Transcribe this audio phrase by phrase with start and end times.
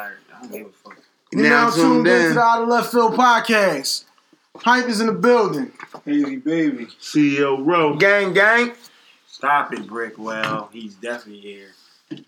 [0.00, 0.98] I don't give a fuck.
[1.32, 4.04] You're now tuned in to the Out of Left Field podcast.
[4.56, 5.72] Hype is in the building.
[6.06, 6.86] Easy baby.
[7.00, 7.96] CEO Row.
[7.96, 8.72] Gang, gang.
[9.26, 10.70] Stop it, Brickwell.
[10.72, 11.68] He's definitely here.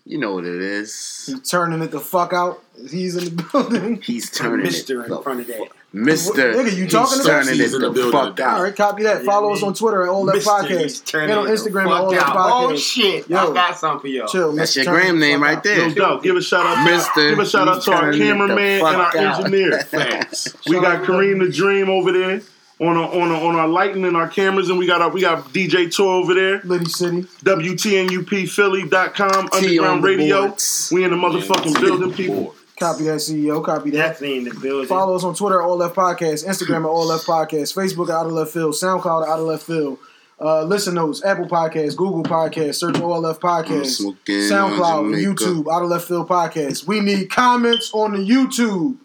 [0.05, 1.25] You know what it is.
[1.27, 2.63] He's turning it the fuck out.
[2.89, 4.01] He's in the building.
[4.01, 5.67] He's turning Mister it in front of that.
[5.95, 6.53] Mister.
[6.53, 8.61] Nigga, you talking he's to turning it the the fuck out.
[8.61, 9.23] right, copy that.
[9.23, 10.81] Follow us on Twitter at All Left Mister, Podcast.
[10.81, 12.35] he's And on Instagram at fuck All Left out.
[12.35, 12.71] Podcast.
[12.71, 13.29] Oh shit!
[13.29, 13.51] Yo.
[13.51, 14.27] I got something for y'all.
[14.27, 14.51] Chill.
[14.53, 14.75] That's Mr.
[14.77, 15.87] your Turn gram name right there.
[15.89, 16.23] No doubt.
[16.23, 17.29] Give a shout out, Mister.
[17.29, 19.37] Give a shout out to our turning it the cameraman and our out.
[19.39, 19.79] engineer.
[19.83, 20.55] Facts.
[20.67, 22.41] We got Kareem the Dream over there
[22.79, 25.21] on our, on our, on our lighting and our cameras, and we got our, we
[25.21, 26.59] got DJ Tour over there.
[26.63, 27.21] Liddy City.
[27.21, 30.47] WTNUPphilly.com T on Underground Radio.
[30.47, 30.89] boards.
[30.91, 32.55] We in the motherfucking building, people.
[32.83, 33.63] Copy that, CEO.
[33.63, 33.97] Copy that.
[33.97, 34.87] Definitely in the building.
[34.87, 38.15] Follow us on Twitter at All Left Podcast, Instagram at All Left Podcast, Facebook at
[38.15, 39.97] Out of Left Field, SoundCloud at Out of Left Field.
[40.41, 45.15] Uh, listen notes, Apple Podcasts, Google Podcasts, search All Left I'm Podcast, SoundCloud.
[45.15, 46.85] YouTube, Out of Left Field Podcast.
[46.85, 48.97] We need comments on the YouTube.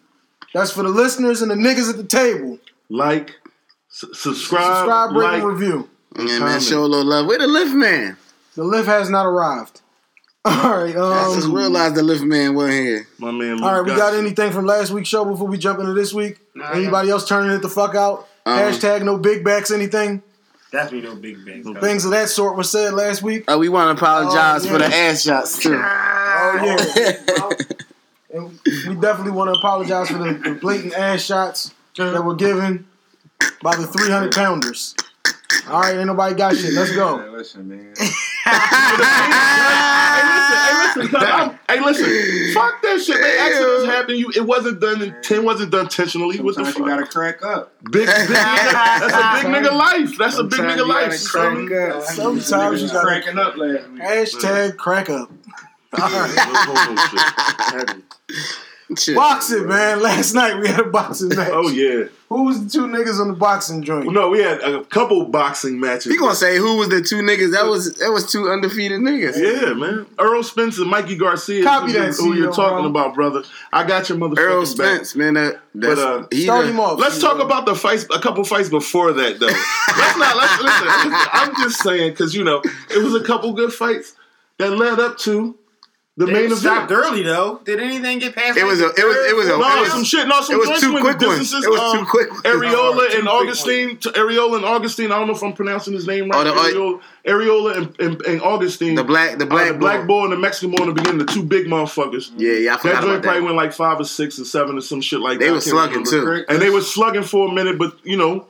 [0.55, 2.59] That's for the listeners and the niggas at the table.
[2.89, 3.37] Like,
[3.91, 5.43] s- subscribe, Subscribe, rate, like.
[5.43, 5.89] and review.
[6.19, 7.27] Yeah, man, show a little love.
[7.27, 8.17] Where the lift man?
[8.57, 9.83] The lift has not arrived.
[10.45, 13.09] All right, I just um, realized the lift man wasn't here.
[13.19, 13.63] My man.
[13.63, 13.83] all right.
[13.83, 14.19] We got Lugatti.
[14.19, 16.39] anything from last week's show before we jump into this week?
[16.55, 18.27] Nah, Anybody else turning it the fuck out?
[18.47, 19.71] Um, Hashtag no big backs.
[19.71, 20.23] Anything?
[20.71, 21.81] Definitely no big backs.
[21.81, 23.51] Things of that sort were said last week.
[23.51, 25.75] Uh, we want to apologize Oh, for the ass shots too.
[25.75, 26.61] Oh
[26.97, 27.51] yeah.
[28.31, 32.87] And we definitely want to apologize for the, the blatant ass shots that were given
[33.63, 34.95] by the 300 pounders.
[35.69, 36.73] All right, ain't nobody got shit.
[36.75, 37.17] Let's go.
[37.19, 37.95] Man, listen, man.
[38.49, 41.23] Hey, listen, hey, listen, cuz
[41.69, 43.21] hey, listen, fuck that shit.
[43.21, 44.17] Man, accidents happen.
[44.17, 45.03] You, it wasn't done.
[45.03, 46.41] It wasn't done intentionally.
[46.41, 46.79] What the fuck?
[46.79, 47.73] you gotta crack up.
[47.85, 48.33] Big, big nigga,
[49.01, 50.17] that's a big nigga life.
[50.19, 51.11] That's a big nigga life.
[51.11, 51.67] gotta you feel me?
[51.69, 52.03] crack up.
[52.05, 54.03] Sometimes you Niggas gotta- cranking up last week.
[54.03, 55.31] Hashtag crack up.
[56.01, 57.95] All right.
[58.89, 59.05] No homo shit.
[59.05, 59.17] Shit.
[59.17, 60.03] Boxing, man.
[60.03, 61.51] Last night we had a boxing match.
[61.53, 62.05] Oh yeah.
[62.29, 64.05] Who was the two niggas on the boxing joint?
[64.05, 66.13] Well, no, we had a couple boxing matches.
[66.13, 67.53] You gonna say who was the two niggas?
[67.53, 69.37] That was that was two undefeated niggas.
[69.37, 70.07] Yeah, man.
[70.19, 71.63] Earl Spence and Mikey Garcia.
[71.65, 73.03] Copy who, that, who you're talking bro.
[73.03, 73.45] about, brother.
[73.73, 75.17] I got your motherfucking Earl back.
[75.17, 75.35] Man.
[75.35, 76.99] That, that's, But, uh, he's Start him off.
[76.99, 77.23] Let's CEO.
[77.23, 79.47] talk about the fights, a couple fights before that, though.
[79.99, 80.37] let's not.
[80.37, 80.87] Let's listen.
[80.87, 84.15] listen, I'm just saying because you know it was a couple good fights
[84.59, 85.57] that led up to
[86.19, 86.59] the They main event.
[86.61, 87.61] stopped early though.
[87.65, 88.59] Did anything get past?
[88.59, 90.27] It was a it was it was a No, it was, some shit.
[90.27, 91.53] No, some it was joints two quick ones.
[91.55, 92.43] It was um, two quick ones.
[92.43, 93.97] Arreola Oh, two and Augustine.
[93.99, 95.13] To Arreola and Augustine.
[95.13, 96.45] I don't know if I'm pronouncing his name right.
[96.45, 98.97] Oh, the- Arreola, Arreola and, and, and Augustine.
[98.97, 100.07] The black the Uh, black the black boy.
[100.07, 102.33] boy and the Mexican boy in the beginning, the two big motherfuckers.
[102.37, 103.45] Yeah, yeah, I That joint about probably that.
[103.45, 105.51] went like five or six or seven or some shit like They that.
[105.51, 106.39] They were slugging remember.
[106.41, 106.45] too.
[106.49, 108.49] And they were slugging for a minute, but you know,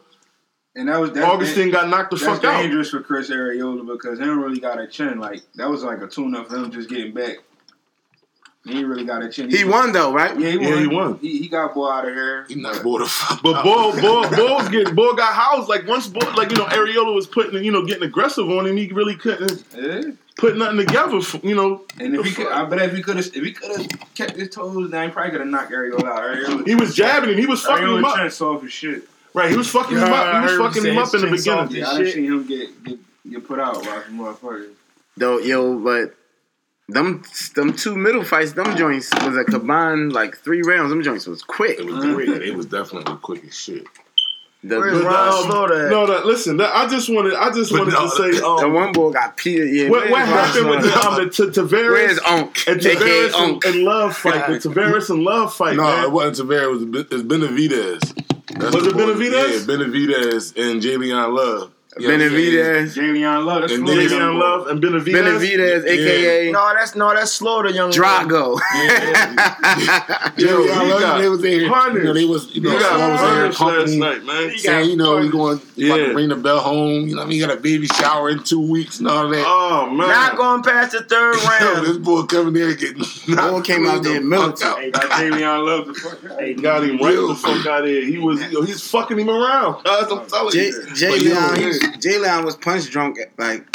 [0.74, 2.62] And that was that, Augustine got knocked the That's fuck out.
[2.62, 5.18] dangerous for Chris Arreola because he don't really got a chin.
[5.20, 7.36] Like that was like a tune up for him just getting back.
[8.68, 9.50] He ain't really got a chin.
[9.50, 10.38] He won though, right?
[10.38, 10.66] Yeah, he won.
[10.68, 11.18] Yeah, he won.
[11.20, 12.44] He, he got boy out of here.
[12.48, 13.62] He not bored the fuck But.
[13.62, 15.68] Bull, Bull, Bull was getting, Bull got housed.
[15.68, 18.76] Like once Bull, like you know, Arreola was putting, you know, getting aggressive on him.
[18.76, 20.02] He really couldn't Yeah.
[20.36, 21.20] put nothing together.
[21.22, 23.52] For, you know, And if he could, I bet if he could have, if he
[23.52, 26.22] could have kept his toes down, he probably could have knocked Arreola out.
[26.22, 27.38] Arreola, he was jabbing him.
[27.38, 28.16] He was fucking him Arreola up.
[28.18, 29.08] chin soft as shit.
[29.34, 30.34] Right, he was fucking him up.
[30.48, 31.70] He was fucking him up in the beginning.
[31.70, 32.04] Yeah, I Shit.
[32.04, 32.98] done seen him get get,
[33.30, 34.70] get put out by some motherfuckers.
[35.16, 36.14] Though, yo, but
[36.88, 37.22] them
[37.54, 40.90] them two middle fights, them joints was a combined like three rounds.
[40.90, 41.78] Them joints was quick.
[41.78, 42.28] It was, quick.
[42.28, 43.86] it was definitely quick as shit.
[44.64, 45.90] The, Where's the, Ron um, Slaughter at?
[45.92, 46.56] No, that listen.
[46.56, 47.34] That, I just wanted.
[47.34, 48.40] I just But wanted no, to say.
[48.40, 49.70] the Um, one boy got peeled.
[49.70, 51.22] Yeah, what, what happened with the, Slaughter?
[51.22, 52.66] um, the T- Tavares Where's Onk?
[52.66, 53.64] and Tavares Onk.
[53.66, 54.48] and, and Love fight?
[54.60, 55.76] The Tavares and Love fight.
[55.76, 56.04] No, man.
[56.04, 56.62] it wasn't Tavares.
[56.64, 58.58] It was Ben- it's Benavidez.
[58.58, 59.00] That's Was it boy.
[59.00, 59.50] Benavidez?
[59.68, 61.72] Yeah, Benavidez and J'Leon Love.
[61.96, 62.52] You know what I'm saying?
[62.52, 64.38] Benavidez, J'Leon Love, that's And Florida then- young Davion boy.
[64.44, 65.14] Love and Benavidez.
[65.14, 68.60] Benavidez, aka No, that's no, that's Slaughter, young Drago.
[70.36, 71.68] Yo, he I love got they was there.
[71.68, 71.96] punished.
[71.96, 74.58] You know, they was, you know, You someone was got there punished pumping, night, man.
[74.58, 75.94] saying, you know, he's going Yeah.
[75.94, 77.08] about to bring the bell home.
[77.08, 79.28] You know, what I mean, he got a baby shower in two weeks and all
[79.28, 79.44] that.
[79.46, 80.08] Oh man.
[80.08, 81.86] Not going past the third Yo, round.
[81.86, 83.02] this boy coming there getting
[83.34, 84.78] Boy came out there militant.
[84.78, 86.38] Hey, got J'Leon Love the fuck out.
[86.40, 88.04] Hey, got him right the fuck out of here.
[88.04, 89.82] He was, he's fucking him around.
[89.84, 90.84] That's what I'm telling you.
[90.94, 92.38] Jay But yo, Leon, yeah.
[92.38, 93.66] J'Leon was punch drunk like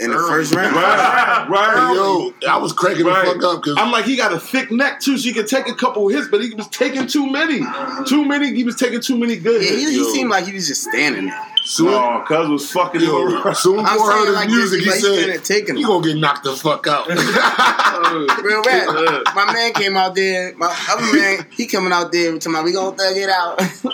[0.00, 0.74] in the first round.
[0.76, 1.92] Right, right.
[1.94, 3.24] Yo, I was cracking Right.
[3.26, 5.48] the fuck up because I'm like, he got a thick neck too, so he could
[5.48, 7.60] take a couple hits, but he was taking too many.
[8.06, 8.54] Too many.
[8.54, 9.90] He was taking too many good Yeah, hits.
[9.90, 11.46] he, he seemed like he was just standing there.
[11.68, 13.54] Soon, Oh, cuz was fucking him yo, around.
[13.56, 15.86] soon I'm boy saying heard his like music, this, he like said, he taking "You
[15.86, 17.06] gonna get knocked the fuck out."
[18.42, 19.34] Real rap.
[19.34, 20.54] My man came out there.
[20.56, 23.60] My other man, he coming out there talking about we gonna thug it out.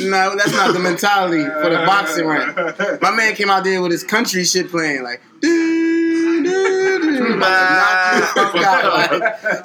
[0.00, 2.54] no, that's not the mentality for the boxing ring.
[3.02, 5.20] My man came out there with his country shit playing like.
[5.40, 5.73] "Doo,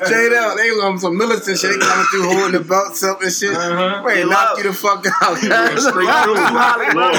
[0.06, 1.72] straight up, they was on some militant shit.
[1.72, 3.56] They coming through holding the belts up and shit.
[3.56, 4.02] Uh-huh.
[4.06, 5.38] Wait, knock you the fuck out.
[5.38, 6.36] Straight through.
[7.00, 7.16] Lord.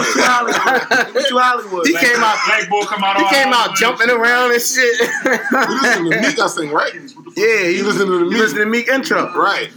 [1.14, 1.86] What you Hollywood?
[1.86, 2.36] He came out.
[2.46, 3.16] Black boy come out.
[3.18, 5.00] He came out jumping around and shit.
[5.00, 6.94] You listen to Meek, I think, right?
[7.36, 8.38] yeah, he You listen to the You Meek.
[8.38, 9.32] listen to Meek intro.
[9.34, 9.70] Right.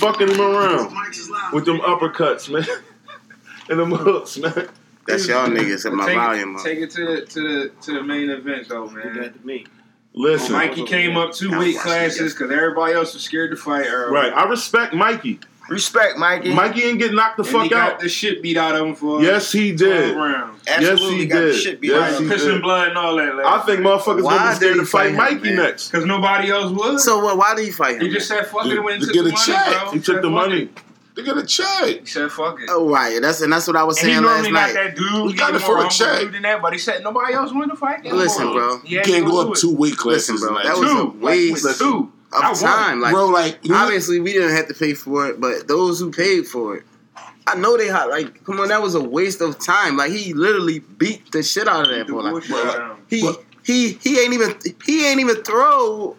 [0.00, 0.94] fucking him around
[1.52, 2.64] with them uppercuts, man,
[3.68, 4.68] and them hooks, man.
[5.06, 6.56] That's y'all niggas at my Take, volume.
[6.56, 9.14] it, take it to the to the to the main event though, You man.
[9.14, 9.66] got to me.
[10.12, 14.12] Listen, Mikey came up two weight classes because everybody else was scared to fight early.
[14.12, 14.32] right?
[14.32, 15.38] I respect Mikey.
[15.68, 16.52] Respect, Mikey.
[16.52, 18.00] Mikey ain't get knocked the And he fuck got out.
[18.00, 20.16] the shit beat out of him for Yes, he did.
[20.16, 20.60] rounds.
[20.66, 21.54] Absolutely yes, he got the did.
[21.60, 22.38] shit beat Yes, out he of him.
[22.38, 23.36] Pissing blood and all that.
[23.36, 25.56] Like, I think motherfuckers Why gonna be did scared to fight fight him, Mikey man?
[25.64, 25.88] next.
[25.90, 26.98] because nobody else would.
[26.98, 27.36] So what?
[27.38, 28.00] Why did he fight him?
[28.02, 29.80] he just said fuck it and went To and get a the money, check.
[29.82, 29.92] bro.
[29.92, 30.70] He took the fuck money.
[31.20, 31.24] It.
[31.24, 32.00] They get a check.
[32.00, 32.68] He said fuck it.
[32.70, 34.74] Oh right, that's and that's what I was And saying last normally not night.
[34.74, 35.24] that dude.
[35.26, 36.20] We He got a it for more a humble check.
[36.20, 38.04] dude than that, but he said nobody else wanted to fight.
[38.04, 38.16] him.
[38.16, 38.74] Listen, bro.
[38.76, 40.30] Yeah, You he can't gonna go up two weight classes.
[40.30, 42.12] Listen, bro, like, that was a waste Like, two.
[42.32, 43.00] of I time.
[43.00, 46.46] Like bro, like obviously we didn't have to pay for it, but those who paid
[46.46, 46.84] for it,
[47.46, 49.96] I know they had like, come on, that was a waste of time.
[49.96, 52.20] Like he literally beat the shit out of that The boy.
[52.20, 53.04] Like, bullshit out of him.
[53.08, 56.16] he But- he he ain't even he ain't even throw.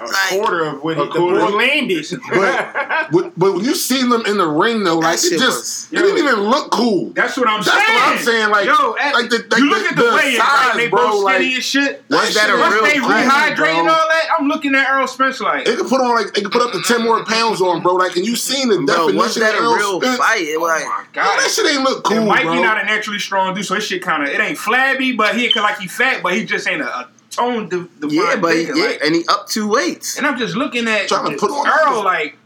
[0.00, 1.38] A Like- quarter of what A he, the quarter.
[1.40, 2.06] boy landed.
[2.32, 5.88] but, but but when you seen them in the ring though, like it just was-
[5.92, 7.12] it didn't even look cool.
[7.14, 7.98] That's what I'm That's saying.
[7.98, 8.50] what I'm saying.
[8.50, 10.72] Like, Yo, at- like the, like you look at the, the way size, right?
[10.76, 11.10] They bro.
[11.10, 12.04] both Like, skinny and shit.
[12.10, 13.26] Was that a shit- Once real they fight,
[13.56, 16.34] rehydrate and all that, I'm looking at Earl Spence like, They could put on like
[16.34, 17.94] they could put up to ten more pounds on, bro.
[17.94, 20.18] Like, and you seen the Bro, definition was that of a Errol real Spence?
[20.18, 20.42] fight?
[20.42, 20.78] It oh my
[21.12, 21.38] Bro, god.
[21.40, 22.62] that shit ain't look cool, and Mikey bro.
[22.62, 25.52] not a naturally strong dude, so his shit kind of it ain't flabby, but he
[25.54, 28.72] like he fat, but he just ain't a, tone de- defined yeah, but he, yeah,
[28.74, 30.16] like- and he up two weights.
[30.16, 32.36] and I'm just looking at Trying to put on- Earl like,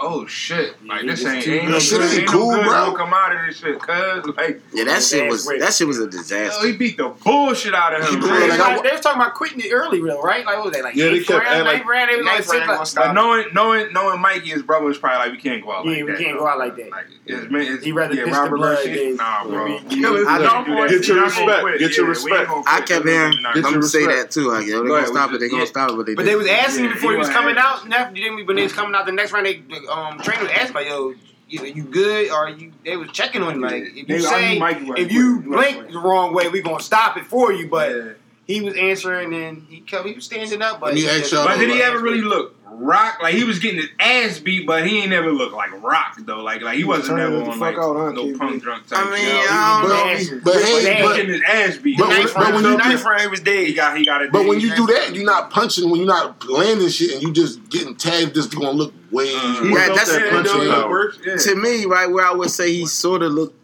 [0.00, 2.84] oh shit, like this ain't, too- ain't no shit ain't ain't cool, no good bro.
[2.86, 5.62] gonna come out of this shit, cuz like, Yeah, that shit was raped.
[5.62, 6.66] that shit was a yo, disaster.
[6.66, 8.20] he beat the bullshit out of him.
[8.20, 8.40] beat man.
[8.40, 10.44] They, like, was- they was talking about quitting it early, though, right?
[10.46, 10.94] Like, what was they like?
[10.94, 12.10] Yeah, they kept round, acting like- ninth round.
[12.10, 15.32] They was like, round six, like, knowing, knowing, knowing Mikey, his brother was probably like,
[15.32, 16.18] we can't go out Yeah, like we that.
[16.20, 16.90] can't go out like that.
[16.90, 19.12] Like, it's, man, it's, He rather yeah, piss the blood Mercy.
[19.14, 19.50] Nah, bro.
[19.50, 19.88] you know what I mean?
[19.88, 20.66] We- Kill we his not blood.
[20.66, 20.88] gonna.
[20.88, 21.78] Get your We not gonna respect.
[21.80, 22.50] Get your respect.
[22.66, 24.48] I kept We're hearing gonna them say that too.
[24.50, 25.40] Like, yo, they gonna stop it.
[25.40, 26.16] They gonna stop it.
[26.16, 27.84] But they was asking him before he he was gonna coming have out.
[27.84, 30.42] And after, then when they was coming out the next round, they the, um trainer
[30.44, 31.14] asked asking like, "Yo,
[31.48, 32.30] you, you good?
[32.30, 33.60] Or you?" They was checking on you.
[33.62, 35.42] like, "If you I say knew Mikey wasn't if you quitting.
[35.42, 38.02] He wasn't blink the wrong way, we gonna stop it for you." But Yeah.
[38.46, 40.80] he was answering and he kept he was standing up.
[40.80, 43.18] But Let me he ask y'all But did he ever really look rock?
[43.22, 46.40] Like he was getting his ass beat, but he ain't never look like rock though.
[46.42, 48.38] Like like he wasn't Turning never on fuck like out, huh, no kid?
[48.38, 48.98] punk drunk type.
[49.06, 49.50] I mean, shit.
[49.50, 50.40] I don't But, know.
[50.44, 51.98] but He hey, was but, getting his ass beat.
[51.98, 53.66] But The when- but when you the do- ninth round, was dead.
[53.66, 54.32] he got he got it.
[54.32, 55.88] but when you do that, you're not punching.
[55.90, 59.34] When you're not landing shit, and you just getting tagged, just gonna look way.
[59.34, 60.90] Uh, Yeah, that's- that yeah, punch it in look power.
[60.90, 61.18] worse.
[61.26, 61.36] Yeah.
[61.36, 63.54] To me, right where I would say he sort of looked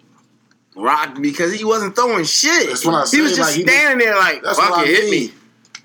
[0.77, 2.69] rocked because he wasn't throwing shit.
[2.69, 4.91] That's what I He was just like, he standing there like, That's fuck what I
[4.91, 5.33] it, hit me.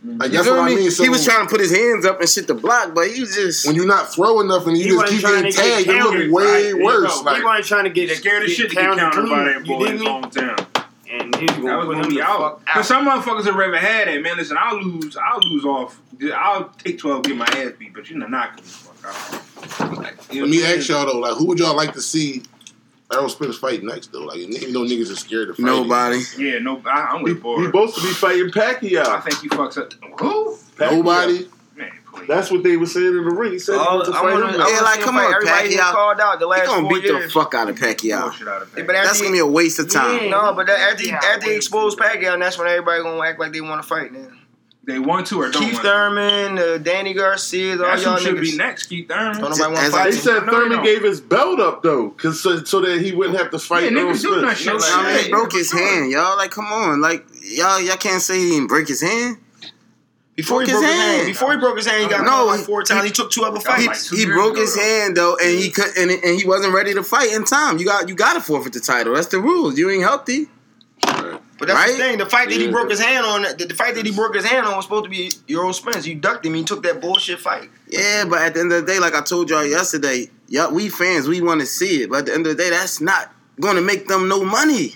[0.04, 0.72] Like You that's feel what?
[0.72, 0.92] I mean.
[0.92, 3.20] So he was trying to put his hands up and shit to block, but he
[3.20, 3.68] was just.
[3.68, 5.90] when you're not throwing nothing, He you just keep trying getting to get tagged.
[5.90, 6.52] It countered, look way right?
[6.52, 7.18] There you worse.
[7.18, 7.24] go.
[7.24, 9.66] Like he wasn't trying to get scared of shit to get countered clean, by that
[9.66, 10.66] you boy in dig his hometown.
[11.12, 12.62] And he was gonna was put gonna be the out.
[12.62, 14.38] fuck Cause some motherfuckers have ever had it, man.
[14.38, 15.18] Listen, I'll lose.
[15.18, 16.00] I'll lose off.
[16.34, 19.98] I'll take twelve, get my ass beat, but you're not knocking the fuck out.
[19.98, 22.44] Like, let me ask y'all though, like who would y'all like to see
[23.12, 24.26] Errol Spence fight next though?
[24.26, 25.66] Like even though niggas are scared of fight.
[25.66, 26.22] Nobody.
[26.38, 27.66] Yeah, no, I, I'm He, with he bored.
[27.66, 29.06] supposed to be fighting Pacquiao.
[29.06, 29.24] I Pacquiao.
[29.24, 29.94] think he fucks up.
[30.20, 30.56] Who?
[30.78, 30.92] Pacquiao.
[30.98, 31.48] Nobody.
[31.76, 32.28] Man, please.
[32.28, 33.54] That's what they were saying in the ring.
[33.54, 34.60] He said he All, wanted to fight wanna, him.
[34.60, 35.92] Yeah, like, come on, everybody he Pacquiao.
[35.92, 37.24] called out the He last gonna beat years.
[37.26, 38.14] the fuck out of Pacquiao.
[38.20, 38.46] Out of Yeah,
[38.84, 38.88] Pacquiao.
[38.88, 40.24] but That's gonna be a waste of time.
[40.26, 43.40] Yeah, no, but that, after, Yeah, after he exposed Pacquiao, that's when everybody gonna act
[43.40, 44.28] like they want to fight now.
[44.86, 45.90] They want to or don't Keith want to.
[45.92, 48.42] Thurman, uh, Danny Garcia, all That's y'all who should niggas.
[48.42, 48.86] be next.
[48.88, 49.40] Keith Thurman.
[49.42, 50.84] Don't nobody want As to I- fight They said No, Thurman don't.
[50.84, 54.00] gave his belt up though, cause so, so that he wouldn't have to fight Yeah,
[54.00, 54.60] Errol niggas do that Spence.
[54.60, 56.38] shit No like I mean, he broke his hand, y'all.
[56.38, 59.38] Like, come on, like y'all, y'all can't say he didn't break his hand.
[60.36, 61.18] Before he broke broke his his hand.
[61.18, 61.28] hand.
[61.28, 63.04] Before he broke his hand, he got No, like he- four times.
[63.04, 64.10] He took two other That was He, fights.
[64.10, 64.82] he broke his though.
[64.82, 67.78] hand though, and he could, and, and he wasn't ready to fight in time.
[67.78, 69.14] You got, you got to forfeit the title.
[69.16, 69.78] That's the rules.
[69.78, 70.48] You ain't healthy.
[71.60, 71.92] But that's Right?
[71.92, 72.18] the thing.
[72.18, 74.46] The fight that he broke his hand on, the, the fight that he broke his
[74.46, 76.08] hand on was supposed to be Earl Spence.
[76.08, 76.54] You ducked him.
[76.54, 77.70] He took that bullshit fight.
[77.90, 80.88] Yeah, but at the end of the day, like I told y'all yesterday, y'all, we
[80.90, 82.10] fans, we want to see it.
[82.10, 84.96] But at the end of the day, that's not going to make them no money.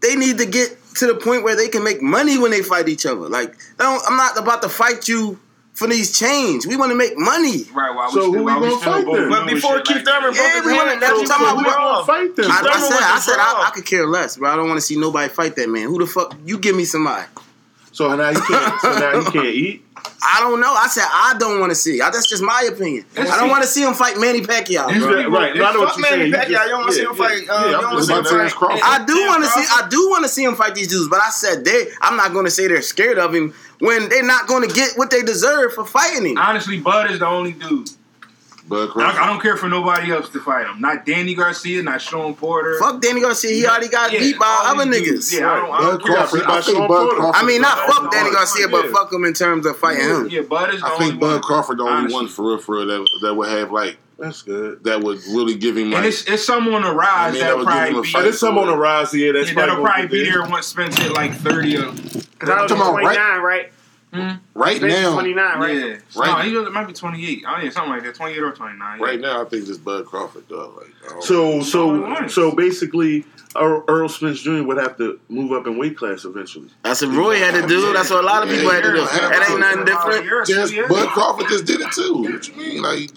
[0.00, 2.88] They need to get to the point where they can make money when they fight
[2.88, 3.28] each other.
[3.28, 5.38] Like, don't, I'm not about to fight you
[5.74, 6.66] for these chains.
[6.66, 7.64] We want to make money.
[7.74, 9.28] Right, while So we who still, we gonna fight both then?
[9.28, 10.34] But before Keith like Thurman that.
[10.34, 12.06] broke Yeah, his we hand, wanna- that's what I'm we talking gonna about.
[12.06, 12.44] fight then?
[12.46, 13.64] Keith I, I said, I said, I.
[13.66, 14.50] I could care less, bro.
[14.50, 15.88] I don't want to see nobody fight that man.
[15.88, 16.34] Who the fuck?
[16.44, 17.26] You give me somebody.
[17.92, 18.80] So now he can't.
[18.80, 19.84] So now he can't eat.
[20.22, 20.72] I don't know.
[20.72, 22.00] I said I don't want to see.
[22.00, 23.04] I, that's just my opinion.
[23.14, 24.88] That's I don't want to see him fight Manny Pacquiao.
[24.98, 25.30] Bro.
[25.30, 25.60] Right, right.
[25.60, 26.30] I Manny.
[26.30, 26.48] Pacquiao.
[26.48, 27.40] Just, you don't want to yeah, see him yeah, uh, fight.
[27.40, 28.80] You don't want to see him fight.
[28.82, 29.64] I do want to see.
[29.70, 31.08] I do want to see him fight these dudes.
[31.08, 31.86] But I said they.
[32.00, 34.96] I'm not going to say they're scared of him when they're not going to get
[34.96, 36.38] what they deserve for fighting him.
[36.38, 37.90] Honestly, Bud is the only dude
[38.66, 39.20] Bud Crawford.
[39.20, 40.80] I, I, don't care for nobody else to fight him.
[40.80, 42.78] Not Danny Garcia, not Shawn Porter.
[42.78, 43.50] Fuck Danny Garcia.
[43.50, 45.38] He already got yeah, beat by other niggas.
[45.38, 45.50] Yeah.
[45.50, 46.16] I don't, I don't care.
[46.16, 47.42] Crawford, I, think Bud Crawford.
[47.42, 50.20] I mean, not fuck Danny Garcia, but fuck him in terms of fighting yeah.
[50.20, 50.28] him.
[50.30, 51.42] Yeah, Bud is I think Bud one.
[51.42, 52.14] Crawford the only Honestly.
[52.14, 54.84] one for real, for real that that would have like that's good.
[54.84, 55.90] That would really give him.
[55.90, 58.28] Like, and it's, it's someone to rise I mean, that, that probably be.
[58.28, 59.32] It's someone to rise here.
[59.32, 61.76] That's yeah, that'll probably be there once Spence hit like thirty.
[61.76, 63.72] Because I was twenty nine, right?
[64.14, 64.34] Hmm?
[64.54, 65.58] Right now, twenty nine.
[65.58, 65.96] Right, yeah.
[66.14, 66.52] right.
[66.52, 67.42] No, he might be twenty eight.
[67.44, 68.14] I mean, something like that.
[68.14, 69.00] Twenty eight or twenty nine.
[69.00, 69.26] Right yeah.
[69.26, 70.72] now, I think it's Bud Crawford though.
[70.76, 73.24] Like, so, so, so basically,
[73.56, 74.62] Earl Spence Jr.
[74.62, 76.68] would have to move up in weight class eventually.
[76.84, 77.92] That's what Roy had to do.
[77.92, 79.04] That's what a lot of people yeah, had to do.
[79.04, 80.46] That ain't nothing different.
[80.46, 82.18] Just Bud Crawford just did it too.
[82.18, 82.82] What you mean?
[82.82, 83.10] Like,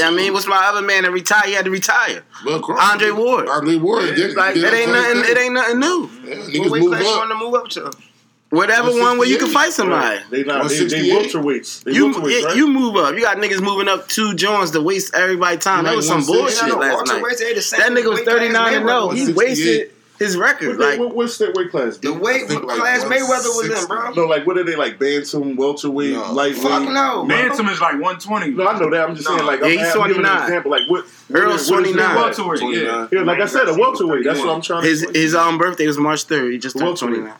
[0.00, 1.46] I mean, what's my other man that retired?
[1.46, 2.22] He had to retire.
[2.44, 3.48] Bud Crawford, Andre Ward.
[3.48, 4.16] Andre Ward.
[4.36, 5.22] Like, it ain't nothing.
[5.22, 5.30] Thing.
[5.32, 6.08] It ain't nothing new.
[6.22, 7.06] Yeah, what weight class up.
[7.08, 8.09] you want to move up to?
[8.50, 10.20] Whatever one where you can fight somebody.
[10.28, 11.84] They not they, they welterweights.
[11.84, 12.56] They you welterweights, right?
[12.56, 13.14] you move up.
[13.14, 15.84] You got niggas moving up two joints to waste everybody time.
[15.84, 17.22] That was some bullshit last night.
[17.22, 19.10] That nigga was thirty nine and no.
[19.10, 19.10] Oh.
[19.10, 20.78] He wasted his record.
[20.78, 21.96] What, like, what, what's that weight class?
[21.96, 22.16] Dude?
[22.16, 24.10] The weight think, like, class Mayweather was in, bro.
[24.14, 24.98] No, like what are they like?
[24.98, 26.32] Bantam, welterweight, no.
[26.32, 26.62] lightweight.
[26.62, 27.26] Fuck no.
[27.26, 28.50] Bantam is like one twenty.
[28.50, 29.08] No, I know that.
[29.08, 29.36] I'm just no.
[29.36, 30.42] saying like yeah, I'm, he's twenty nine.
[30.42, 31.06] Example like what?
[31.32, 32.16] Earl's twenty nine.
[32.16, 32.62] Welterweight.
[32.62, 33.06] Yeah.
[33.12, 34.24] yeah, like I said, a welterweight.
[34.24, 34.82] That's what I'm trying.
[34.82, 36.52] His to his um birthday was March third.
[36.52, 37.34] He just turned twenty nine.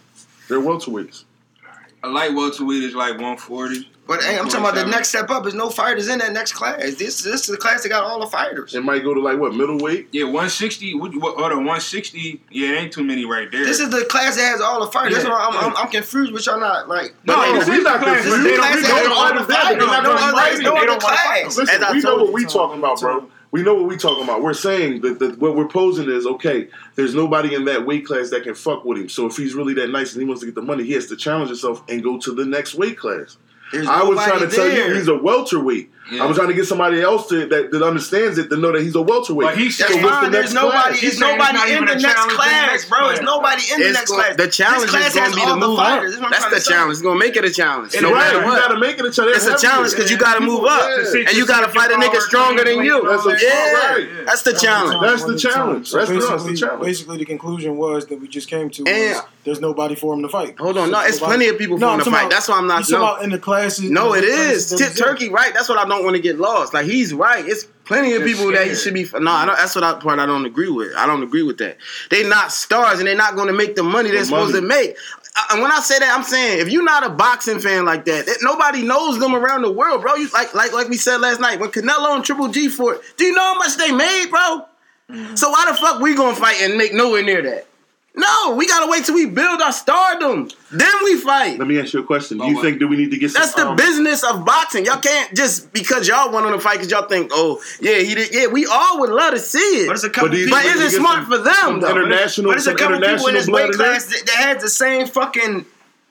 [0.51, 1.25] They're welterweights.
[2.03, 3.89] A light welterweight is like 140.
[4.09, 6.55] But hey, I'm talking about the next step up is no fighters in that next
[6.55, 6.97] class.
[6.97, 8.75] This this is the class that got all the fighters.
[8.75, 10.09] It might go to like what middleweight?
[10.11, 10.95] Yeah, 160.
[10.95, 12.43] What, what, 160.
[12.51, 13.65] Yeah, ain't too many right there.
[13.65, 15.19] This is the class that has all the fighters.
[15.19, 15.19] Yeah.
[15.19, 17.15] That's why I'm, I'm, I'm, confused with y'all not like.
[17.25, 18.27] No, no this is not confused.
[18.27, 19.69] This is the class that has all the fighters.
[19.69, 20.59] They don't know.
[20.59, 21.45] They don't want to fight.
[21.45, 24.43] Listen, we know what we talking about, bro we know what we're talking about.
[24.43, 26.69] We're saying that, that, what we're posing is okay.
[26.95, 29.09] There's nobody in that weight class that can fuck with him.
[29.09, 31.07] So if he's really that nice and he wants to get the money, he has
[31.07, 33.39] to challenge himself and go to the next weight class.
[33.73, 34.71] There's I was trying to there.
[34.71, 35.91] tell you he's a welterweight.
[36.11, 36.25] Yeah.
[36.25, 38.95] I'm trying to get somebody else to, that, that understands it to know that he's
[38.95, 39.47] a welterweight.
[39.47, 40.25] But he's so fine.
[40.25, 41.01] The There's nobody.
[41.01, 43.09] There's nobody in the next class, bro.
[43.09, 44.37] There's nobody in the next class.
[44.37, 46.03] The challenge class is going to be the move up.
[46.31, 46.93] That's the challenge.
[46.93, 47.95] It's going to make it a challenge.
[48.01, 48.35] No right.
[48.35, 49.37] You got to make it a challenge.
[49.37, 50.83] It's a challenge because you got to move up
[51.15, 53.07] and you got to fight a nigga stronger than you.
[53.41, 55.01] Yeah, that's the challenge.
[55.01, 55.93] That's the challenge.
[55.93, 56.81] That's the challenge.
[56.81, 58.85] Basically, the conclusion was that we just came to.
[59.43, 60.59] There's nobody for him to fight.
[60.59, 62.31] Hold on, no, it's plenty of people for him to fight.
[62.31, 62.89] That's why I'm not.
[62.89, 63.91] You in the classes?
[63.91, 64.75] No, it is.
[64.75, 65.55] Tip Turkey, right?
[65.55, 66.75] That's what I don't don't want to get lost.
[66.75, 67.47] Like he's right.
[67.47, 68.69] It's plenty of they're people scared.
[68.71, 69.07] that should be.
[69.19, 70.95] No, I don't, that's what I, part I don't agree with.
[70.97, 71.77] I don't agree with that.
[72.11, 74.47] They're not stars, and they're not going to make the money the they're money.
[74.47, 74.97] supposed to make.
[75.53, 78.27] And when I say that, I'm saying if you're not a boxing fan like that,
[78.27, 80.15] that nobody knows them around the world, bro.
[80.17, 83.03] You like like like we said last night when Canelo and Triple G fought.
[83.17, 84.67] Do you know how much they made, bro?
[85.11, 85.39] Mm.
[85.39, 87.67] So why the fuck we gonna fight and make nowhere near that?
[88.15, 90.51] No, we gotta wait till we build our stardom.
[90.73, 91.59] Then we fight.
[91.59, 92.39] Let me ask you a question.
[92.39, 93.31] Do you think do we need to get?
[93.31, 94.85] Some, That's the um, business of boxing.
[94.85, 98.15] Y'all can't just because y'all want on the fight because y'all think, oh yeah, he
[98.17, 98.35] did.
[98.35, 99.87] Yeah, we all would love to see it.
[99.87, 100.31] But it's a couple.
[100.31, 101.81] But, but is it smart some, for them?
[101.81, 101.91] Though?
[101.91, 102.51] International.
[102.51, 105.65] But it's a couple people in this weight class that, that had the same fucking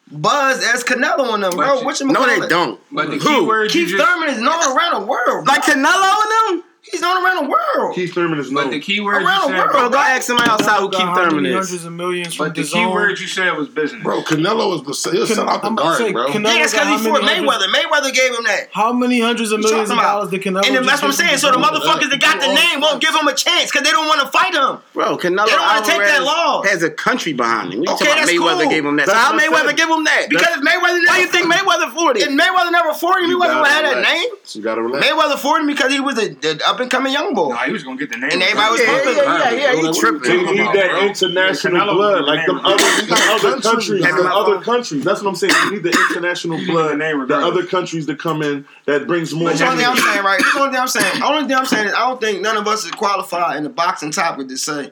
[0.09, 1.83] buzz as Canelo on them, bro.
[1.83, 2.79] What you, no, they don't.
[2.91, 3.67] But the Who?
[3.67, 5.45] Keith just, Thurman is known around the world.
[5.45, 5.53] Bro.
[5.53, 6.68] Like Canelo and them.
[6.81, 7.95] He's known around the world.
[7.95, 8.65] Keith Thurman is known.
[8.65, 9.91] But the key word around you said, the world.
[9.91, 11.53] Go ask somebody outside who Keith Thurman is.
[11.53, 12.37] Hundreds of millions.
[12.37, 14.01] But the, key word you said was business.
[14.01, 16.27] Bro, Canelo was was Can- sent out the guard, bro.
[16.27, 17.67] Canelo yeah, that's because he fought Mayweather.
[17.67, 18.69] Mayweather gave him that.
[18.71, 20.65] How many hundreds of millions of dollars did Canelo?
[20.65, 21.37] And that's what I'm saying.
[21.37, 24.07] So the motherfuckers that got the name won't give him a chance because they don't
[24.07, 24.79] want to fight him.
[24.93, 26.63] Bro, Canelo they don't want to take that law.
[26.63, 27.83] Has a country behind him.
[27.87, 29.09] Okay, that's Mayweather gave him that.
[29.09, 30.27] How Mayweather give him that?
[30.29, 32.21] Because if Mayweather, why you think Mayweather 40?
[32.21, 34.29] If Mayweather never 40, Mayweather would have that name.
[34.53, 35.03] You gotta relate.
[35.03, 36.29] Mayweather 40 because he was a
[36.69, 37.49] up and coming young boy.
[37.49, 38.29] Nah, he was gonna get the name.
[38.31, 39.15] And everybody was yeah, pumping.
[39.15, 39.91] Yeah, yeah, yeah, yeah.
[39.91, 40.47] He tripping.
[40.47, 41.07] He need that bro.
[41.07, 45.03] international yeah, blood, like the other, other countries, the other countries.
[45.03, 45.53] That's what I'm saying.
[45.65, 49.51] You need the international blood, the other countries to come in that brings more.
[49.51, 50.39] But only thing I'm saying, right?
[50.39, 51.23] The only thing I'm saying.
[51.23, 53.69] Only thing I'm saying is I don't think none of us is qualified in the
[53.69, 54.91] boxing topic to say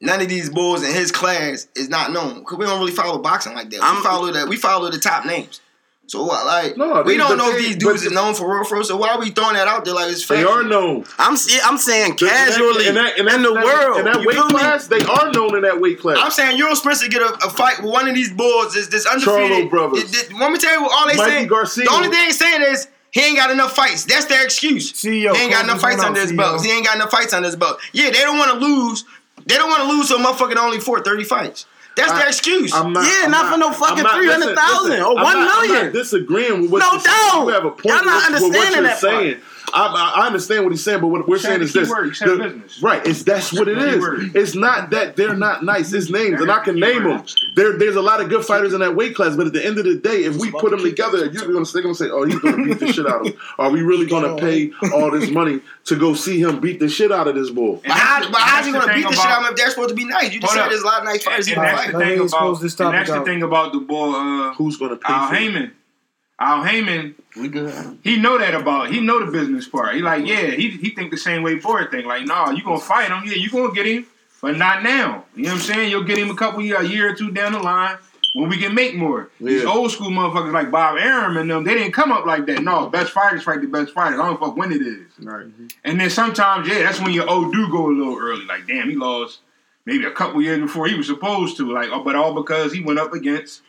[0.00, 3.18] none of these bulls in his class is not known because we don't really follow
[3.18, 3.80] boxing like that.
[3.80, 4.48] We I'm, follow that.
[4.48, 5.60] We follow the top names.
[6.08, 6.46] So what?
[6.46, 8.84] Like no, we don't know if these dudes are known for real, for real.
[8.84, 10.38] So why are we throwing that out there like it's fake?
[10.38, 11.04] They are known.
[11.18, 13.98] I'm I'm saying casually in, that, in, that, in, that, the world.
[13.98, 14.98] In that weight class, me?
[14.98, 16.18] they are known in that weight class.
[16.20, 18.76] I'm saying you're supposed to get a, a fight with one of these bulls.
[18.76, 19.66] Is this undefeated?
[19.66, 20.14] Charlo brothers.
[20.14, 21.46] It, it, let me tell you what all they Mikey.
[21.46, 21.84] Garcia.
[21.84, 22.88] The only thing they saying is.
[23.12, 24.04] He ain't got enough fights.
[24.04, 24.92] That's their excuse.
[24.92, 26.62] CEO, he ain't got enough fights under his belt.
[26.62, 27.80] He ain't got enough fights under his belt.
[27.94, 29.06] Yeah, they don't want to lose.
[29.46, 31.64] They don't want to lose, so motherfucking only four, 30 fights.
[35.24, 35.84] 1 not- I'm million.
[35.86, 37.14] not disagreeing with what No you're saying.
[37.32, 37.40] doubt.
[37.42, 39.34] You have a point Y'all not with, with what you're that saying.
[39.36, 39.40] I,
[39.76, 42.14] I, I understand what he's saying, but what we're saying is this: keyword.
[42.14, 43.06] The- right?
[43.06, 43.94] It's that's what it is.
[43.94, 44.34] Keyword.
[44.36, 45.92] It's not that they're not nice.
[45.92, 47.24] It's names, and I can name them.
[47.54, 49.78] There, there's a lot of good fighters in that weight class, but at the end
[49.78, 52.38] of the day, if we put them together, you're gonna, they're gonna say, "Oh, he's
[52.38, 55.60] gonna beat the shit out of him." Are we really gonna pay all this money
[55.84, 57.82] to go see him beat the shit out of this bull?
[57.84, 59.70] but how, but how's he gonna beat the thing shit out of him if they're
[59.70, 60.32] supposed to be nice?
[60.32, 60.70] You just said up.
[60.70, 61.92] there's a lot of nice fighters he And can that's fight.
[61.92, 64.96] the thing about this and topic that's the thing about the boy uh, Who's gonna
[64.96, 65.38] pay Al for it?
[65.38, 65.72] Haymon.
[66.38, 67.98] Al Haymon, We good.
[68.04, 69.94] he know that about he know the business part.
[69.94, 72.06] He like, yeah, he he think the same way Boyd think.
[72.06, 74.06] Like, nah, you gonna fight him, yeah, you gonna get him,
[74.42, 75.24] but not now.
[75.34, 75.90] You know what I'm saying?
[75.90, 77.96] You'll get him a couple year, a year or two down the line
[78.34, 79.30] when we can make more.
[79.40, 82.62] These old school motherfuckers like Bob Arum and them, they didn't come up like that.
[82.62, 84.20] No, best fighters fight the best fighters.
[84.20, 85.06] I don't fuck when it is.
[85.18, 85.46] Right.
[85.84, 88.44] And then sometimes, yeah, that's when your old do go a little early.
[88.44, 89.40] Like, damn, he lost
[89.86, 91.72] maybe a couple years before he was supposed to.
[91.72, 93.62] Like, oh, but all because he went up against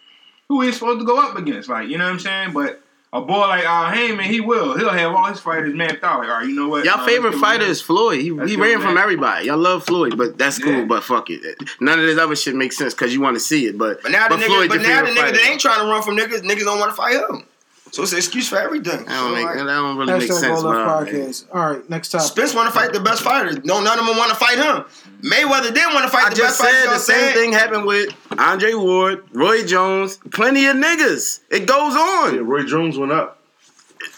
[0.50, 1.70] who he's supposed to go up against.
[1.70, 2.54] Like, you know what I'm saying?
[2.54, 2.82] But
[3.14, 4.78] a boy like uh, Al Haymon, he will.
[4.78, 6.20] He'll have all his fighters mapped out.
[6.20, 6.84] Like, all right, you know what?
[6.86, 8.20] Y'all Nah, favorite fighter is Floyd.
[8.20, 9.48] He, he ran from everybody.
[9.48, 10.74] Y'all love Floyd, but that's cool.
[10.74, 10.86] Yeah.
[10.86, 11.42] But fuck it.
[11.80, 13.78] None of this other shit makes sense because you want to see it.
[13.78, 15.86] But But now the nigga, Floyd but now the favorite nigga that ain't trying to
[15.86, 17.47] run from niggas, niggas don't want to fight him.
[17.92, 19.06] So it's an excuse for everything.
[19.06, 20.46] That don't So, make like, that don't really make sense.
[20.46, 21.08] All all right.
[21.08, 21.46] Podcast.
[21.54, 22.28] All right, next topic.
[22.28, 23.60] Spence want to fight the best fighter.
[23.64, 24.84] No, none of them want to fight him.
[25.22, 26.74] Mayweather didn't want to fight I the just best fighter.
[26.78, 31.40] said y'all the same thing happened with Andre Ward, Roy Jones, plenty of niggas.
[31.50, 32.00] It goes Yeah,
[32.40, 32.46] on.
[32.46, 33.40] Roy Jones went up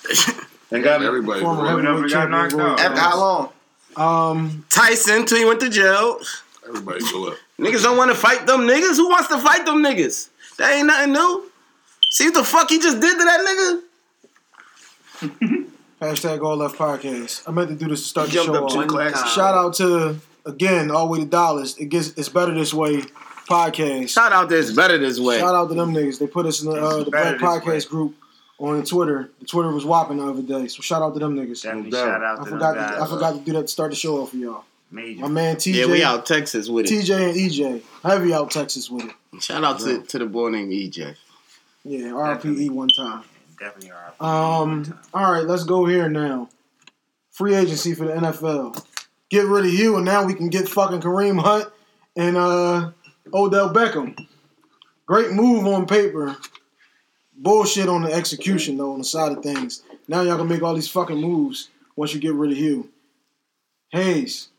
[0.72, 1.42] and got Everybody.
[1.42, 1.76] Former bro.
[1.76, 2.80] Whatever heavyweight got knocked out.
[2.80, 3.50] After how long?
[3.96, 6.20] Um, Tyson till he went to jail.
[6.68, 7.38] Everybody go up.
[7.60, 8.96] Niggas don't want to fight them niggas.
[8.98, 10.30] Who wants to fight them niggas?
[10.58, 11.49] That ain't nothing new.
[12.10, 13.82] See what the fuck he just did to that
[15.22, 15.70] nigga?
[16.02, 17.44] hashtag All Left Podcast.
[17.48, 18.88] I meant to do this to start the show up to off.
[18.88, 19.34] class.
[19.34, 21.78] Shout out to again, all the way to dollars.
[21.78, 23.02] It gets it's better this way.
[23.48, 24.10] Podcast.
[24.10, 25.40] Shout out to this better this way.
[25.40, 26.20] Shout out to them niggas.
[26.20, 28.16] They put us in the, uh, the Black this Podcast group
[28.60, 29.32] on Twitter.
[29.40, 30.68] The Twitter was whopping the other day.
[30.68, 31.64] So shout out to them niggas.
[31.64, 32.06] Definitely No doubt.
[32.08, 32.76] shout out I to forgot.
[32.76, 33.02] them To.
[33.02, 34.64] I forgot to do that to start the show off for y'all.
[34.92, 35.22] Major.
[35.22, 35.74] My man TJ.
[35.76, 36.94] Yeah, we out Texas with it.
[36.94, 37.82] TJ and EJ.
[38.04, 39.44] Heavy out Texas with it.
[39.44, 41.16] Shout out to, to the boy named EJ.
[41.84, 43.24] Yeah, RPE one time.
[43.60, 44.14] Definitely are.
[44.64, 45.00] Um.
[45.14, 46.50] All right, let's go here now.
[47.32, 48.84] Free agency for the NFL.
[49.30, 51.70] Get rid of you, and now we can get fucking Kareem Hunt
[52.16, 52.92] and uh,
[53.34, 54.18] Odell Beckham.
[55.06, 56.36] Great move on paper.
[57.36, 59.84] Bullshit on the execution though, on the side of things.
[60.08, 62.90] Now y'all can make all these fucking moves once you get rid of Hue.
[63.92, 64.50] Hayes,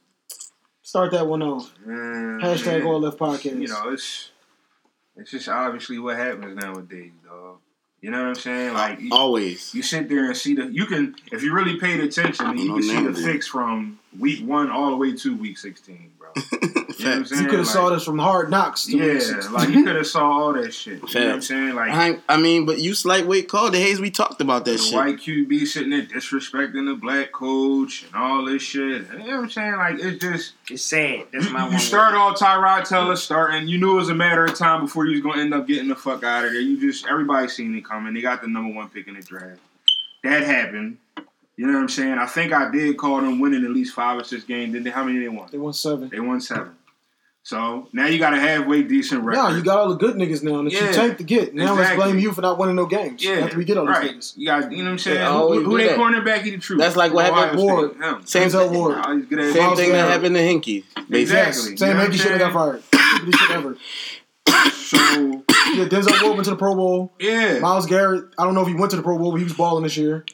[0.82, 1.72] start that one off.
[1.86, 2.84] Mm, Hashtag.
[2.86, 3.60] All Left Podcast.
[3.60, 4.30] You know, it's
[5.20, 7.58] it's just obviously what happens nowadays, dog.
[8.00, 8.74] You know what I'm saying?
[8.74, 9.74] Like you, Always.
[9.74, 12.82] you sit there and see the you can if you really paid attention, you can
[12.82, 16.10] see the fix from week one all the way to week sixteen.
[17.00, 18.84] You know what I'm could have Like, saw this from Hard Knocks.
[18.84, 19.52] To Yeah, Week 16.
[19.54, 21.00] like you could have saw all that shit.
[21.08, 21.74] You know what I'm saying?
[21.74, 24.00] Like I, I mean, but you slight weight called the Hayes.
[24.00, 24.94] We talked about that the shit.
[24.94, 29.06] white QB sitting there disrespecting the black coach and all this shit.
[29.12, 29.76] You know what I'm saying?
[29.76, 31.24] Like it's just It's sad.
[31.32, 32.18] That's you, my you one start word.
[32.18, 33.66] all Tyrod Taylor starting.
[33.66, 35.88] You knew it was a matter of time before you was gonna end up getting
[35.88, 36.60] the fuck out of there.
[36.60, 38.12] You just everybody seen it coming.
[38.12, 39.60] They got the number one pick in the draft.
[40.22, 40.98] That happened.
[41.60, 42.14] You know what I'm saying?
[42.14, 44.72] I think I did call them winning at least five or six games.
[44.72, 44.88] Did they?
[44.88, 45.46] How many they won?
[45.52, 46.08] They won seven.
[46.08, 46.72] They won seven.
[47.42, 49.38] So now you got a halfway decent record.
[49.42, 51.54] No, you got all the good niggas now that Yeah, you tanked to get.
[51.54, 53.22] Now let's blame you for not winning no games.
[53.22, 54.10] yeah, After we get all these right.
[54.16, 54.38] niggas.
[54.38, 55.18] You got, you know what I'm saying?
[55.18, 55.98] They who who they that.
[55.98, 56.42] cornerback?
[56.44, 56.78] He the truth.
[56.78, 57.70] That's like what Ohio happened- State.
[57.70, 57.96] Ward.
[57.96, 58.26] Him.
[58.26, 58.78] Same Denzel thing.
[58.78, 59.06] Ward.
[59.16, 60.84] He's good at Same Miles thing that happened to Hinkie.
[60.94, 61.20] Basically.
[61.20, 61.76] Exactly.
[61.76, 62.82] Same You know Hinkie should have got fired.
[62.94, 63.76] Stupidest shit ever.
[64.90, 64.96] So
[65.74, 67.12] Yeah, Denzel Ward went to the Pro Bowl.
[67.20, 67.58] yeah.
[67.60, 69.52] Myles Garrett, I don't know if he went to the Pro Bowl, but he was
[69.52, 70.24] balling this year.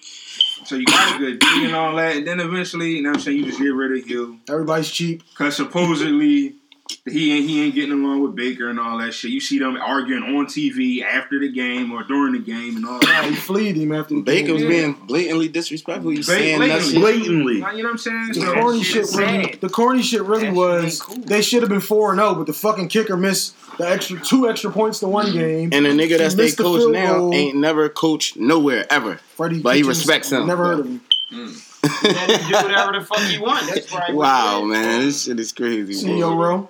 [0.66, 3.18] So you got a good deal and all that, and then eventually, you know what
[3.18, 4.40] I'm saying, you just get rid of you.
[4.48, 5.22] Everybody's cheap.
[5.36, 6.56] Cause supposedly
[7.04, 9.30] he ain't he ain't getting along with Baker and all that shit.
[9.30, 12.98] You see them arguing on TV after the game or during the game and all
[13.00, 13.24] that.
[13.24, 13.38] he that.
[13.40, 14.54] fleed him after the Baker game.
[14.54, 14.68] was Yeah.
[14.68, 16.10] being blatantly disrespectful.
[16.10, 16.92] He was Blat- saying that blatantly.
[16.92, 17.00] shit.
[17.00, 17.54] blatantly.
[17.54, 18.28] You know what I'm saying?
[18.28, 21.24] The So, corny shit shit really, the corny shit really That was ain't cool.
[21.26, 24.48] they should have been four and zero, but the fucking kicker missed the extra two
[24.48, 25.70] extra points to one game.
[25.72, 27.34] And the nigga that's they missed the coach now goal.
[27.34, 29.16] ain't never coached nowhere ever.
[29.36, 30.46] Freddie but he respects him.
[30.46, 31.00] Never heard of him.
[31.32, 31.62] Mm.
[32.02, 33.66] Let him do whatever the fuck he want.
[33.68, 34.12] That's right.
[34.14, 35.94] Wow, man, this shit is crazy.
[36.06, 36.68] CEO bro.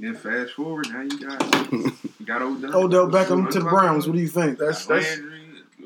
[0.00, 0.12] Row.
[0.12, 1.92] then fast forward, now you got you
[2.26, 2.76] got Odell.
[2.76, 4.06] Odell Beckham to the Browns.
[4.06, 4.58] What do you think?
[4.58, 5.38] That's that's Landry.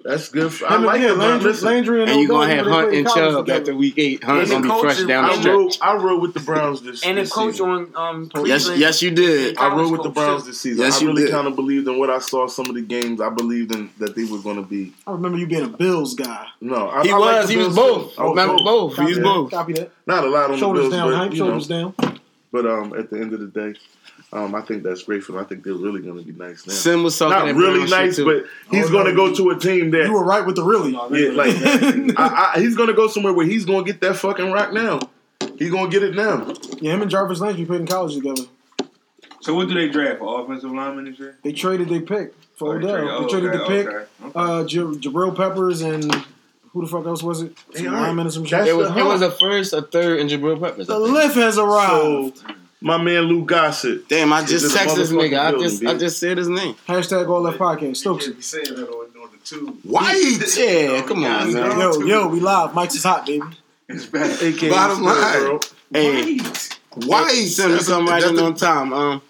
[0.05, 0.53] that's good.
[0.53, 1.07] For, I Him like and it.
[1.09, 3.61] yeah, Landry, Landry and, And you Odell, gonna have Hunt and Chubb together.
[3.61, 4.25] after week eight.
[4.25, 5.55] Hunt's gonna be fresh coach down the is- stretch.
[5.55, 7.19] rode, I rode with the Browns this, season.
[7.19, 7.95] And the coach season.
[7.95, 9.57] on um Yes, yes, you did.
[9.59, 10.83] I rode with the Browns this season.
[10.85, 13.21] Yes, I really kind of believed in what I saw some of the games.
[13.21, 14.93] I believed in that they were going to be.
[15.07, 16.47] I remember you being a Bills guy.
[16.61, 17.47] No, I, He I was.
[17.47, 18.15] the He was both.
[18.17, 18.23] too.
[18.23, 18.93] I Remember both.
[18.93, 19.23] He Copy was that.
[19.25, 19.51] both.
[19.53, 19.93] Copy that.
[20.07, 21.33] Not a lot on Shoulders the Bills, down, but Hank.
[21.35, 21.47] you know.
[21.61, 22.19] Shoulders down.
[22.51, 23.79] But um, at the end of the day,
[24.35, 25.43] Um, I think that's great for them.
[25.43, 26.73] I think they're really going to be nice now.
[26.73, 28.25] Sim was talking Not really nice, too.
[28.25, 30.57] but he's Oh, going to no, go to a team that You were right with
[30.57, 30.93] the really.
[30.93, 31.55] Yeah, like
[32.19, 35.01] I, I, he's gonna go somewhere where he's gonna get that fucking rock now.
[35.59, 36.53] He's gonna get it now.
[36.81, 38.45] Yeah, him and Jarvis Landry played in college together.
[39.43, 41.37] So what do they draft for offensive lineman this year?
[41.43, 42.97] They traded their pick for Oh, they Odell.
[42.97, 43.87] trade- They oh, traded the pick.
[43.87, 44.33] okay, okay.
[44.35, 44.79] Uh, J-
[45.11, 46.15] Jabril Peppers and
[46.73, 47.53] who the fuck else was it?
[47.75, 47.93] Some They are.
[47.93, 50.87] lineman and some It was, the it was a first, a third, and Jabril Peppers.
[50.87, 52.39] The lift has arrived.
[52.39, 52.45] So
[52.83, 54.09] my man Lou Gossett.
[54.09, 55.39] Damn, I just this texted this motherfucking nigga.
[55.39, 56.75] I building, just, I just said his name.
[56.87, 57.97] Hashtag all that podcast.
[57.97, 58.25] Stokes.
[58.25, 59.79] Can't be saying that on, on the tube.
[59.85, 60.43] White.
[60.57, 61.79] Yeah, come on, man.
[61.79, 62.75] Yo, yo, we live.
[62.75, 63.45] Mike's is hot, baby.
[63.89, 64.43] It's bad.
[64.43, 65.43] AKA Bottom line.
[65.43, 65.75] World.
[65.93, 66.39] Hey,
[66.95, 67.31] White.
[67.47, 68.93] Sim, you That's come right that's in on time.
[68.93, 69.23] Um,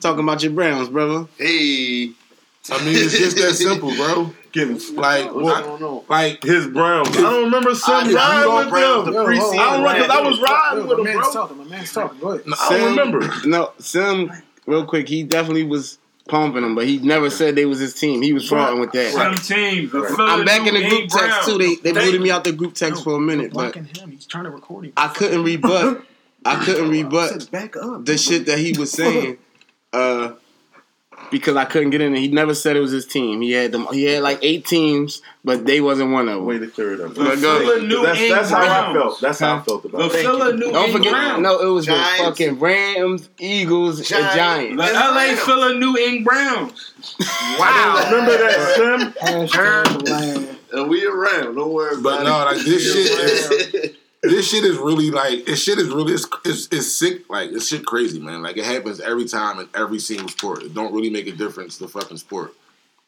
[0.00, 1.26] talking about your Browns, brother.
[1.38, 2.12] Hey.
[2.70, 4.32] I mean, it's just that simple, bro.
[4.52, 6.04] Getting Like, I what- don't know.
[6.08, 7.08] like His Browns.
[7.16, 9.14] I don't remember some I- ride with Browns them.
[9.14, 9.58] the preseason.
[9.58, 10.10] I don't hold on.
[10.10, 11.32] I was riding Yo, with my him, man's bro.
[11.32, 11.58] talking.
[11.58, 12.20] My man's talking.
[12.20, 12.44] Go ahead.
[12.60, 13.32] I don't remember.
[13.46, 14.30] No, Sim,
[14.66, 18.20] real quick, he definitely was pumping them, but he never said they was his team.
[18.22, 19.12] He was fronting with that.
[19.12, 19.90] Some teams.
[19.90, 21.56] The I'm back in the group text too.
[21.58, 24.10] They they Thank booted me out the group text for a minute, but Blocking him.
[24.10, 24.92] He's trying to record him.
[24.96, 26.02] I couldn't rebut.
[26.44, 28.04] I couldn't rebut back up.
[28.04, 29.38] the shit that he was saying,
[29.92, 30.32] uh,
[31.32, 32.12] because I couldn't get in.
[32.12, 32.20] there.
[32.20, 33.40] He never said it was his team.
[33.40, 33.88] He had them.
[33.92, 36.68] He had like eight teams, but they wasn't one of Way them.
[36.68, 37.14] to clear it up.
[37.14, 37.66] The But go ahead.
[37.66, 39.20] Philly New That's, that's how I felt.
[39.20, 40.12] That's how I felt The about it.
[40.22, 41.42] Philly New Don't England forget, Browns.
[41.42, 42.22] no, it was the Giants.
[42.22, 44.34] fucking Rams, Eagles, and Giants.
[44.36, 44.76] Giants.
[44.76, 46.92] The LA Philly New England Browns.
[47.58, 48.08] Wow.
[48.10, 49.12] Remember that, Sim?
[49.48, 50.58] Hashtag land.
[50.72, 51.54] And we around.
[51.56, 55.62] Don't worry about But no, like this shit is this shit is really like this
[55.62, 57.28] shit is really it's, it's, it's sick.
[57.28, 58.42] Like it's shit crazy man.
[58.42, 60.62] Like it happens every time in every single sport.
[60.62, 62.54] It don't really make a difference the fucking sport.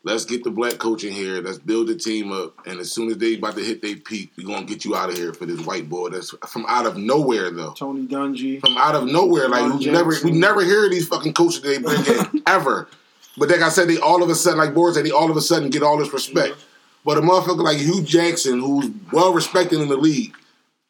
[0.03, 1.41] Let's get the black coach in here.
[1.41, 2.67] Let's build the team up.
[2.67, 5.09] And as soon as they about to hit their peak we gonna get you out
[5.09, 7.73] of here for this white boy that's from out of nowhere though.
[7.73, 8.61] Tony Dungy.
[8.61, 9.49] from out of nowhere.
[9.49, 12.89] Like Ron we never we never hear these fucking coaches they bring in ever.
[13.37, 15.37] But like I said they all of a sudden like Boris said they all of
[15.37, 16.57] a sudden get all this respect.
[17.05, 20.35] But a motherfucker like Hue Jackson, who's well respected in the league,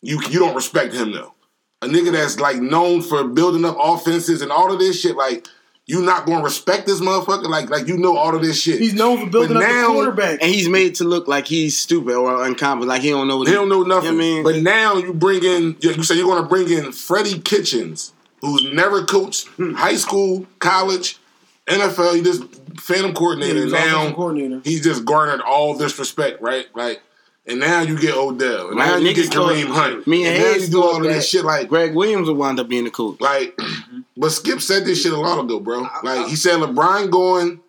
[0.04, 1.34] you you don't respect him though.
[1.82, 5.46] A nigga that's like known for building up offenses and all of this shit, like
[5.86, 7.48] you not gonna respect this motherfucker?
[7.48, 8.80] Like like you know all of this shit.
[8.80, 10.42] He's known for building But up now- the quarterback.
[10.42, 13.48] And he's made to look like he's stupid or incompetent, like he don't know what
[13.48, 14.10] he don't know nothing.
[14.10, 18.12] I mean- but now you bring in you say you're gonna bring in Freddie Kitchens,
[18.40, 19.72] who's never coached hmm.
[19.72, 21.18] high school, college,
[21.66, 22.16] NFL.
[22.16, 22.42] He just
[22.78, 23.54] phantom coordinator.
[23.54, 24.60] he was now coordinator.
[24.64, 26.66] he's just garnered all this respect, right?
[26.74, 27.02] Like,
[27.46, 30.50] and now you get Odell, and Right, now you get Kareem Hunt, me and now
[30.54, 31.44] you do all of that- this shit.
[31.44, 33.20] Like, Gregg Williams will wind up being the coach.
[33.20, 33.58] like,
[34.16, 35.86] but Skip said this shit a while ago, bro.
[36.02, 37.60] Like, he said LeBron going,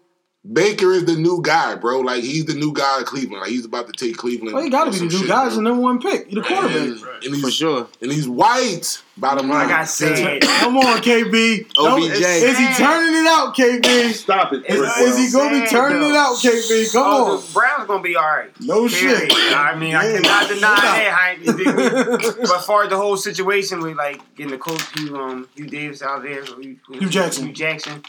[0.53, 2.01] Baker is the new guy, bro.
[2.01, 3.41] Like, he's the new guy of Cleveland.
[3.41, 4.53] Like, he's about to take Cleveland.
[4.53, 5.45] Well, he got to be the new shit, guy.
[5.45, 6.27] He's the number one pick.
[6.27, 6.75] He's the quarterback.
[6.77, 6.91] And,
[7.23, 7.87] and For he's sure.
[7.99, 9.01] and he's white.
[9.17, 11.65] Bottom line, Like I said, Come on, KB.
[11.79, 12.21] OBJ.
[12.21, 14.11] Is he turning it out, KB?
[14.13, 14.53] Stop.
[14.53, 16.09] It's- Is he going to be turning though.
[16.09, 16.91] it out, KB?
[16.91, 17.41] Come oh, on.
[17.85, 18.51] The gonna be all right.
[18.61, 19.31] No Period.
[19.31, 19.53] shit.
[19.55, 20.19] I mean, I Yeah.
[20.21, 20.81] cannot deny No doubt.
[20.81, 21.13] that.
[21.13, 21.39] Hype.
[21.39, 21.89] You dig me?
[22.47, 26.01] but as far the whole situation with like getting the coach Hue, um, Hue Davis
[26.01, 27.45] out there, or Hue, Hue Jackson.
[27.45, 28.03] Hue Jackson,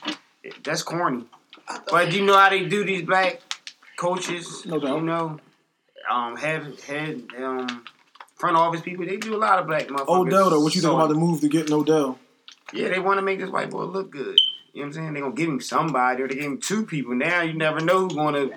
[0.65, 1.25] that's corny.
[1.91, 3.41] But do you know how they do these black
[3.97, 4.65] coaches?
[4.67, 4.97] No doubt.
[4.99, 5.41] You know,
[6.11, 7.85] um, have had um
[8.37, 9.05] front office people.
[9.07, 10.09] They do a lot of black motherfuckers.
[10.29, 12.19] Odell, though, what you think So, about the move to getting Odell?
[12.73, 14.39] Yeah, they want to make this white boy look good.
[14.73, 15.13] You know what I'm saying?
[15.15, 17.15] They're gonna give him somebody, or they give him two people.
[17.15, 18.51] Now you never know who's gonna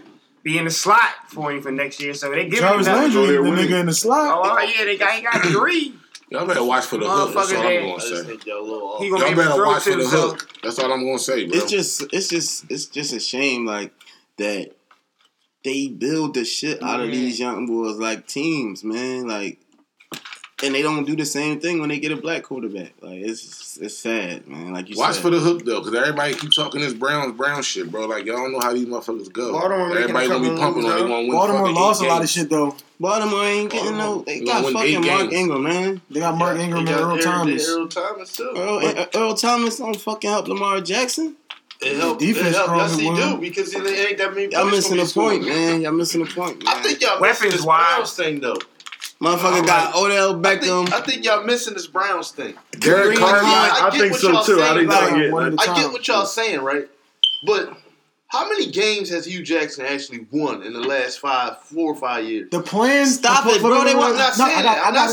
[0.43, 2.13] be in the slot for him for next year.
[2.13, 4.39] So they give him Jarvis another- Landry, the with nigga in the slot.
[4.45, 5.93] Oh, oh yeah, they got he got three.
[6.29, 7.33] y'all better watch for the hook.
[7.33, 8.37] That's all I'm gonna say.
[8.45, 10.31] Y'all gonna be able better watch for the himself.
[10.41, 10.49] hook.
[10.63, 11.57] That's all I'm gonna say, bro.
[11.57, 13.93] It's just it's just it's just a shame like
[14.37, 14.71] that
[15.65, 17.15] they build the shit out of Yeah.
[17.15, 19.27] these young boys like teams, man.
[19.27, 19.59] Like
[20.63, 22.93] and they don't do the same thing when they get a black quarterback.
[23.01, 24.73] Like it's it's sad, man.
[24.73, 24.97] Like you.
[24.97, 25.21] Watch said.
[25.21, 28.05] for the hook though, because everybody keep talking this Browns Brown shit, bro.
[28.05, 29.53] Like y'all don't know how these motherfuckers go.
[29.53, 30.91] Baltimore making everybody gonna be pumping on.
[30.91, 31.31] They gonna win.
[31.31, 32.75] Baltimore fucking lost a lot of shit, though.
[32.99, 34.23] Baltimore ain't getting no.
[34.23, 35.33] They They got fucking Mark games.
[35.33, 36.01] Ingram, man.
[36.09, 37.69] They got Mark Ingram and They got Earl Earl- Thomas.
[37.69, 38.53] Earl Thomas too.
[38.55, 41.35] Earl, Earl Thomas don't fucking help Lamar Jackson.
[41.81, 42.19] It helped.
[42.19, 42.75] Defense it helped.
[42.75, 44.51] Yes, he do because it ain't that many.
[44.51, 45.81] Y'all missing gonna the point, man.
[45.81, 46.61] Y'all missing the point.
[46.61, 46.75] Man.
[46.75, 47.95] I think y'all Weapons missing this wise.
[47.95, 48.57] Browns thing though.
[49.21, 49.95] Motherfucker got.
[49.95, 50.83] Odell Beckham.
[50.83, 52.55] I think, I think, y'all missing this Browns thing.
[52.79, 53.35] Derek Carr.
[53.35, 54.61] I, I, think so too.
[54.61, 55.33] I didn't like, get.
[55.33, 56.87] Like, I get what y'all saying, right?
[57.45, 57.77] But
[58.27, 62.25] how many games has Hue Jackson actually won in the last five, four or five
[62.25, 62.49] years?
[62.49, 63.07] The plan.
[63.07, 63.83] Stop the, it, bro.
[63.83, 64.13] They want.
[64.13, 64.87] I'm not saying that.
[64.87, 65.09] I'm not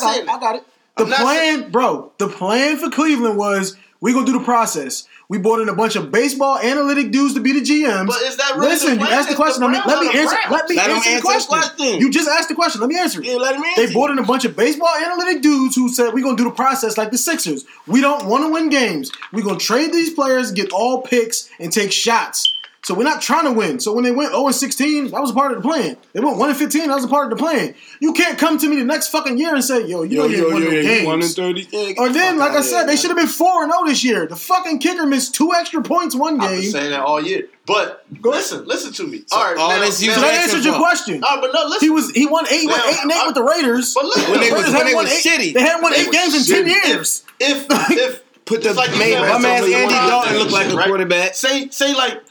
[0.00, 0.28] saying.
[0.28, 0.32] I.
[0.34, 0.64] I got it.
[0.98, 2.12] The plan, bro.
[2.18, 5.06] The plan for Cleveland was we gonna do the process.
[5.28, 8.06] We brought in a bunch of baseball analytic dudes to be the GMs.
[8.06, 9.62] But is that really Listen, you asked the question.
[9.62, 10.36] The let me answer.
[10.50, 11.48] Let me let answer, answer the question.
[11.48, 12.00] question.
[12.00, 12.80] You just asked the question.
[12.80, 13.26] Let me answer it.
[13.26, 13.86] Yeah, let answer.
[13.86, 16.50] They brought in a bunch of baseball analytic dudes who said we're gonna do the
[16.50, 17.64] process like the Sixers.
[17.86, 19.10] We don't want to win games.
[19.32, 22.55] We're gonna trade these players, get all picks, and take shots.
[22.86, 23.80] So we're not trying to win.
[23.80, 25.96] So when they went 0 16, that was a part of the plan.
[26.12, 27.74] They went 1 15, that was a part of the plan.
[27.98, 30.28] You can't come to me the next fucking year and say, yo, you yo, know
[30.28, 31.04] you yo, won yo, no.
[31.04, 31.68] One and 30.
[31.72, 34.28] Yeah, or then, like I said, they should have been 4 0 this year.
[34.28, 36.48] The fucking kicker missed two extra points one game.
[36.48, 37.48] I've been saying that all year.
[37.66, 38.68] But Go listen, ahead.
[38.68, 39.24] listen to me.
[39.26, 41.24] So all right, all now, this now, that answered your question.
[41.24, 41.84] All right, but no, listen.
[41.84, 43.94] He was he won eight, now, eight and eight I, with the Raiders.
[43.94, 45.90] But look, when the they Raiders was, when they was eight, shitty, they hadn't won
[45.90, 46.58] they eight games shitty.
[46.58, 47.24] in ten years.
[47.40, 51.34] If if, if put the like man, my man Andy Dalton looked like a quarterback.
[51.34, 52.22] Say say like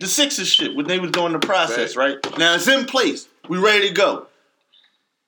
[0.00, 2.16] the Sixers shit when they was doing the process, right.
[2.24, 2.38] right?
[2.38, 3.28] Now it's in place.
[3.48, 4.26] We ready to go.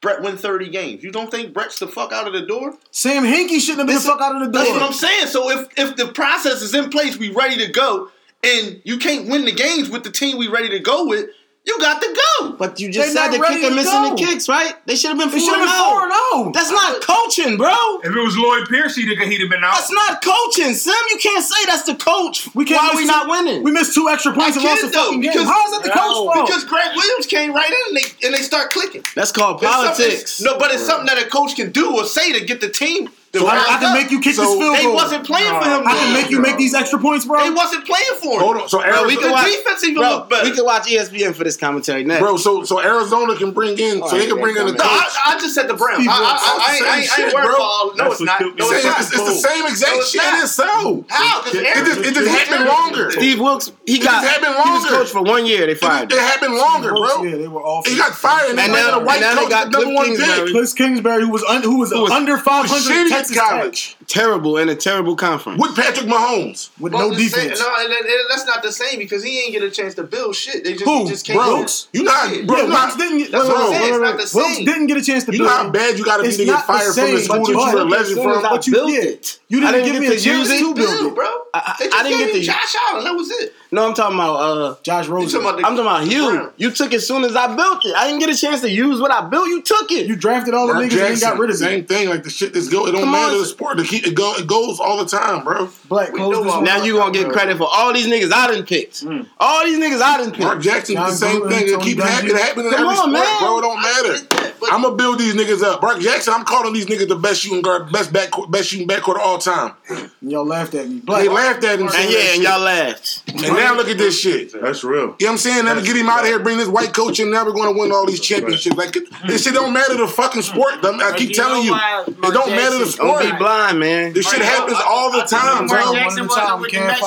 [0.00, 1.02] Brett win 30 games.
[1.02, 2.74] You don't think Brett's the fuck out of the door?
[2.90, 4.64] Sam Hinkie shouldn't have been the fuck out of the door.
[4.64, 5.26] That's what I'm saying.
[5.26, 8.08] So if if the process is in place, we ready to go,
[8.42, 11.28] and you can't win the games with the team we ready to go with,
[11.66, 12.08] you got to
[12.40, 12.52] go.
[12.52, 14.10] But you just They're said the kicker missing go.
[14.10, 14.74] the kicks, right?
[14.86, 16.52] They should have been 4 0.
[16.52, 17.74] That's not coaching, bro.
[18.02, 19.74] If it was Lloyd Pierce, he'd have, he'd have been out.
[19.74, 20.94] That's not coaching, Sim.
[21.10, 22.48] You can't say that's the coach.
[22.54, 23.62] We can't Why are we two, not winning?
[23.62, 25.46] We missed two extra points and lost the fucking because, game.
[25.46, 26.46] How is that the coach fault?
[26.46, 29.04] Because Gregg Williams came right in and they, and they start clicking.
[29.14, 30.40] That's called politics.
[30.40, 33.10] No, but it's something that a coach can do or say to get the team
[33.32, 34.90] so I, I, can make you kick so this field goal.
[34.90, 35.82] They wasn't playing for him.
[35.86, 35.92] Bro.
[35.92, 37.38] I can make you make these extra points, bro.
[37.38, 38.40] They wasn't playing for him.
[38.40, 38.68] Hold on.
[38.68, 40.50] So Arizona, bro, we can watch, defense even bro, look better.
[40.50, 42.36] We can watch ESPN for this commentary next, bro.
[42.38, 44.02] So so Arizona can bring in.
[44.02, 44.72] All so oh, they can bring in the.
[44.72, 44.82] coach.
[44.82, 46.06] I, I, just said the Browns.
[46.08, 47.94] I, I, I, ain't, shit, ain't worried about all.
[47.94, 48.40] No, it's not.
[48.40, 48.98] No, it's not.
[48.98, 50.22] It's the same exact shit.
[50.22, 51.04] It is so.
[51.08, 51.42] How?
[51.46, 53.12] It just happened longer.
[53.12, 53.70] Steve Wilks.
[53.86, 54.24] He got.
[54.24, 54.70] It happened longer.
[54.70, 55.66] He was Coach for one year.
[55.66, 56.10] They fired.
[56.10, 57.22] It happened longer, bro.
[57.22, 57.86] Yeah, they were off.
[57.86, 60.02] He got fired, and now the white coach, number
[60.50, 63.19] Kliff Kingsbury, who was who was under five hundred.
[63.20, 63.96] Texas College.
[64.06, 65.60] Terrible in a terrible conference.
[65.60, 66.70] With Patrick Mahomes.
[66.80, 67.58] With no defense.
[67.58, 69.94] Same, no, and, and, and that's not the same because he ain't get a chance
[69.94, 70.64] to build shit.
[70.64, 71.08] They just, Who?
[71.08, 71.88] Just came Brooks.
[71.92, 75.02] You not yeah, Brooks didn't get, that's what I'm wait, wait, Brooks didn't get a
[75.02, 75.50] chance to you build.
[75.50, 77.48] You know how bad you gotta it's be to get fired from the school that
[77.48, 78.42] you were a legend from.
[78.42, 79.30] But you did.
[79.48, 81.26] You didn't give me a chance to build, bro.
[81.54, 83.04] I didn't get to Josh Allen.
[83.04, 83.52] That was it.
[83.72, 85.40] No, I'm talking about uh, Josh Rosen.
[85.40, 86.36] Talking about the, I'm talking about you.
[86.36, 86.52] Brown.
[86.56, 87.94] You took it as soon as I built it.
[87.94, 89.46] I didn't get a chance to use what I built.
[89.48, 90.06] You took it.
[90.06, 91.68] You drafted all the niggas Jackson, and got rid of the it.
[91.68, 92.08] Same thing.
[92.08, 92.86] Like the shit that's go.
[92.88, 93.38] It don't Come matter on.
[93.40, 93.76] the sport.
[93.76, 95.68] The key, it, go, it goes all the time, bro.
[95.88, 97.32] Black Now you gonna get bro.
[97.32, 98.90] credit for all these niggas I didn't pick.
[98.92, 99.26] Mm.
[99.38, 100.42] All these niggas I didn't pick.
[100.42, 101.68] Mark Jackson, John the same thing.
[101.68, 102.36] It keep happening.
[102.36, 103.38] Happening in every on, sport, man.
[103.38, 103.58] bro.
[103.58, 104.26] It don't matter.
[104.60, 105.80] But I'm gonna build these niggas up.
[105.80, 109.16] Brock Jackson, I'm calling these niggas the best shooting guard, best back, best shooting backcourt
[109.16, 109.74] of all time.
[110.20, 111.00] y'all laughed at me.
[111.00, 111.22] Black.
[111.22, 111.88] They laughed at him.
[111.88, 113.22] And yeah, and y'all laughed.
[113.28, 114.52] And now look at this shit.
[114.60, 115.00] That's real.
[115.00, 115.64] You know what I'm saying?
[115.64, 116.38] Never get him out of here.
[116.38, 117.30] Bring this white coach in.
[117.30, 118.76] Now we're gonna win all these championships.
[118.76, 118.96] Like
[119.26, 120.74] this shit don't matter the fucking sport.
[120.84, 123.22] I keep telling you, it don't matter the sport.
[123.22, 124.12] Don't be blind, man.
[124.12, 125.92] This shit happens all the time, bro.
[125.92, 127.00] One time, can't.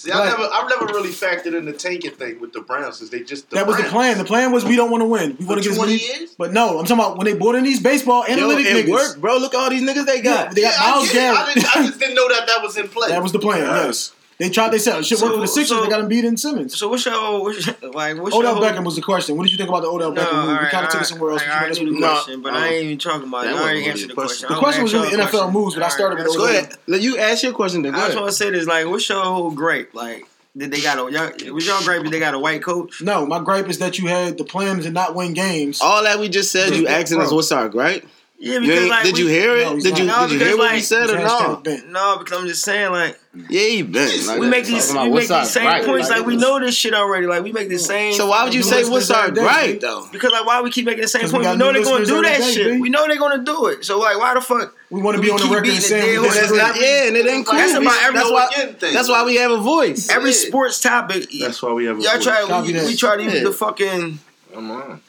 [0.00, 2.96] See, like, I never, I've never really factored in the tanking thing with the Browns
[2.96, 3.90] since they just the that was Browns.
[3.90, 4.16] the plan.
[4.16, 5.36] The plan was we don't want to win.
[5.38, 6.34] We want to get twenty years.
[6.38, 8.92] But no, I'm talking about when they brought in these baseball analytics Yo, it niggas.
[8.92, 9.36] Worked, bro.
[9.36, 10.46] Look at all these niggas they got.
[10.46, 11.38] Yeah, they got yeah, Myles Garrett.
[11.38, 13.10] I, I, just didn't know that that was in play.
[13.10, 13.60] That was the plan.
[13.60, 14.14] Yes.
[14.40, 14.72] They tried.
[14.72, 15.68] They said oh, shit so, worked for the Sixers.
[15.68, 16.74] So, they got him beat in Simmons.
[16.78, 18.16] So what's your, what's your like?
[18.16, 19.36] What's Odell your Beckham was the question.
[19.36, 20.48] What did you think about the Odell no, Beckham move?
[20.48, 21.46] Right, we kind of took it somewhere else.
[21.46, 23.44] Right, you know, question, but um, I ain't even talking about.
[23.44, 23.50] it.
[23.50, 24.48] I already answered the question.
[24.48, 25.52] The question was the NFL question.
[25.52, 26.36] moves, but I started with.
[26.38, 26.76] Go.
[26.86, 27.82] Let you ask your question.
[27.82, 28.66] Then I just want to say this.
[28.66, 29.92] Like, what's your whole gripe?
[29.92, 30.26] Like,
[30.56, 32.02] did they got a y'all, was y'all gripe?
[32.02, 33.02] Did they got a white coach?
[33.02, 35.82] No, my gripe is that you had the plans and not win games.
[35.82, 36.74] All that we just said.
[36.74, 38.06] You asking us what's our gripe?
[38.42, 39.64] Yeah, because like did we, you hear it?
[39.64, 41.62] No, did you no, did you hear what he said or no?
[41.88, 44.26] No, because I'm just saying like yeah, he bent.
[44.26, 46.74] Like, we make these we make these same right, points like, like we know this
[46.74, 47.26] shit already.
[47.26, 48.14] Like we make the same.
[48.14, 50.08] So why would you say what's our right though?
[50.10, 51.44] Because like why we keep making the same point?
[51.44, 52.70] We, we know they're going to do that day, shit.
[52.70, 52.80] Man.
[52.80, 53.84] We know they're going to do it.
[53.84, 54.74] So like why the fuck?
[54.88, 57.58] We want to be on the record saying yeah, and it ain't cool.
[57.58, 58.90] That's about every.
[58.90, 60.08] That's why we have a voice.
[60.08, 61.28] Every sports topic.
[61.38, 62.00] That's why we have.
[62.00, 62.42] Y'all try.
[62.62, 64.18] We try to use the fucking.
[64.54, 65.02] Come on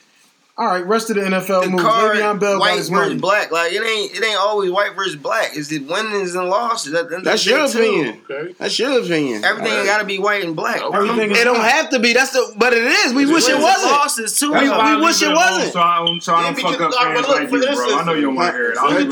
[0.58, 1.84] all right, rest of the NFL the moves.
[1.84, 3.18] Card, Le'Veon Bell white versus money.
[3.18, 3.52] black.
[3.52, 5.56] Like it ain't it ain't always white versus black.
[5.56, 6.92] Is it winnings and losses.
[6.92, 8.22] That, that, that's, that's your opinion.
[8.60, 9.46] That's your opinion.
[9.46, 9.86] Everything right.
[9.86, 10.82] got to be white and black.
[10.82, 12.12] Everything it don't have to be.
[12.12, 13.14] That's the but it is.
[13.14, 13.92] We wish it wasn't.
[13.92, 14.52] Losses too.
[14.52, 15.72] We, we wish it wasn't.
[15.72, 17.98] So I'm trying to fuck up fans like you, bro.
[17.98, 18.78] I know you don't want to hear it.
[18.78, 19.10] I'm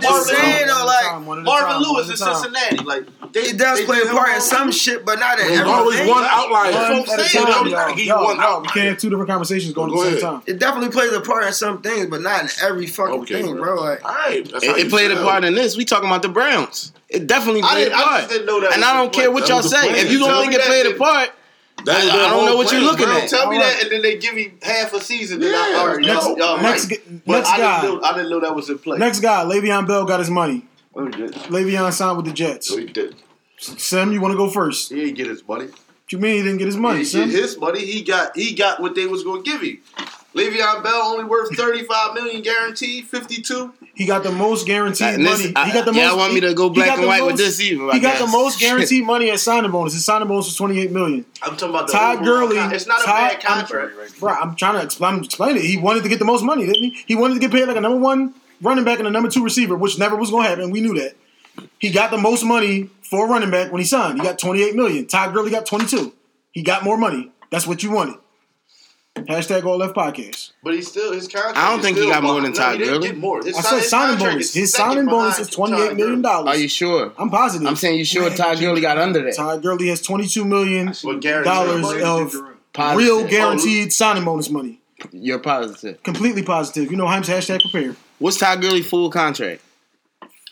[0.00, 4.72] just saying like Marvin Lewis in Cincinnati, like it does play a part in some
[4.72, 5.64] shit, but not in everything.
[5.64, 6.72] There's always one outlier.
[6.72, 7.64] One at a time.
[8.62, 10.42] We can't have two different conversations conversation's going go at the same time.
[10.46, 13.56] It definitely plays a part in some things, but not in every fucking okay, thing,
[13.56, 13.76] bro.
[13.76, 13.82] bro.
[13.82, 15.76] Like, All right, it, it played a part in this.
[15.76, 16.92] We talking about the Browns.
[17.08, 18.30] It definitely played a part.
[18.32, 20.00] and I don't care what y'all say.
[20.00, 21.30] If you don't think it played a part.
[21.84, 23.16] That, I, don't know what plan, you're looking bro.
[23.16, 23.28] at.
[23.28, 23.64] Tell me right.
[23.64, 25.42] that, and then they give me half a season.
[25.42, 26.26] And yeah, I next.
[26.36, 26.90] Y'all next,
[27.26, 27.44] right.
[27.44, 28.98] I guy, didn't know, I didn't know that was in play.
[28.98, 30.64] Next guy, Le'Veon Bell got his money.
[30.94, 32.70] Oh, Le'Veon signed with the Jets.
[32.70, 33.16] Oh, he did.
[33.58, 34.92] Sam, you want to go first?
[34.92, 35.70] He get his money
[36.12, 36.98] you mean he didn't get his money?
[37.00, 37.30] He son?
[37.30, 37.84] his money.
[37.84, 39.78] He got he got what they was going to give him.
[40.34, 43.72] Le'Veon Bell only worth thirty five million guaranteed, fifty two.
[43.94, 45.48] He got the most guaranteed money.
[45.48, 46.12] He got the yeah, most.
[46.12, 47.90] Yeah, want me to go black and white most, with this even.
[47.90, 49.92] He got the most guaranteed money at signing bonus.
[49.92, 51.26] His signing bonus was twenty eight million.
[51.42, 52.56] I'm talking about Todd Gurley.
[52.56, 54.10] Con- it's not Ty, a bad contract, right?
[54.18, 55.64] Bro, I'm trying to explain, explain it.
[55.64, 57.04] He wanted to get the most money, didn't he?
[57.06, 59.44] He wanted to get paid like a number one running back and a number two
[59.44, 60.70] receiver, which never was going to happen.
[60.70, 61.14] We knew that.
[61.78, 64.18] He got the most money for a running back when he signed.
[64.18, 65.06] He got 28 million.
[65.06, 66.12] Todd Gurley got 22.
[66.52, 67.30] He got more money.
[67.50, 68.16] That's what you wanted.
[69.14, 70.52] Hashtag all left podcast.
[70.62, 71.58] But he's still his contract.
[71.58, 73.12] I don't think he got more than Todd no, Gurley.
[73.12, 73.46] more.
[73.46, 74.54] I said signing bonus.
[74.54, 76.48] His signing bonus is twenty eight million dollars.
[76.48, 77.12] Are you sure?
[77.18, 77.68] I'm positive.
[77.68, 79.36] I'm saying you sure Man, Todd Gurley got under that.
[79.36, 82.34] Todd Gurley has twenty two million dollars of
[82.72, 82.96] positive.
[82.96, 84.80] real guaranteed oh, signing bonus money.
[85.10, 86.02] You're positive.
[86.02, 86.90] Completely positive.
[86.90, 87.26] You know Heims.
[87.26, 87.94] hashtag Prepare.
[88.18, 89.60] What's Todd Gurley full contract?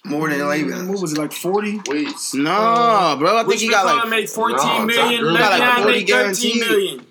[0.04, 1.80] More than like mm, what was it like forty?
[1.86, 3.36] Wait, no, uh, bro.
[3.36, 5.22] I think he got like made fourteen no, million.
[5.22, 6.60] Really got like forty guaranteed.
[6.60, 7.06] Million.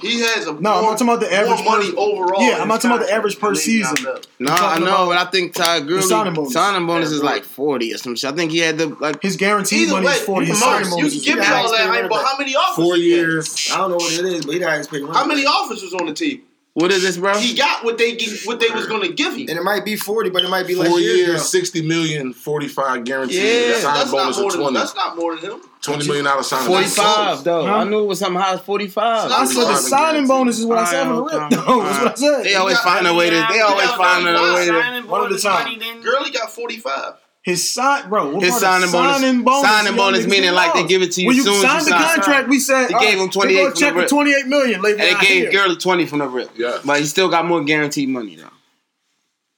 [0.00, 0.60] He has a no.
[0.60, 2.42] More, I'm not talking about the average money per, overall.
[2.42, 3.96] Yeah, I'm not talking about the average per season.
[4.38, 7.44] No, I know, but I think Ty Gurley signing bonus, signing bonus yeah, is like
[7.44, 8.30] forty or some shit.
[8.30, 10.46] I think he had the like his guaranteed money is forty.
[10.46, 12.84] His signing bonus you give me all that, but how many offers?
[12.84, 13.70] Four years.
[13.72, 15.06] I don't know what it is, but he didn't expect.
[15.06, 16.42] How many offers was on the team?
[16.74, 17.38] What is this, bro?
[17.38, 20.28] He got what they what they was gonna give him, and it might be forty,
[20.30, 23.36] but it might be four like years, years sixty million, forty five guaranteed.
[23.36, 25.60] Yeah, that's not, more than, that's not more than him.
[25.82, 26.66] Twenty million dollar signing.
[26.66, 27.64] Forty five though.
[27.64, 27.76] Huh?
[27.76, 29.30] I knew it was something high as forty five.
[29.30, 31.50] So I said the signing bonus is what I said on the rip.
[31.52, 32.44] No, that's what I said.
[32.44, 33.46] They always find a way to.
[33.50, 35.06] They always find a way to.
[35.06, 35.78] One at a time.
[36.02, 37.14] Gurley, he got forty five.
[37.44, 38.40] His sign, bro.
[38.40, 39.68] His signing bonus, signing bonus.
[39.68, 42.14] Signing bonus meaning like they give it to you when you signed you the sign.
[42.14, 42.48] contract.
[42.48, 43.74] We said they gave him twenty eight.
[43.74, 44.76] Check for twenty eight million.
[44.82, 46.50] And they gave Gurley twenty from the rip.
[46.56, 48.48] Yeah, but he still got more guaranteed money though.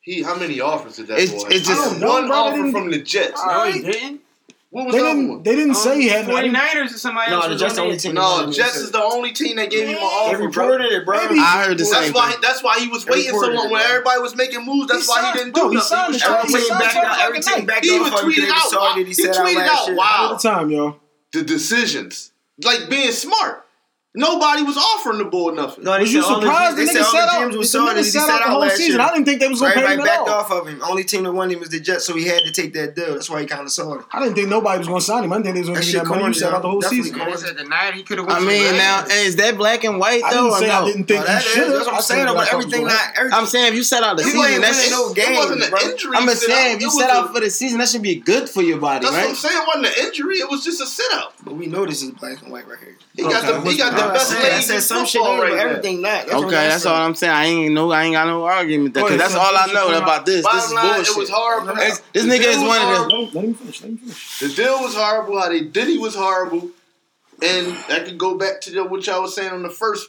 [0.00, 1.48] He how many offers did that it's, boy?
[1.48, 3.40] It's just one offer from the Jets.
[3.46, 4.20] No, he didn't.
[4.76, 5.42] What was they didn't.
[5.42, 7.48] They didn't um, say he had um, 49ers or somebody no, else.
[7.48, 8.12] The Jets the only team.
[8.12, 10.36] No, Jets is the only team that gave him an offer.
[10.36, 11.16] They reported it, bro.
[11.16, 11.40] Maybe.
[11.40, 12.12] I heard the same.
[12.12, 12.30] That's why.
[12.32, 12.40] Thing.
[12.42, 13.70] That's why he was they waiting so long.
[13.70, 16.12] When everybody was making moves, that's he why signed, he didn't bro, do nothing.
[16.12, 17.20] He every team back down.
[17.20, 17.84] Every team back.
[17.84, 18.98] He even tweeted out.
[18.98, 19.96] He tweeted out.
[19.96, 20.16] Wow.
[20.18, 21.00] All the time, y'all.
[21.32, 23.65] The decisions, like being smart.
[24.16, 25.84] Nobody was offering the ball nothing.
[25.84, 26.78] No, was you surprised?
[26.78, 27.54] The, they, they nigga set up.
[27.54, 28.98] Was the He sat out the whole season.
[28.98, 30.40] I didn't think they was gonna pay him at backed all.
[30.40, 30.80] off of him.
[30.82, 33.12] Only team that won him was the Jets, so he had to take that deal.
[33.12, 34.06] That's why he kind of saw it.
[34.10, 35.32] I didn't think nobody was gonna sign him.
[35.32, 36.20] I didn't think they was gonna give that money.
[36.22, 37.14] Corny, set out the whole season.
[38.24, 38.42] have.
[38.42, 40.54] I mean, now is that black and white though?
[40.54, 40.72] I, didn't say no?
[40.72, 42.26] I didn't think no, that is, That's what I'm saying.
[42.26, 43.38] But everything, not everything.
[43.38, 45.32] I'm saying if you set out the season, that's no game.
[45.32, 46.16] It wasn't an injury.
[46.16, 48.78] I'm saying if you set out for the season, that should be good for your
[48.78, 49.28] body, right?
[49.28, 49.56] I'm saying.
[49.56, 50.36] It wasn't an injury.
[50.36, 51.34] It was just a sit out.
[51.44, 52.96] But we know this is black and white right here.
[53.14, 54.52] He got the he got the said.
[54.52, 56.02] I said some shit right everything.
[56.02, 56.94] That's okay, that's saying.
[56.94, 57.32] all I'm saying.
[57.32, 60.42] I ain't no, I ain't got no argument because that's all I know about this.
[60.42, 61.16] Bottom this is line, bullshit.
[61.16, 61.74] It was horrible.
[61.76, 63.52] It's, this the nigga is one of them.
[64.40, 65.40] The deal was horrible.
[65.40, 66.70] How they did he was horrible,
[67.42, 70.08] and I could go back to the, what y'all was saying on the first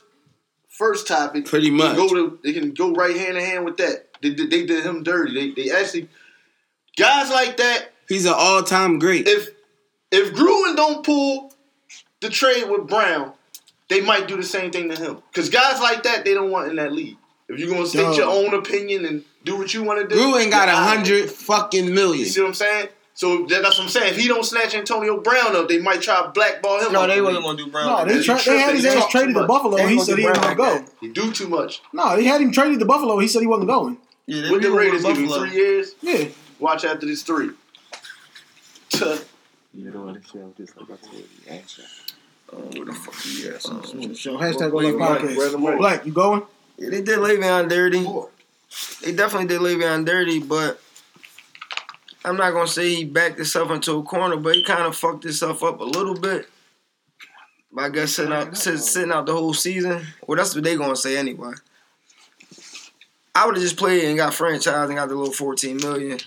[0.69, 1.45] first topic.
[1.45, 4.05] Pretty much, they, to, they can go right hand in hand with that.
[4.21, 5.33] They, they, they did him dirty.
[5.33, 6.07] They, they actually
[6.95, 7.89] guys like that.
[8.07, 9.27] He's an all time great.
[9.27, 9.49] If
[10.11, 11.53] if Gruden don't pull
[12.21, 13.33] the trade with Brown,
[13.89, 15.21] they might do the same thing to him.
[15.31, 17.17] Because guys like that, they don't want in that league.
[17.47, 18.13] If you're gonna state Duh.
[18.13, 21.31] your own opinion and do what you want to do, Drew ain't got a hundred
[21.31, 22.19] fucking million.
[22.19, 22.89] You see what I'm saying?
[23.13, 24.13] So that's what I'm saying.
[24.13, 26.91] If he don't snatch Antonio Brown up, they might try to blackball him.
[26.91, 28.07] No, they wasn't gonna do Brown.
[28.07, 29.77] No, they, tra- they had his ass traded to Buffalo.
[29.77, 30.85] He said he wasn't gonna go.
[30.99, 31.81] He do too much.
[31.93, 33.17] No, they had him traded to Buffalo.
[33.17, 33.97] He said he wasn't going.
[34.27, 35.95] Yeah, with the Raiders, give him three years.
[36.01, 36.27] Yeah,
[36.59, 37.51] watch after this three.
[39.73, 40.13] you don't
[40.57, 41.83] this like I told you.
[42.53, 43.15] Oh where the fuck
[43.53, 43.61] at.
[43.61, 45.77] So hashtag black podcast.
[45.77, 46.43] Black, you going?
[46.77, 48.05] Yeah, they did Le'Veon dirty.
[49.03, 50.79] They definitely did Le'Veon dirty, but
[52.23, 55.23] I'm not gonna say he backed himself into a corner, but he kind of fucked
[55.23, 56.49] himself up a little bit.
[57.77, 60.05] I guess sitting out sitting out the whole season.
[60.25, 61.53] Well, that's what they gonna say anyway.
[63.35, 66.19] I would have just played and got franchised and got the little 14 million.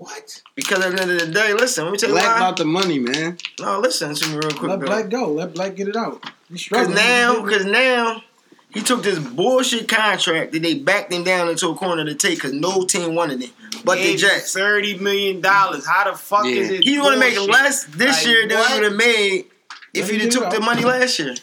[0.00, 0.42] What?
[0.54, 2.56] Because at the end of the day, listen, let me tell black you Black about
[2.56, 3.36] the money, man.
[3.60, 4.70] No, listen to me real quick.
[4.70, 4.80] Let.
[4.80, 5.30] Black go.
[5.30, 6.24] Let Black get it out.
[6.50, 8.22] Because now, because now,
[8.70, 12.36] he took this bullshit contract that they backed him down into a corner to take
[12.36, 13.50] because no team wanted it.
[13.84, 14.54] But the Jets.
[14.54, 15.86] Thirty million dollars.
[15.86, 16.52] How the fuck yeah.
[16.52, 16.84] is it?
[16.84, 19.44] He's gonna make less this like, year than he would have made
[19.92, 21.34] if he took the money last year.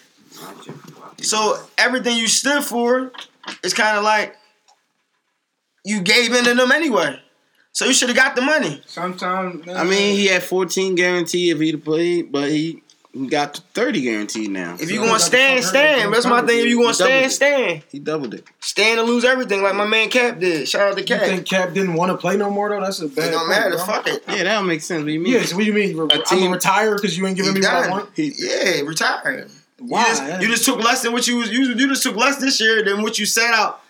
[1.22, 3.12] So everything you stood for
[3.64, 4.36] is kind of like
[5.86, 7.22] you gave in to them anyway.
[7.78, 8.82] So you should have got the money.
[8.88, 9.68] Sometimes.
[9.70, 12.82] I mean, he had 14 guarantee if he'd played, but he
[13.30, 14.78] got 30 guaranteed now.
[14.80, 16.12] If you gonna stand, stand.
[16.12, 16.62] That's my thing.
[16.62, 17.84] If you gonna stand, stand.
[17.92, 18.46] He doubled it.
[18.62, 20.68] Stand and lose everything like my man Cap did.
[20.68, 21.22] Shout out to Cap.
[21.22, 22.82] You think Cap didn't want to play no more though?
[22.82, 23.28] That's a bad.
[23.28, 23.76] It don't matter.
[23.76, 23.86] Bro.
[23.86, 24.24] Fuck it.
[24.28, 25.02] Yeah, that makes sense.
[25.02, 25.34] What do you mean?
[25.34, 25.96] Yeah, so what do you mean?
[25.96, 28.10] Re- team, retire because you ain't giving me what I want.
[28.16, 29.48] He, yeah, retire.
[29.78, 30.02] Why?
[30.02, 31.52] You just, you just, took less than what you was.
[31.52, 33.84] You, you just took less this year than what you set out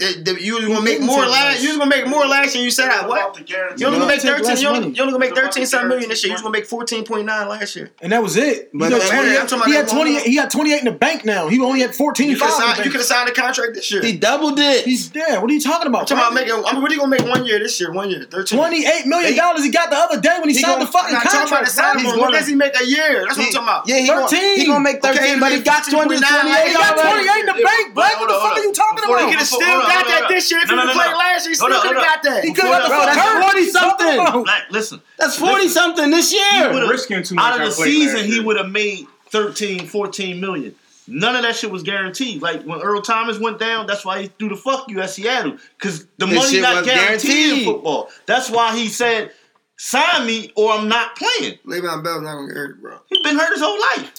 [0.00, 1.62] the, you was gonna make more last.
[1.62, 2.64] You was gonna make more last year.
[2.64, 3.38] You said I what?
[3.50, 4.56] You only gonna make thirteen.
[4.56, 5.62] You only, you only gonna make thirteen
[6.08, 6.28] this year.
[6.30, 7.90] You was gonna make fourteen point nine last year.
[8.00, 8.70] And that was it.
[8.72, 9.28] But you know, 20,
[9.66, 10.20] he had twenty.
[10.20, 11.48] He had twenty eight in the bank now.
[11.48, 12.30] He only had fourteen.
[12.30, 14.02] You could have signed a contract this year.
[14.02, 14.86] He doubled it.
[14.86, 15.42] He's dead.
[15.42, 16.10] What are you talking about?
[16.10, 16.54] I'm talking about making.
[16.64, 17.92] I mean, what are you gonna make one year this year?
[17.92, 18.58] One year, thirteen.
[18.58, 20.92] Twenty eight million dollars he got the other day when he, he signed gonna, the
[20.92, 21.76] fucking contract.
[21.76, 22.18] Right?
[22.18, 23.26] What does he make a year?
[23.26, 23.88] That's what I'm talking about.
[23.88, 24.56] Yeah, thirteen.
[24.60, 26.72] He gonna make thirteen, but he got twenty eight.
[26.72, 28.16] He got twenty eight in the bank, Black.
[28.20, 29.89] What the fuck are you talking about?
[29.90, 30.60] got that this year.
[30.62, 32.44] If he played last year, he still could have got that.
[32.44, 34.44] He could have that's forty something.
[34.70, 36.88] Listen, that's forty something this year.
[36.88, 40.74] Risking too much out of the season, he would have made 13, 14 million.
[41.06, 42.40] None of that shit was guaranteed.
[42.40, 45.56] Like when Earl Thomas went down, that's why he threw the fuck you at Seattle
[45.76, 48.10] because the this money not guaranteed, guaranteed, in football.
[48.26, 49.32] That's why he said,
[49.76, 52.98] "Sign me or I'm not playing." Le'Veon Bell's not gonna get hurt, bro.
[53.08, 54.12] He's been hurt his whole life.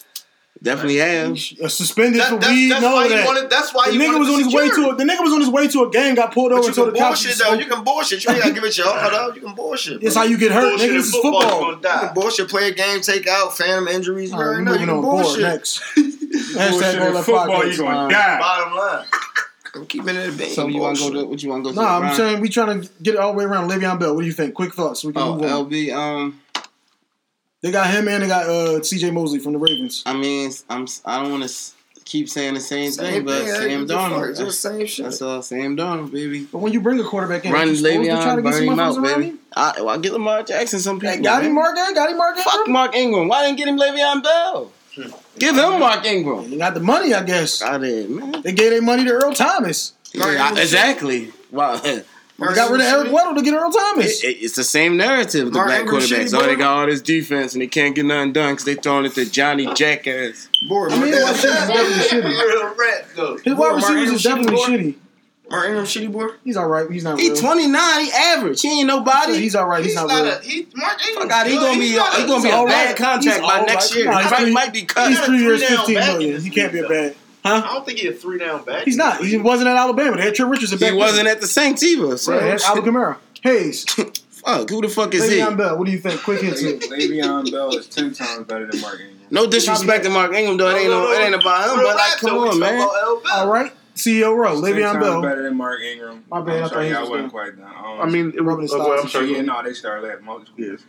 [0.64, 2.70] Definitely have uh, suspended that, for that's, weed.
[2.70, 3.26] That's no, why that.
[3.26, 5.40] wanted, that's why the nigga was on his way to a, the nigga was on
[5.40, 7.24] his way to a gang, got pulled over until the cops.
[7.24, 8.24] Bullshit though, you can bullshit.
[8.24, 9.34] You ain't gotta give it your all though.
[9.34, 10.02] You can bullshit.
[10.02, 10.80] That's how you get hurt.
[10.80, 11.42] Nigga, this is football.
[11.42, 11.72] football.
[11.72, 14.32] You can bullshit, play a game, take out, phantom injuries.
[14.32, 15.42] Oh, all right, you know, you can bullshit.
[15.42, 15.80] Next.
[15.98, 18.40] Hashtag football, you gonna die.
[18.40, 19.06] Bottom line.
[19.74, 20.46] I'm keeping it a.
[20.50, 21.76] So you want to go to what you want to go?
[21.76, 21.82] to?
[21.82, 23.70] Nah, I'm saying we trying to get it all the way around.
[23.70, 24.14] Le'Veon Bell.
[24.14, 24.54] What do you think?
[24.54, 25.04] Quick thoughts.
[25.04, 25.70] We can oh, move on.
[25.70, 25.94] LB.
[25.94, 26.42] Um,
[27.62, 29.12] they got him and they got uh, C.J.
[29.12, 30.02] Mosley from the Ravens.
[30.06, 31.72] I mean, I'm I don't want to
[32.06, 35.06] keep saying the same, same thing, but Sam Darnold, just same shit.
[35.06, 36.46] That's all, Sam Darnold, baby.
[36.52, 39.28] But when you bring a quarterback in, run Le'Veon, burn him out, baby.
[39.28, 39.40] Him?
[39.56, 40.80] I, well, I get Lamar Jackson.
[40.80, 41.52] Some people hey, got man.
[41.52, 41.76] him Mark.
[41.76, 42.38] Got him Mark.
[42.38, 42.54] Ingram?
[42.54, 43.28] Fuck Mark Ingram.
[43.28, 44.72] Why didn't get him Le'Veon Bell?
[45.40, 46.52] Give him Mark Ingram.
[46.52, 47.62] You got the money, I guess.
[47.62, 48.42] I did, man.
[48.42, 49.94] They gave their money to Earl Thomas.
[50.14, 51.32] Yeah, I, exactly.
[51.52, 51.82] Wow.
[52.42, 54.24] Mark, got rid of Eric Weddle to get Earl Thomas.
[54.24, 56.34] It, it, it's the same narrative the Mark black Ingram quarterbacks.
[56.34, 59.06] Oh, they got all this defense and they can't get nothing done because they throwing
[59.06, 60.50] it to Johnny Jackass.
[60.68, 62.56] Board, I mean, his wide receivers definitely
[63.16, 63.44] shitty.
[63.44, 64.96] His wide receivers is definitely shitty.
[65.52, 66.30] Mark Ingram shitty boy.
[66.44, 66.90] He's all right.
[66.90, 67.20] He's not.
[67.20, 68.06] He's twenty nine.
[68.06, 68.62] He average.
[68.62, 69.38] He ain't nobody.
[69.38, 69.84] he's all right.
[69.84, 70.34] He's, he's not, not real.
[70.34, 71.30] A, he, Mark Ingram.
[71.30, 71.48] Fuck out.
[71.48, 71.88] He's gonna be.
[71.90, 72.96] He's gonna be a bad right.
[72.96, 74.40] contract he's by next right.
[74.40, 74.48] year.
[74.48, 75.10] He might be cut.
[75.10, 76.42] He's three years, fifteen million.
[76.42, 77.16] He can't be a bad.
[77.44, 77.62] Huh?
[77.66, 78.86] I don't think he's a three down back.
[78.86, 79.24] He's not.
[79.24, 80.18] He wasn't at Alabama.
[80.18, 80.78] They had Trent Richardson.
[80.78, 82.18] He back wasn't at the Saints either.
[82.18, 83.18] So right, that's Alvin Kamara.
[83.42, 83.86] Hayes.
[84.42, 85.38] Fuck, who the fuck is Le'Veon he?
[85.40, 85.78] Le'Veon Bell.
[85.78, 86.24] What do you think?
[86.24, 86.56] Quick hit.
[86.56, 89.20] Le'Veon Bell is ten times better than Mark Ingram.
[89.30, 90.70] No disrespect to Mark Ingram, though.
[90.70, 91.76] It ain't, no, no, it ain't about him.
[91.84, 92.82] But like, come on, man.
[93.34, 93.72] All right.
[93.96, 95.22] CEO Row, Le'Veon Bell.
[95.22, 96.24] better than Mark Ingram.
[96.30, 96.64] My bad.
[96.64, 97.72] I'm sorry, I wasn't quite done.
[97.72, 98.74] I mean, it, was.
[98.74, 99.36] oh, well, I'm sorry.
[99.36, 100.54] Yeah, no, they started at multiple.
[100.58, 100.80] Yes.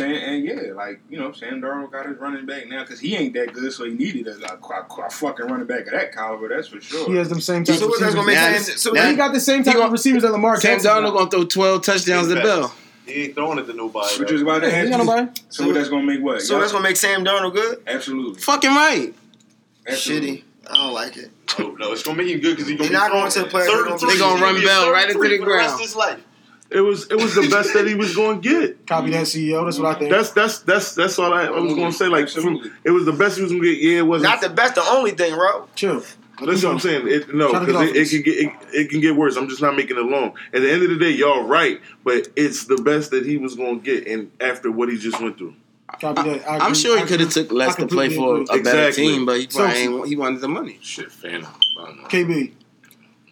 [0.00, 3.34] And yeah, like you know, Sam Darnold got his running back now because he ain't
[3.34, 6.48] that good, so he needed a, a, a, a fucking running back of that caliber.
[6.48, 7.08] That's for sure.
[7.10, 7.76] He has them same type.
[7.76, 10.24] So what that's gonna make now, So now, he got the same type of receivers
[10.24, 10.60] as Lamar.
[10.60, 12.74] Sam Darnold gonna throw twelve touchdowns to Bell.
[13.06, 14.18] He ain't throwing it to nobody.
[14.18, 15.30] Which is about to nobody.
[15.50, 16.40] So, so that's gonna make what?
[16.42, 17.82] So that's gonna make Sam Darnold good?
[17.86, 18.40] Absolutely.
[18.40, 19.14] Fucking right.
[19.86, 20.38] Absolutely.
[20.38, 20.42] Shitty.
[20.70, 21.30] I don't like it.
[21.58, 22.88] No, it's gonna make him good because he's gonna.
[22.90, 24.00] They're not going to the playoffs.
[24.00, 25.50] They're gonna run Bell right into the ground.
[25.50, 26.23] The rest of his life
[26.74, 28.86] it was it was the best that he was going to get.
[28.86, 29.64] Copy that CEO.
[29.64, 30.10] That's what I think.
[30.10, 32.08] That's that's that's that's all I, I was going to say.
[32.08, 33.82] Like from, it was the best he was going to get.
[33.82, 34.74] Yeah, it wasn't not the best.
[34.74, 35.68] The only thing, bro.
[35.74, 36.02] Chill.
[36.44, 37.06] That's what I'm saying.
[37.06, 39.36] It, no, because it, it, can get it, it, can get worse.
[39.36, 40.34] I'm just not making it long.
[40.52, 43.54] At the end of the day, y'all right, but it's the best that he was
[43.54, 45.54] going to get, and after what he just went through.
[46.02, 48.62] I, am sure he could have took less to play for a exactly.
[48.62, 50.78] better team, but he he wanted the money.
[50.82, 51.44] Shit, fan.
[52.08, 52.52] KB.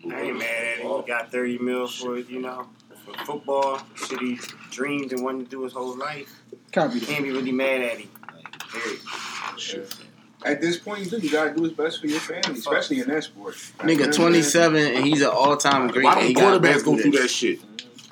[0.02, 2.66] Hey man, he got thirty mil for it, you know
[3.04, 4.38] for football, shit he
[4.70, 6.40] dreamed and wanted to do his whole life.
[6.72, 7.00] Copy.
[7.00, 8.08] Can't be really mad at him.
[8.34, 8.46] Like,
[10.44, 11.18] At this point, you.
[11.18, 13.54] You gotta do what's best for your family, especially in that sport.
[13.78, 16.04] Nigga, 27 and he's an all-time great.
[16.04, 17.60] Why do quarterbacks go through that shit?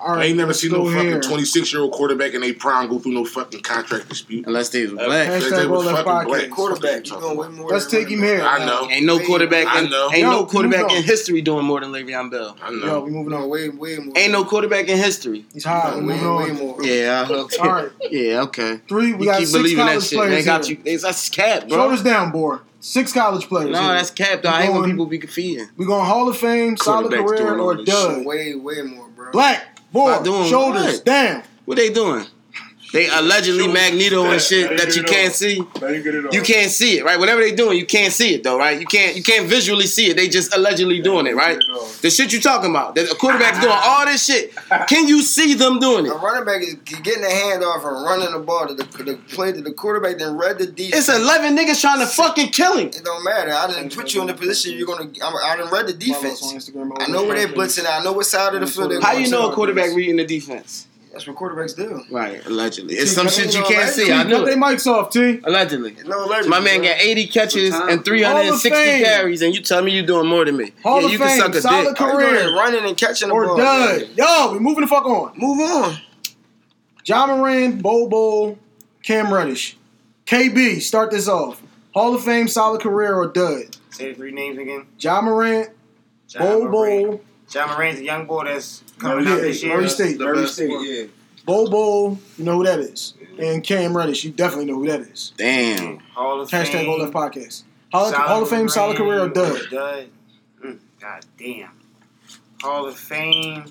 [0.01, 2.53] All right, I ain't never seen no fucking twenty six year old quarterback in a
[2.53, 5.29] prime go through no fucking contract dispute unless they was black.
[5.29, 6.27] Unless they was fucking podcast.
[6.27, 6.51] black.
[6.51, 7.71] Quarterback, you gonna more.
[7.71, 8.43] Let's take him here.
[8.43, 8.89] I know.
[8.89, 9.67] Ain't no quarterback.
[9.69, 10.11] I know.
[10.13, 12.57] Ain't no quarterback in history doing more than Le'Veon Bell.
[12.63, 12.87] I know.
[12.87, 14.17] Yo, we moving on way way more.
[14.17, 15.45] Ain't no quarterback in history.
[15.53, 15.97] He's high.
[15.97, 16.83] Way, way more.
[16.83, 17.27] Yeah.
[17.29, 17.57] Okay.
[17.59, 17.91] All right.
[18.11, 18.43] Yeah.
[18.43, 18.81] Okay.
[18.89, 19.13] Three.
[19.13, 20.19] We you got keep believing that shit.
[20.19, 20.77] They got you.
[20.85, 21.77] That's cap, bro.
[21.79, 22.59] Shoulders down, boy.
[22.81, 23.71] Six college players.
[23.71, 23.93] No, here.
[23.93, 24.47] that's capped.
[24.47, 25.71] I hate when people be confused.
[25.77, 28.25] We going Hall of Fame, solid career, or dud.
[28.25, 29.31] Way, way more, bro.
[29.33, 29.70] Black.
[29.93, 31.05] Board, shoulders what?
[31.05, 31.43] down.
[31.65, 32.27] What they doing?
[35.05, 35.57] Can't see
[36.33, 37.19] You can't see it, right?
[37.19, 38.81] Whatever they doing, you can't see it though, right?
[38.81, 40.17] You can't you can't visually see it.
[40.17, 41.59] They just allegedly doing it, right?
[42.03, 42.95] The shit you talking about.
[42.95, 44.55] The quarterback's doing all this shit.
[44.89, 46.11] Can you see them doing it?
[46.11, 49.17] A running back is getting a hand off and running the ball to the, the
[49.29, 51.09] play to the quarterback, then read the defense.
[51.09, 52.89] It's eleven niggas trying to fucking kill him.
[52.89, 53.53] It don't matter.
[53.53, 55.11] I didn't put you in the position you're gonna.
[55.23, 56.71] I'm, I didn't read the Follow us on defense.
[57.01, 57.85] I know where they're blitzing.
[57.85, 58.01] at.
[58.01, 60.17] I know what side of the field they're How going you know a quarterback reading
[60.17, 60.87] the defense?
[61.13, 62.05] That's what quarterbacks do.
[62.11, 62.95] Right, allegedly.
[62.95, 64.13] It's See, some shit you can't see.
[64.13, 64.45] I know.
[64.45, 65.41] They mics off, T.
[65.43, 65.97] Allegedly.
[66.07, 66.49] No legend.
[66.51, 66.89] My man bro.
[66.89, 68.71] got 80 catches and 360
[69.03, 70.73] carries, and you tell me you're doing more than me.
[70.85, 71.97] Hall yeah, of you Fame, can suck a solid dick.
[71.97, 72.43] career.
[72.45, 73.57] Doing running and catching the Or ball.
[73.57, 74.09] dud.
[74.15, 75.33] Yo, we moving the fuck on.
[75.37, 75.97] Move on.
[77.03, 78.59] John Moran, Bol Bol,
[79.03, 79.77] Cam Reddish.
[80.27, 81.61] KB, start this off.
[81.93, 83.77] Hall of Fame, solid career, or dud?
[83.91, 84.87] Say the three names again.
[84.97, 85.67] John Moran,
[86.29, 87.19] John Moran.
[87.53, 89.77] Bol Bol, John Moran's a young boy that's coming Yeah, out this year.
[89.77, 90.19] Murray State.
[90.19, 91.05] Murray State, yeah.
[91.45, 93.15] Bol Bol, you know who that is.
[93.39, 95.33] And Cam Reddish, you definitely know who that is.
[95.37, 95.99] Damn.
[95.99, 96.89] Hall of Hashtag Fame.
[96.89, 97.63] All Left Podcast.
[97.93, 99.61] Hall, Solid Hall of Fame, solid career, or dud?
[99.71, 100.07] Dud.
[100.65, 101.71] Mm, God damn.
[102.63, 103.65] Hall of Fame.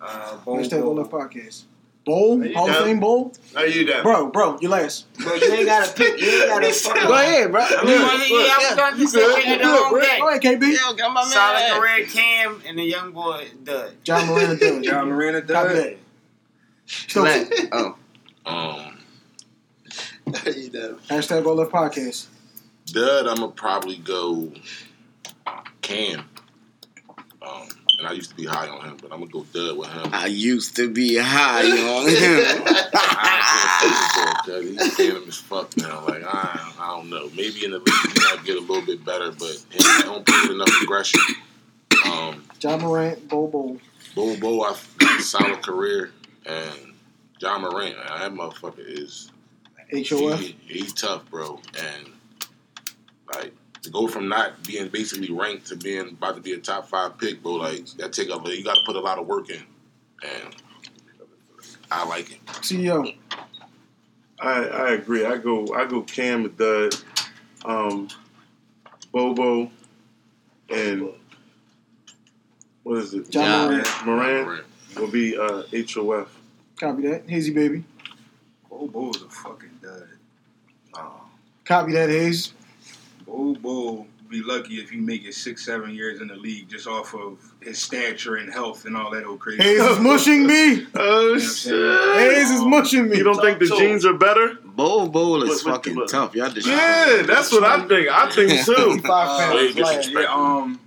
[0.00, 1.02] Uh, Bo, Hashtag All Bo.
[1.02, 1.64] Left Podcast.
[2.06, 2.42] Bowl?
[2.54, 2.76] Hall of?
[2.84, 3.34] Fame Bowl?
[3.56, 4.02] Are you down?
[4.04, 5.12] Bro, bro, you last.
[5.18, 6.20] Bro, you ain't gotta pick.
[6.20, 7.02] You ain't gotta fucking.
[7.02, 7.60] Go ahead, bro.
[7.60, 9.00] I mean, well, yeah, I'm done.
[9.00, 10.18] You said it the wrong day.
[10.18, 10.72] Go ahead, KB.
[10.72, 11.32] Yo, got my man.
[11.32, 13.92] Solid career, Cam, and the young boy, Dud.
[14.04, 14.84] John Moran or dud?
[14.84, 15.84] John Miranda Copy does.
[15.84, 15.96] that.
[16.86, 17.66] Stokes.
[17.72, 17.96] Oh.
[18.46, 18.98] Um,
[20.44, 20.98] Are you down?
[21.10, 22.26] Hashtag All Left Podcast.
[22.86, 24.52] Dud, I'm gonna probably go
[25.82, 26.20] Cam.
[27.42, 27.70] Um, and
[28.10, 30.10] I used to be high on him, but I'm gonna go Dud with him.
[30.12, 32.62] I used to be high on him.
[32.98, 36.04] I don't feel He's random as fuck now.
[36.04, 37.28] Like I, I don't know.
[37.36, 40.38] Maybe in the league he might get a little bit better, but he don't play
[40.42, 41.20] with enough aggression.
[42.06, 43.78] Um, John Morant, Bobo.
[44.14, 46.10] Bol Bol, I got a solid career,
[46.46, 46.94] and
[47.40, 49.30] John Morant, that motherfucker is
[49.92, 50.40] HOF.
[50.40, 51.60] he- he's tough, bro.
[51.78, 52.06] And
[53.34, 53.52] like
[53.86, 57.16] to go from not being basically ranked to being about to be a top five
[57.18, 58.46] pick, bro, like that take up.
[58.46, 59.62] You got to put a lot of work in,
[60.22, 60.54] and
[61.90, 62.44] I like it.
[62.46, 63.16] CEO.
[64.40, 65.24] I, I agree.
[65.24, 66.94] I go I go Cam with Dud,
[67.64, 68.08] um,
[69.12, 69.70] Bol Bol,
[70.68, 71.10] and
[72.82, 73.30] what is it?
[73.30, 73.70] John John.
[73.70, 74.06] Morant.
[74.06, 74.66] Moran Morant.
[74.96, 76.36] will be uh, HOF.
[76.78, 77.28] Copy that.
[77.28, 77.84] Hazy baby.
[78.68, 80.08] Bol Bol's a fucking dud.
[81.64, 82.52] Copy that, Hayes.
[83.26, 86.88] Bol Bol be lucky if he make it six, seven years in the league just
[86.88, 89.62] off of his stature and health and all that old crazy.
[89.62, 90.84] Hayes is mushing me.
[90.96, 93.18] Oh Hayes is mushing me.
[93.18, 94.58] You don't think the So- jeans are better?
[94.64, 96.34] Bol Bol is What- what- fucking what- tough.
[96.34, 98.08] Y'all just Yeah, that's what I think.
[98.08, 99.00] I think too.
[99.06, 99.78] Five Uh, Way pounds.
[99.78, 100.20] Like, disrespectful.
[100.22, 100.80] Yeah, um,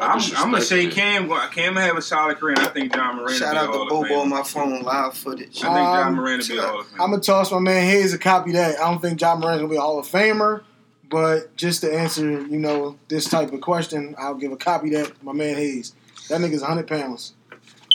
[0.00, 1.28] I'm, I'm gonna say Cam.
[1.28, 1.50] Cam.
[1.50, 2.54] Cam have a solid career.
[2.56, 3.34] and I think John Moran.
[3.34, 5.58] Shout out a to Hall of Bobo on my phone, live footage.
[5.58, 6.92] I think John Um, Moran will be a Hall of Famer.
[7.00, 8.78] I'm gonna toss my man Hayes a copy that.
[8.80, 10.62] I don't think John Moran's gonna be a Hall of Famer,
[11.10, 15.12] but just to answer, you know, this type of question, I'll give a copy that
[15.22, 15.94] my man Hayes.
[16.28, 17.34] That nigga's 100 pounds.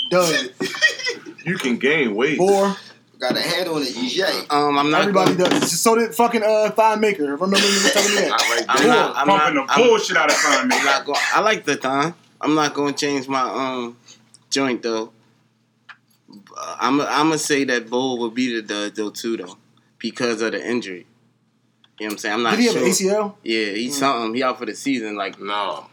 [0.09, 0.53] Dud.
[1.45, 2.37] You can gain weight.
[2.37, 2.75] Four.
[3.19, 3.95] Got a hand on it.
[3.95, 4.43] Yay.
[4.49, 5.01] Um, I'm not.
[5.01, 5.81] Everybody gonna, does.
[5.81, 7.23] So did fucking uh, Thigh Maker.
[7.35, 8.29] Remember you were telling me that?
[8.29, 8.87] Not like I'm that.
[8.87, 9.17] not.
[9.17, 9.67] I'm Pumping not.
[9.67, 10.85] the I'm, bullshit out of time, I'm man.
[10.85, 11.19] not going.
[11.33, 12.13] I like the thon.
[12.39, 13.97] I'm not going to change my um
[14.51, 15.11] joint though.
[16.29, 17.01] Uh, I'm.
[17.01, 19.57] I'm gonna say that Bowl will be the dud though too though
[19.97, 21.07] because of the injury.
[21.99, 22.33] You know what I'm saying?
[22.35, 22.83] I'm not Did he have sure.
[22.83, 23.35] an ACL?
[23.43, 24.35] Yeah, he's something.
[24.35, 25.87] He out for the season, like No.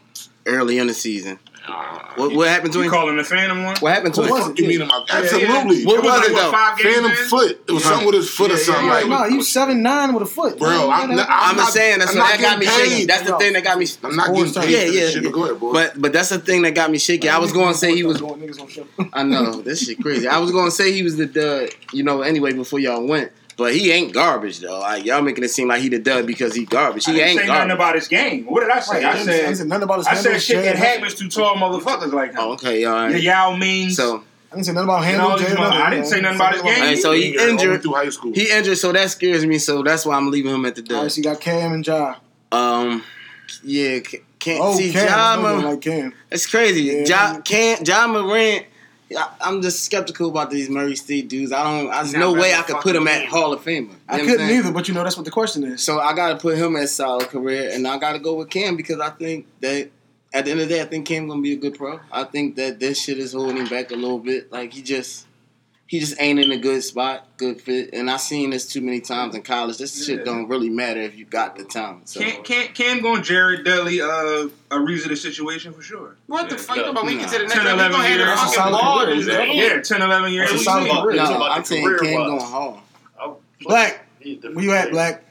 [0.45, 1.39] early in the season.
[1.67, 2.13] Nah.
[2.15, 2.91] What, what happened to You him?
[2.91, 3.75] calling the Phantom one?
[3.79, 4.35] What happened to What him?
[4.37, 5.83] was Fuck you mean about Absolutely.
[5.85, 6.51] What It was like, it what, though?
[6.51, 7.17] Five Phantom in?
[7.27, 7.61] foot.
[7.67, 8.85] It was something with his foot or Yeah, yeah, something.
[8.85, 8.91] yeah.
[8.93, 10.59] like, no, he was seven nine with a foot.
[10.59, 12.65] Bro, I'm, not, I'm, I'm not just saying that's I'm what not that got me
[12.65, 12.95] getting shaky.
[13.01, 13.09] paid.
[13.09, 13.87] That's the thing that got me.
[14.03, 15.73] I'm not getting paid Yeah, for this yeah, shit, but Go ahead, boy.
[15.73, 17.29] But but that's the thing that got me shaky.
[17.29, 18.21] I was going to say he was.
[18.21, 18.85] Niggas on show.
[19.13, 20.27] I know this shit crazy.
[20.27, 21.69] I was going to say he was the dud.
[21.93, 23.31] You know, anyway before y'all went.
[23.57, 24.79] But he ain't garbage though.
[24.79, 27.07] Like y'all making it seem like he the dud because he garbage.
[27.07, 28.43] I He didn't ain't say nothing about his game.
[28.45, 28.95] What did I say?
[29.03, 31.55] Right, I he said said nothing about his I said shit that happens to tall
[31.55, 32.37] motherfuckers like him.
[32.39, 33.21] Oh, okay, all The right.
[33.23, 33.95] Yao Mings.
[33.95, 36.21] So I didn't say nothing about You know, these jab, mother- nothing, I didn't say
[36.21, 36.73] nothing about his game.
[36.81, 37.81] Alright, so he All the way injured.
[37.81, 38.33] through high school.
[38.33, 39.57] He injured, so that scares me.
[39.57, 41.11] So that's why I'm leaving him at the All right, dud.
[41.13, 42.15] so you got Cam and Ja.
[42.51, 43.03] Um,
[43.63, 45.07] yeah, ca- can't Oh, see Cam.
[45.07, 45.33] Ja.
[45.33, 46.13] I'm Mor- going like Cam.
[46.31, 46.81] It's crazy.
[46.83, 47.03] Yeah.
[47.35, 48.65] Ja can't Ja Morant.
[49.11, 51.51] I, I'm just skeptical about these Murray State dudes.
[51.51, 51.91] I don't.
[51.91, 53.67] There's no way I could put him at Hall of Famer.
[53.67, 55.83] You know I couldn't either, but you know that's what the question is.
[55.83, 58.49] So I got to put him as solid career, and I got to go with
[58.49, 59.89] Cam because I think that
[60.33, 61.99] at the end of the day, I think Cam gonna be a good pro.
[62.11, 64.51] I think that this shit is holding him back a little bit.
[64.51, 65.25] Like he just,
[65.87, 67.91] he just ain't in a good spot, good fit.
[67.93, 69.77] And I've seen this too many times in college.
[69.77, 72.09] This shit don't really matter if you got the talent.
[72.09, 76.15] So Can't can't Cam going Jared Dudley uh, a reason the situation for sure.
[76.27, 76.77] What the Yeah, fuck?
[76.77, 76.91] yeah.
[76.91, 78.19] But we consider 10, next time we 11 gonna have years.
[78.19, 79.53] the That's a fucking solid career, yeah.
[79.53, 79.81] year.
[79.81, 80.49] 10, 11 years.
[80.49, 81.01] That's a solid Yeah.
[81.01, 81.15] career.
[81.17, 82.81] no, I'm the saying career Cam going home.
[83.61, 84.05] Black.
[84.19, 84.91] He Where you at.
[84.91, 85.23] Black?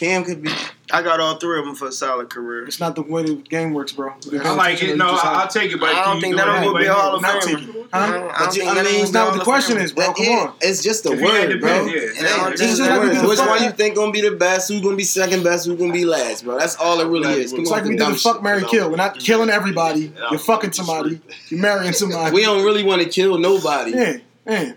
[0.00, 0.50] Cam could be.
[0.90, 2.66] I got all three of them for a solid career.
[2.66, 4.14] It's not the way the game works, bro.
[4.42, 4.96] I like it.
[4.96, 5.78] No, I, I'll take it.
[5.78, 7.00] But I don't think do none of it them will be a anyway?
[7.02, 7.86] Hall of Not Famer.
[7.92, 8.32] I Huh?
[8.34, 10.14] I don't think I mean, It's not what the question is, bro.
[10.14, 10.52] Come on.
[10.62, 11.84] It's just the If you had word, bro.
[11.84, 12.00] pick, yeah.
[12.00, 12.50] It ain't Yeah.
[12.50, 13.28] just It's just the word.
[13.28, 14.68] Which fuck- one you think gonna be the best?
[14.70, 15.66] Who's gonna be second best?
[15.66, 16.58] Who's gonna be last, bro?
[16.58, 17.50] That's all it really is.
[17.52, 18.42] Come It's on, like we with did the fuck, shit.
[18.42, 18.88] marry, kill.
[18.88, 20.12] We're not killing everybody.
[20.30, 21.20] You're fucking somebody.
[21.50, 22.34] You're marrying somebody.
[22.34, 23.90] We don't really want to kill nobody.
[23.92, 24.16] Yeah,
[24.48, 24.72] yeah.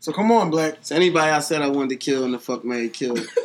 [0.00, 0.78] So come on, Black.
[0.82, 3.44] So anybody I said I wanted to kill in the fuck Mary kill What's up,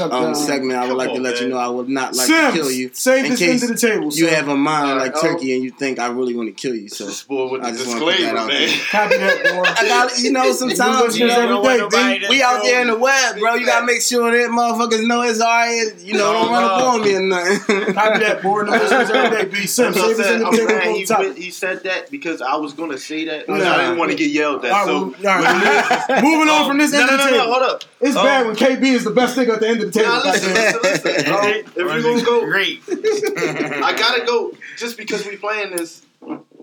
[0.00, 2.54] um, segment, I would like to on, let you know I would not like Sims,
[2.54, 2.90] to kill you.
[2.92, 4.04] save in this case end of the table.
[4.06, 4.28] You Sim.
[4.34, 6.88] have a mind like Alright, turkey and you think I really want to kill you.
[6.88, 8.68] So This boy with I just wanna put that disclaimer, out there.
[8.90, 9.62] Copy that, boy.
[9.76, 12.24] I got you know sometimes you know every don't want day, nobody B.
[12.26, 13.54] to we out there in the web, bro.
[13.54, 15.98] You gotta make sure that motherfuckers know it's alright.
[16.00, 17.94] You know, don't run up on me or nothing.
[17.94, 18.62] Copy that, boy.
[18.62, 19.66] No listeners every day, B.
[19.66, 20.94] Sim, save this I'm end of the table.
[20.96, 21.18] he, top.
[21.20, 23.46] went- he said that because I was gonna say that.
[23.46, 24.84] but I didn't want to get yelled at.
[24.86, 26.22] So well, all right.
[26.22, 27.52] Moving on from this no, end no, of the no, table.
[27.52, 27.84] hold up.
[28.00, 30.08] It's bad when KB is the best thing at the end of the table.
[30.08, 31.32] Now listen, listen, listen.
[31.32, 32.82] Um, if you're gonna go, Great.
[32.88, 34.52] I gotta go.
[34.76, 36.02] Just because we playing this,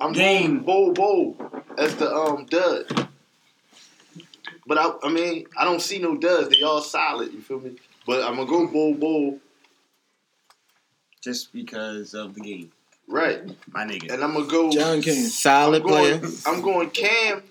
[0.01, 0.63] I'm Game.
[0.63, 3.09] going Bol Bol as the um dud.
[4.67, 6.49] But I, I mean, I don't see no duds.
[6.49, 7.33] They all solid.
[7.33, 7.75] You feel me?
[8.05, 9.39] But I'm gonna go Bol Bol,
[11.21, 12.71] Just because of the game,
[13.07, 13.41] right?
[13.71, 14.11] my nigga.
[14.13, 14.69] And I'm gonna go.
[14.71, 15.23] John King.
[15.25, 17.43] Solid I'm going, player, I'm going Cam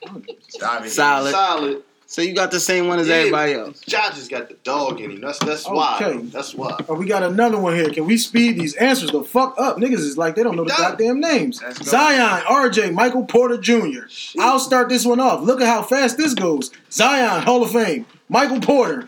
[0.49, 0.91] Stop it.
[0.91, 1.33] solid.
[1.33, 1.83] solid.
[2.11, 3.17] So you got the same one as Yeah.
[3.17, 3.81] everybody else.
[3.81, 5.21] Josh has got the dog in him.
[5.21, 6.19] That's that's why.
[6.33, 6.79] That's why.
[6.89, 7.91] Oh, we got another one here.
[7.91, 9.77] Can we speed these answers the fuck up?
[9.77, 10.93] Niggas is like they don't know the Done.
[10.93, 11.61] goddamn names.
[11.83, 14.07] Zion, RJ, Michael Porter Jr.
[14.41, 15.43] I'll start this one off.
[15.43, 16.71] Look at how fast this goes.
[16.91, 18.07] Zion, Hall of Fame.
[18.31, 19.07] Michael Porter,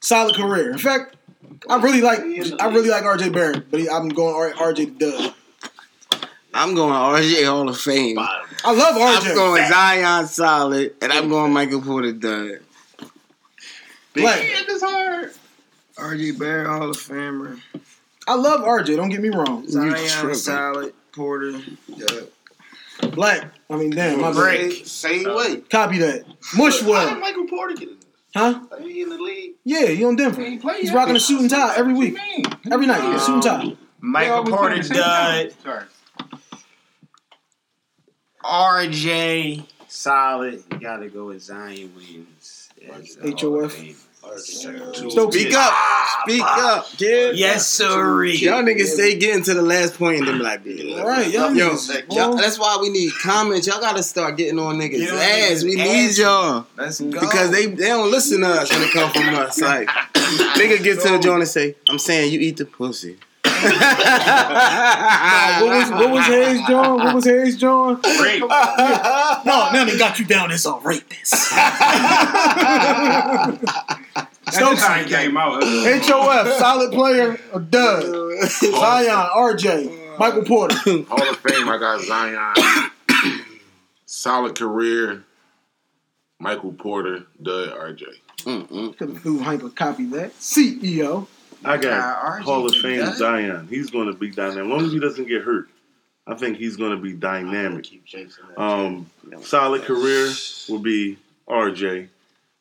[0.00, 0.70] solid career.
[0.70, 1.16] In fact,
[1.68, 5.10] I really like I really like RJ Barrett, but he, I'm going R- RJ the
[5.10, 5.34] dub.
[6.54, 8.16] I'm going RJ Hall of Fame.
[8.16, 8.47] Bottom.
[8.64, 8.98] I love RJ.
[8.98, 9.34] I'm RJ.
[9.34, 12.60] going Zion solid, and I'm going Michael Porter dud.
[14.14, 14.42] Black.
[15.96, 17.60] RJ Barrett, Hall of Famer.
[18.26, 18.96] I love RJ.
[18.96, 19.68] Don't get me wrong.
[19.68, 20.34] Zion, tripping.
[20.34, 20.94] solid.
[21.12, 21.60] Porter.
[21.88, 22.06] Yeah.
[23.12, 23.52] Black.
[23.70, 24.20] I mean, damn.
[24.20, 24.36] My bad.
[24.36, 24.86] Break.
[24.86, 25.56] Same uh, way.
[25.62, 26.24] Copy that.
[26.52, 27.96] How did Michael Porter get in?
[28.34, 28.60] Huh?
[28.70, 29.52] Are he in the league?
[29.64, 30.44] Yeah, he on Denver.
[30.44, 32.16] He He's rocking a suit and tie every week,
[32.70, 33.14] every night.
[33.14, 33.76] A suit and tie.
[34.00, 35.54] Michael Porter dud.
[35.62, 35.84] Sorry.
[38.48, 40.62] RJ solid.
[40.72, 42.70] You gotta go with Zion Williams.
[42.92, 43.40] as the HOF.
[43.40, 43.94] Hall of Famer.
[44.40, 45.72] Speak up,
[46.22, 47.36] speak up, kid.
[47.38, 48.24] Yes, sir.
[48.24, 51.54] Y'all niggas stay getting to the last point and then be like, All right, y'all
[51.54, 52.14] Yo, niggas.
[52.14, 53.66] y'all, that's why we need comments.
[53.66, 55.62] Y'all gotta start getting on niggas' Get ass.
[55.62, 56.18] niggas' We need ass.
[56.18, 57.10] y'all Let's go.
[57.20, 59.60] because they they don't listen to us when it comes from us.
[59.60, 59.88] Like
[60.58, 63.16] nigga get to the joint and say, "I'm saying you eat the pussy."
[65.60, 66.98] What was what was Hayes John?
[66.98, 68.00] What was Hayes John?
[68.18, 68.40] Great.
[68.40, 68.46] No,
[69.72, 71.50] now they got you down as a rapist.
[74.50, 75.62] That's how he came out.
[75.62, 78.04] HOF, solid player, a dud.
[78.48, 80.76] Zion, RJ, Michael Porter.
[80.76, 82.54] Hall of Fame, I got Zion.
[84.06, 85.24] Solid career.
[86.40, 88.04] Michael Porter, Dud, RJ.
[88.44, 88.96] Mm-mm.
[88.96, 90.32] Could have flew hyper copy that.
[90.38, 91.26] CEO.
[91.64, 91.82] I got
[92.38, 93.16] Nah, Hall of Fame done.
[93.16, 93.66] Zion.
[93.68, 94.64] He's going to be dynamic.
[94.64, 95.68] As long as he doesn't get hurt,
[96.26, 97.84] I think he's going to be dynamic.
[97.84, 98.60] Keep chasing that.
[98.60, 99.10] Um,
[99.42, 100.32] solid career
[100.68, 102.08] will be RJ,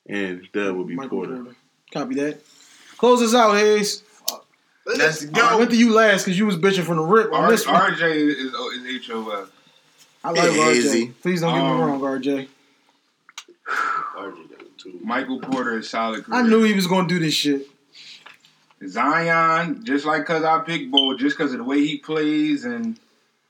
[0.07, 1.35] and that will be Michael Porter.
[1.35, 1.55] Porter.
[1.91, 2.39] Copy that.
[2.97, 4.03] Close us out, Hayes.
[4.85, 5.41] Let's go.
[5.41, 7.67] I went to you last because you was bitching from the rip on R- this
[7.67, 7.75] one.
[7.75, 9.51] RJ is, is HOF.
[10.23, 11.07] I like Hazy.
[11.07, 11.21] RJ.
[11.21, 12.47] Please don't get me Um, wrong, RJ.
[14.17, 14.37] RJ
[14.77, 14.99] too.
[15.03, 16.39] Michael Porter is solid career.
[16.39, 17.67] I knew he was gonna do this shit.
[18.85, 22.99] Zion, just like cause I picked Bo, just cause of the way he plays, and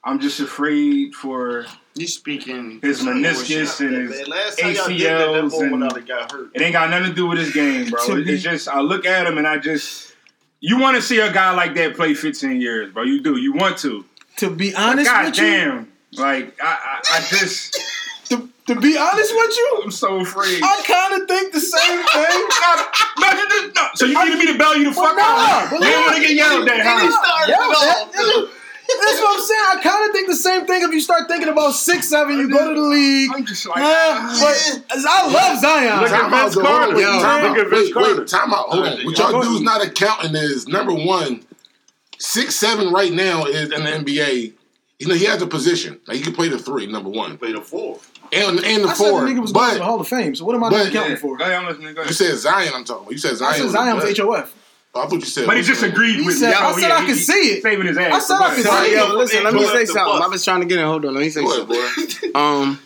[0.03, 1.65] I'm just afraid for
[1.95, 5.84] You speaking his meniscus and his Man, last time y'all did that, that ACLs and
[5.84, 6.51] out got hurt.
[6.53, 8.05] it ain't got nothing to do with his game, bro.
[8.07, 10.13] To It- It's just I look at him and I just
[10.59, 13.03] you want to see a guy like that play 15 years, bro.
[13.03, 13.38] You do.
[13.38, 14.05] You want to.
[14.38, 17.80] To be But honest God with you, damn, like I, I, I just
[18.68, 20.61] to, to be honest with you, I'm so afraid.
[20.63, 22.47] I kind of think the same thing.
[23.18, 25.70] Imagine this- no, So you needed me to bail you the fuck Well, nah, out?
[25.72, 26.05] but You didn't nah.
[26.05, 27.45] want to get yelled at, huh?
[27.47, 28.49] Yeah, that-
[28.88, 29.63] that's what I'm saying.
[29.68, 30.82] I kind of think the same thing.
[30.82, 33.32] If you start thinking about six, seven, you go to the league.
[33.36, 36.01] I'm just like, Uh, but I love Zion.
[36.01, 36.63] Look at Time out, Vince though.
[36.63, 36.95] Hold Carter.
[36.95, 36.99] on.
[37.01, 37.22] Yo.
[37.22, 38.20] Time Look at Vince Wait, Carter.
[38.20, 38.70] wait, time out.
[38.70, 39.05] Hold on.
[39.05, 41.45] What y'all Go dudes not accounting is number one,
[42.18, 44.53] six seven right now is in the NBA.
[44.99, 45.99] You know, he has a position.
[46.07, 47.99] Like he can play the three, number one, Play the four.
[48.34, 49.21] And and the I said the four.
[49.21, 50.36] nigga was going to But the Hall of Fame.
[50.36, 51.17] So what am I but- doing counting Yeah.
[51.17, 51.38] for?
[51.38, 51.93] Go ahead, I'm listening.
[51.95, 52.71] Go you said Zion.
[52.75, 53.03] I'm talking.
[53.03, 53.11] about.
[53.11, 53.53] You said Zion.
[53.53, 54.17] I said Zion was good.
[54.19, 54.53] HOF.
[54.95, 55.45] Oh, I thought you said.
[55.45, 57.34] But he disagreed He with said- yo, I said yeah, I he- could he see
[57.34, 57.61] it.
[57.63, 58.13] Saving his ass.
[58.13, 58.86] I said I could Go ahead.
[58.86, 58.97] see it.
[58.97, 60.03] Yo, listen, let me say something.
[60.05, 60.21] bus.
[60.23, 60.86] I was trying to get in.
[60.86, 61.67] Hold on, let me say something.
[61.67, 62.39] boy.
[62.39, 62.80] Um,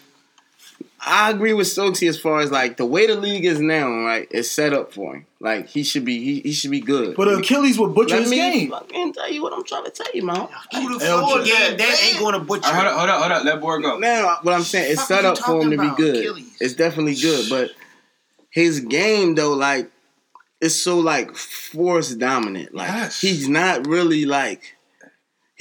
[1.04, 4.28] I agree with Stokesy as far as like the way the league is now, right?
[4.30, 5.26] It's set up for him.
[5.39, 7.16] Like he should be, he, he should be good.
[7.16, 8.70] But Achilles would butcher Let his me game.
[8.70, 10.47] fucking tell you what I'm trying to tell you, man.
[10.74, 11.28] Who the LJ.
[11.32, 11.47] fuck?
[11.47, 12.68] Yeah, that ain't going to butcher.
[12.68, 13.43] All right, hold up, hold up, hold up.
[13.45, 13.97] Let boy go.
[13.97, 16.18] Now, what I'm saying, it's Fuck set up for him to be good.
[16.18, 16.58] Achilles?
[16.62, 17.72] It's definitely good, but
[18.52, 19.89] his game though, like,
[20.60, 22.76] it's so like force dominant.
[22.76, 23.20] Like Yes.
[23.20, 24.76] he's not really like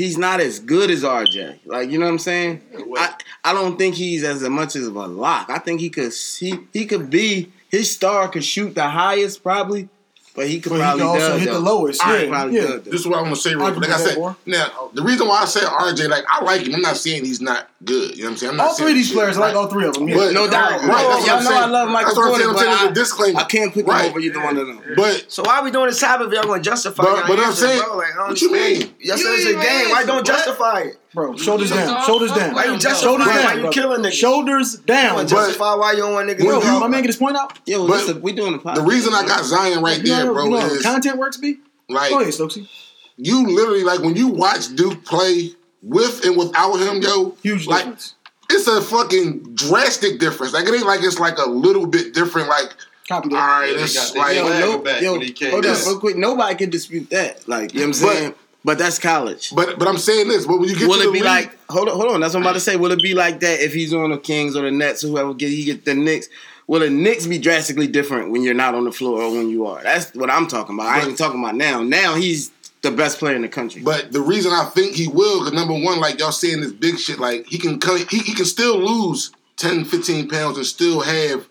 [0.01, 1.59] he's not as good as RJ.
[1.67, 2.63] Like you know what I'm saying?
[2.97, 5.51] I, I don't think he's as much as of a lock.
[5.51, 9.91] I think he could he he could be his star could shoot the highest probably,
[10.41, 12.03] but he could But he probably can also does, hit the lowest.
[12.03, 12.63] He Yeah, yeah.
[12.63, 12.83] does.
[12.85, 13.55] This is what I'm gonna say.
[13.55, 13.83] Real quick.
[13.89, 14.35] Like I said, that, boy.
[14.47, 16.75] now the reason why I said RJ, like I like him.
[16.75, 18.17] I'm not saying he's not good.
[18.17, 18.51] You know what I'm saying?
[18.53, 20.09] I'm not All three of these players, I like all three of them.
[20.09, 20.17] Yeah.
[20.17, 20.71] But, No doubt.
[20.71, 21.63] Right, No, that's y'all I'm know saying.
[21.63, 22.49] I love Michael That's what I'm Porter, saying.
[22.51, 23.41] I'm but saying I- disclaimer.
[23.41, 24.11] I can't pick Right.
[24.11, 24.81] over either one of them.
[24.97, 27.53] But So why are we doing this topic if y'all gonna justify But- but I'm
[27.53, 27.97] saying- bro?
[27.99, 28.95] Like, I don't what you mean?
[29.01, 29.91] Y'all said it's a game.
[29.91, 30.97] Why don't justify it?
[31.13, 32.05] Bro, shoulders down.
[32.07, 32.55] Shoulders down.
[32.55, 33.57] Why you justify Shoulders why down.
[33.57, 33.71] you bro.
[33.71, 34.13] killing niggas?
[34.13, 35.15] Shoulders You down.
[35.17, 37.37] wanna But- justify why you don't want niggas Bro, to my man get his point
[37.37, 37.59] out.
[37.67, 38.75] Yeah, well, But listen, we doing the podcast.
[38.77, 41.17] the reason I got Zion right You there, how- bro, you know how is content
[41.19, 41.59] works, B?
[41.89, 42.69] like Go ahead, Stokesy.
[43.17, 45.53] you literally like when you watch Duke play
[45.83, 47.35] with and without him, yo.
[47.43, 48.15] Huge like, difference.
[48.53, 50.53] It's a fucking drastic difference.
[50.53, 52.49] Like it ain't like it's like a little bit different.
[52.49, 52.69] Like
[53.09, 53.47] Copy all that.
[53.61, 55.67] right, Yeah, they it's got their like yo, no, back yo, when he came hold
[55.67, 56.17] on, real quick.
[56.17, 57.49] Nobody can dispute that.
[57.49, 58.35] Like, you know what I'm But- saying?
[58.65, 59.55] But, that's college.
[59.55, 60.47] But but I'm saying this.
[60.47, 61.59] But when you get Will to it be league, like?
[61.71, 62.21] Hold on, hold on.
[62.21, 62.77] That's what I'm about to say.
[62.77, 65.33] Will it be like that if he's on the Kings or the Nets or whoever
[65.33, 66.29] get he get the Knicks?
[66.67, 69.67] Will the Knicks be drastically different when you're not on the floor or when you
[69.67, 69.83] are?
[69.83, 70.87] That's what I'm talking about.
[70.87, 71.83] I ain't even talking about now.
[71.83, 72.53] Now he's
[72.83, 73.83] the best player in the country.
[73.83, 76.99] But the reason I think he will, because number one, like y'all saying this big
[76.99, 81.47] shit, like he can he, he can still lose 10, 15 pounds and still have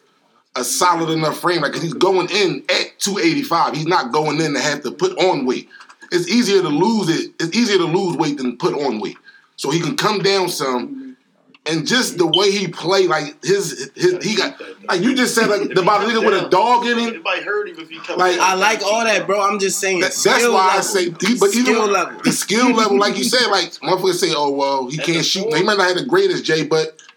[0.55, 1.61] a solid enough frame.
[1.61, 3.75] Like he's going in at 285.
[3.75, 5.69] He's not going in to have to put on weight.
[6.11, 7.31] It's easier to lose it.
[7.39, 9.17] It's easier to lose weight than put on weight.
[9.55, 11.17] So he can come down some.
[11.65, 15.47] And just the way he play, like his, his he got like you just said
[15.49, 17.13] like about a nigga with a dog in him.
[17.15, 18.43] It might hurt him if he comes Like, down.
[18.43, 19.39] I like all that, bro.
[19.41, 19.99] I'm just saying.
[19.99, 22.19] That, that's skill why I say, he, but even skill level.
[22.23, 25.53] the skill level, like you said, like motherfuckers say, oh well, he can't shoot.
[25.53, 27.08] He might not have the greatest J, but He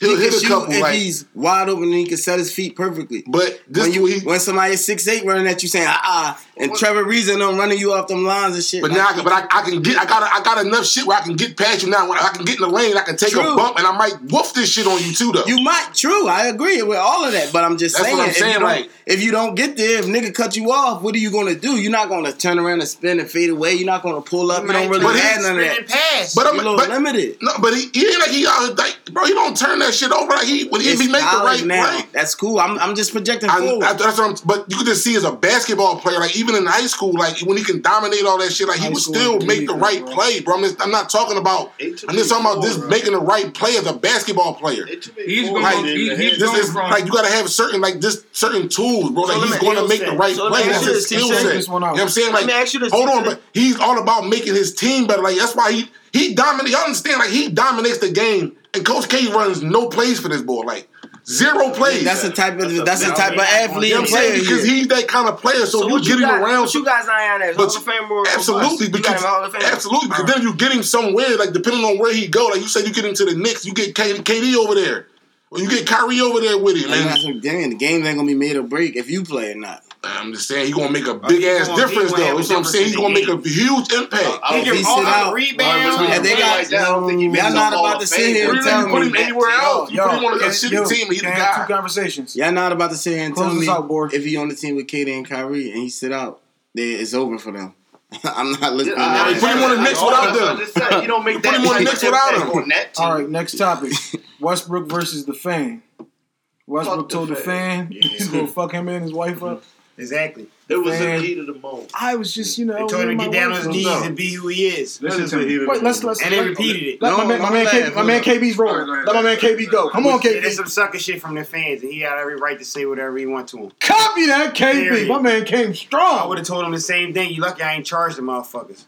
[0.00, 0.72] he'll can hit a shoot couple.
[0.72, 3.24] if Like, he's wide open and he can set his feet perfectly.
[3.26, 6.00] but this when you he, when somebody is six eight running at you saying ah
[6.04, 8.80] ah and Trevor Reason them running you off them lines and shit.
[8.80, 10.86] but like, now, I can, but I, I can get, I got, I got enough
[10.86, 12.08] shit where I can get past you now.
[12.08, 14.14] When I can get in the lane, I can take a bump, and I might
[14.22, 15.44] woof this shit on you too, though.
[15.46, 16.26] You might, true.
[16.28, 18.52] I agree with all of that, but I'm just That's saying, what I'm if, you
[18.54, 21.30] don't, like- if you don't get there, if nigga cut you off, what are you
[21.30, 21.72] gonna do?
[21.78, 23.74] You're not gonna turn around and spin and fade away.
[23.74, 24.62] You're not gonna pull up.
[24.64, 25.88] You don't really But have he- none of that.
[25.88, 26.34] pass.
[26.34, 27.36] but You're I'm, a little but, limited.
[27.42, 29.24] no, but he, he ain't like he out like, bro.
[29.26, 30.28] He don't turn that shit over.
[30.32, 31.90] Like he when he, It's he make the right now.
[31.98, 32.06] play.
[32.12, 32.58] That's cool.
[32.60, 33.84] I'm, I'm just projecting I, forward.
[33.84, 36.54] I, that's what I'm, but you could just see as a basketball player, like even
[36.54, 39.36] in high school, like when he can dominate all that shit, like he would still
[39.36, 40.14] and make the league, right bro.
[40.14, 40.56] play, bro.
[40.56, 41.72] I'm, just, I'm not talking about.
[41.80, 42.88] I'm just talking about four, this bro.
[42.88, 44.86] making the right play as a basketball player.
[44.86, 46.38] It took me He's four going- years he- to he's.
[46.38, 49.22] This is from- like you gotta have certain like this certain tools, bro.
[49.24, 50.64] Like So he's going to make the right so play.
[50.68, 51.54] That's his skill set.
[51.66, 52.32] You know what I'm saying?
[52.32, 55.22] Like, ask you this, hold on, but he's all about making his team better.
[55.22, 56.72] Like that's why he he dominates.
[56.74, 57.18] Y'all understand?
[57.18, 60.62] Like he dominates the game, and Coach K runs no plays for this boy.
[60.62, 60.88] Like
[61.26, 62.04] zero plays.
[62.04, 64.30] that's the type of that's the type of athlete you know what I'm saying?
[64.32, 64.40] player.
[64.40, 65.66] Because he's that kind of player.
[65.66, 66.40] So, So you get you him got?
[66.42, 66.60] around.
[66.62, 67.56] What you guys Zion as?
[67.56, 68.80] But Hall of Fame or or Absolutely, bust?
[68.80, 69.62] You got because him Hall of Fame.
[69.64, 72.46] absolutely, because then you get him somewhere, like depending on where he go.
[72.46, 75.06] Like you said, you get him to the Knicks, you get K- KD over there,
[75.50, 76.90] or you get Kyrie over there with him.
[76.90, 77.16] man.
[77.24, 79.82] And damn, the game ain't gonna be made or break if you play or not.
[80.04, 82.22] I'm just saying, he gonna make a big he ass gonna- difference, though.
[82.22, 82.84] have a That's what I'm saying.
[82.86, 84.38] He's in gonna make a huge impact.
[84.42, 85.34] I He don't give He all sit the out.
[85.34, 85.96] rebounds.
[86.14, 86.80] And they got- like that.
[86.80, 89.08] I don't think he Y'all not about to sit here and tell didn't put me
[89.08, 89.90] him anywhere else.
[89.90, 91.66] You Yo, put him on a yo, shitty team, and he's the can't have guy.
[91.66, 92.36] Two conversations.
[92.36, 93.66] Y'all not about to sit here and tell me
[94.12, 96.40] if he on the team with KD and Kyrie and he sit out,
[96.74, 97.74] then it's over for them.
[98.24, 98.98] I'm not listening.
[98.98, 100.66] Yeah, to put him on the Knicks without what I them.
[100.66, 101.00] said.
[101.02, 101.54] You don't make that.
[101.54, 102.62] Put him on the Knicks without impact him.
[102.62, 103.06] on that team.
[103.06, 103.92] All right, next topic.
[104.40, 105.82] Westbrook versus the fan.
[106.66, 107.88] Westbrook told the fan.
[107.88, 109.62] fan he's gonna fuck him and his wife up.
[109.98, 110.46] Exactly.
[110.68, 111.18] It was Man.
[111.18, 111.90] a heat of the moment.
[111.98, 114.14] I was just, you know, They told him to get down on his knees and
[114.16, 115.00] be who he is.
[115.00, 115.64] Listen to me.
[115.66, 117.02] Wait, let's let's And they let- repeated it.
[117.02, 118.26] Let my No, man, my no man, laugh, my man up.
[118.26, 118.86] KB's rolling.
[118.88, 119.88] Let my man KB go.
[119.88, 120.56] Come on, Yeah, there's KB.
[120.56, 123.26] some sucker shit from the fans, and he had every right to say whatever he
[123.26, 123.72] want to him.
[123.80, 125.06] Copy that, KB.
[125.08, 126.18] My man came strong.
[126.18, 127.32] I would have told him the same thing.
[127.32, 128.84] You lucky I ain't charged the motherfuckers.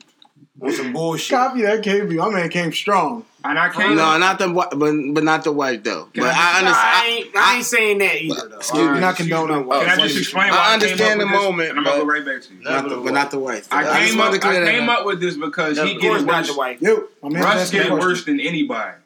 [0.60, 1.36] On some bullshit.
[1.36, 2.14] Copy that KB.
[2.16, 3.24] My man came strong.
[3.44, 3.94] And I can't.
[3.94, 6.08] No, not the wi- but but not the wife though.
[6.14, 7.06] But I I, understand.
[7.06, 8.48] ain't, I ain't saying that either.
[8.48, 8.56] Though.
[8.56, 9.68] Excuse me, Alright, not excuse condoning.
[9.68, 9.78] me.
[9.78, 11.42] Can I oh, just explain why I I, understand came up the with this?
[11.44, 12.60] moment, And I'm gonna go right back to you.
[12.62, 13.68] Not the, but not the wife.
[13.70, 14.32] I just came up.
[14.34, 14.98] I came up.
[15.00, 16.46] up with this because he course, getting not worse.
[16.48, 16.82] the wife.
[16.82, 18.96] Yo, my man Russ asked me getting worse than anybody.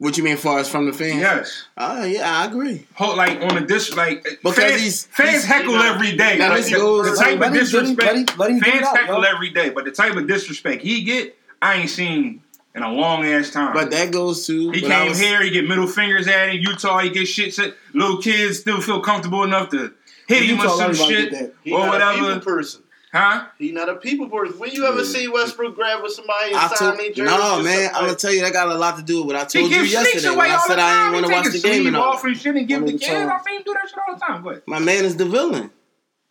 [0.00, 1.20] What you mean, far as from the fans?
[1.20, 1.64] Yes.
[1.76, 2.86] Oh yeah, I agree.
[2.94, 6.38] Whole, like on a dish, like Because fans, he's- fans he's- heckle every day.
[6.38, 7.60] Now, Like, this the, goes- the type Let of him- let him-
[7.96, 9.28] disrespect let him- let him fans out, heckle yo.
[9.30, 12.40] every day, but the type of disrespect he get, I ain't seen
[12.74, 13.74] in a long ass time.
[13.74, 16.48] But that goes to he what I came was- here, he get middle fingers at
[16.48, 16.60] him.
[16.62, 17.74] Utah, he get shit said.
[17.92, 19.92] Little kids still feel comfortable enough to
[20.28, 21.52] hit him with some shit did that.
[21.62, 22.40] He or not a people whatever.
[22.40, 22.82] person.
[23.12, 23.46] Huh?
[23.58, 24.56] He not a people person.
[24.58, 27.22] When you ever see Westbrook grab with somebody and I sign told, their jersey?
[27.36, 29.36] no man, something I'm gonna tell you that got a lot to do with what
[29.36, 31.12] I told you yesterday away when I all the said I time.
[31.12, 32.02] didn't want he to watch take the game and all.
[32.12, 33.30] off and shit and give One the at a kids.
[33.32, 34.42] I seen him do that shit all the time.
[34.44, 34.68] But.
[34.68, 35.70] My man is the villain.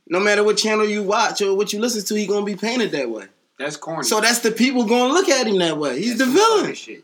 [0.07, 2.91] No matter what channel you watch or what you listen to, he gonna be painted
[2.91, 3.25] that way.
[3.57, 4.03] That's corny.
[4.03, 5.99] So that's the people gonna look at him that way.
[5.99, 6.73] He's That's the villain.
[6.75, 7.03] Shit.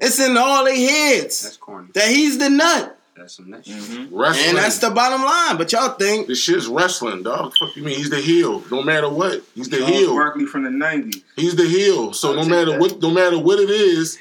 [0.00, 1.88] It's in all their heads That's corny.
[1.94, 3.62] that he's the nut, That's some nut.
[3.64, 4.16] Mm-hmm.
[4.16, 4.48] Wrestling.
[4.48, 5.58] and that's the bottom line.
[5.58, 7.52] But y'all think This shit's wrestling, dog.
[7.60, 7.96] Fuck you mean?
[7.96, 8.64] He's the heel.
[8.70, 10.14] No matter what, he's the Charles heel.
[10.14, 11.22] Barkley from the '90s.
[11.36, 12.14] He's the heel.
[12.14, 12.80] So I'll no matter that.
[12.80, 14.18] what, no matter what it is,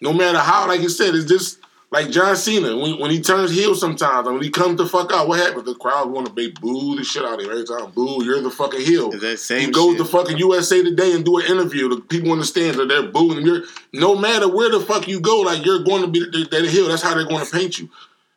[0.00, 1.58] no matter how, like you said, it's just
[1.90, 3.74] like John Cena when, when he turns heel.
[3.74, 5.64] Sometimes and when he comes to fuck out, what happens?
[5.66, 7.90] The crowd want to be boo the shit out of him every time.
[7.92, 9.12] Boo, you're the fucking heel.
[9.12, 9.98] is that He same goes shit.
[9.98, 11.88] to fucking USA Today and do an interview.
[11.90, 13.44] The people in the stands are there booing him.
[13.46, 13.62] You're
[13.92, 16.68] no matter where the fuck you go, like you're going to be the, the, the
[16.68, 16.88] heel.
[16.88, 17.88] That's how they're going to paint you.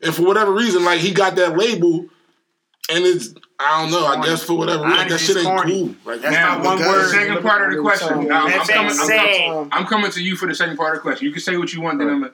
[0.01, 2.05] And for whatever reason, like he got that label,
[2.89, 4.05] and it's I don't know.
[4.05, 5.95] I guess for whatever reason, like, that shit ain't cool.
[6.05, 7.09] Like That's Now, not one word.
[7.09, 8.27] second part of the question.
[8.27, 10.99] Now, I'm, That's coming, I'm, coming, I'm coming to you for the second part of
[10.99, 11.25] the question.
[11.25, 12.23] You can say what you want, then I'm.
[12.25, 12.31] a-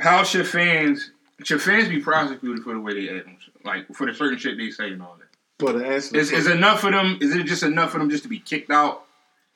[0.00, 1.10] How should fans?
[1.42, 3.28] Should fans be prosecuted for the way they act?
[3.64, 5.26] Like for the certain shit they say and all that?
[5.58, 7.18] But the answer Is, is enough for them?
[7.20, 9.04] Is it just enough for them just to be kicked out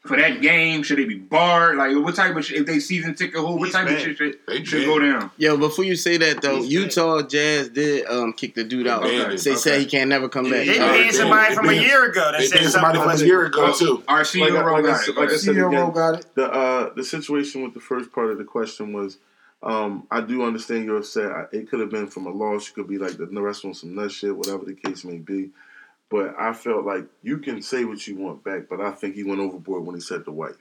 [0.05, 0.83] for that game?
[0.83, 1.77] Should they be barred?
[1.77, 2.61] Like what type of shit?
[2.61, 5.31] If they season ticket hold, what He's type of shit should, They should go down?
[5.39, 9.03] Yo, before you say that though, He's Utah Jazz did um kick the dude out.
[9.05, 9.37] Okay, They okay.
[9.55, 10.67] said he can't never come back.
[10.67, 13.73] They Yeah, banned somebody from a year ago They said somebody from a year ago
[13.73, 14.03] too.
[14.07, 15.17] Our Like CEO I- wrote like got it.
[15.17, 16.27] like I again, got it.
[16.35, 19.19] the uh the situation with the first part of the question was
[19.63, 21.31] um I do understand you're upset.
[21.33, 22.69] I, it could have been from a loss.
[22.69, 25.51] You could be like the rest on some nut shit, whatever the case may be.
[26.15, 29.25] But I felt like you can say what you want back, but I think he
[29.25, 30.55] went overboard when he said the wife.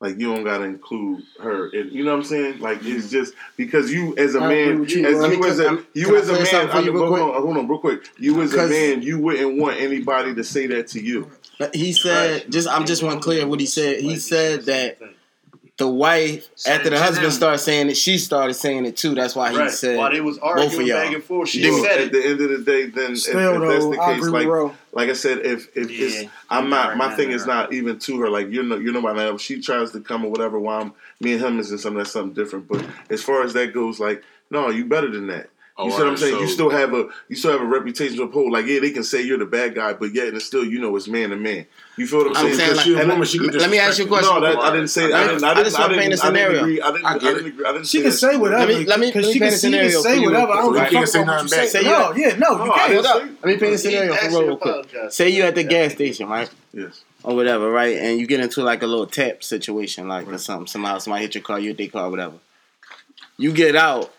[0.00, 1.70] Like you don't gotta include her.
[1.70, 2.58] And, you know what I'm saying?
[2.58, 3.08] Like it's mm-hmm.
[3.10, 5.30] just because you as a I agree man, with you, as bro.
[5.30, 7.22] you as a Can you as a man, something for I, you real hold, quick?
[7.22, 8.08] on, hold on, real quick.
[8.18, 11.30] You as a 'Cause- man, you wouldn't want anybody to say that to you.
[11.72, 14.00] He said, just I'm just want to clear what he said.
[14.00, 14.98] He said that
[15.78, 17.32] the wife, Said after the husband them.
[17.32, 19.14] started saying it, she started saying it too.
[19.14, 19.70] That's why he Right.
[19.70, 21.02] said While they was both of arguing y'all.
[21.02, 22.12] back and forth, she Didn't- said at it.
[22.12, 24.48] the end of the day, then Still if that's though, the I case, agree like
[24.62, 27.74] with like I said, if if Yeah, it's I'm not right, my thing is not
[27.74, 28.30] even to her.
[28.30, 29.42] Like you're no you're nobody else.
[29.42, 30.58] She tries to come or whatever.
[30.58, 32.68] While I'm, me and him is in something that's something different.
[32.68, 35.48] But as far as that goes, like no, you better than that.
[35.78, 36.34] Oh, you Oh, see what I'm saying?
[36.36, 38.50] so- you still have a you still have a reputation to uphold.
[38.50, 40.96] Like yeah, they can say you're the bad guy, but yet and still you know
[40.96, 41.66] it's man to man.
[41.98, 42.56] You feel what I'm I'm saying?
[42.56, 44.34] saying, Because she a woman, she can let me ask you a question.
[44.34, 45.04] no, that, I didn't say.
[45.04, 45.44] I Let me- didn't.
[45.44, 45.64] I I didn't.
[45.66, 46.60] just I wanna didn't, paint a I didn't scenario.
[46.60, 46.80] agree.
[46.80, 47.04] I didn't.
[47.04, 47.48] I I, get didn't it.
[47.48, 47.64] agree.
[47.66, 48.16] I didn't She say can that.
[48.16, 48.58] say whatever.
[48.72, 50.14] Let me- let me- because let me she paint can, a she can scenario say
[50.14, 50.52] for you whatever.
[50.52, 50.90] I don't quick.
[50.90, 51.04] give a Right.
[51.04, 51.82] fuck Say about what you say.
[51.82, 52.90] No, yeah, no, No, you I can't.
[52.90, 53.28] didn't Hold up.
[53.28, 54.74] say- Let me paint a scenario for actually real quick.
[54.74, 55.12] apologized.
[55.14, 56.50] Say you at the gas station, right?
[56.72, 57.02] Yes.
[57.22, 57.96] Or whatever, right?
[57.98, 60.66] And you get into like a little tap situation, like or something.
[60.68, 62.34] Somehow somebody hit your car, you hit their car, whatever.
[63.38, 64.12] You get out.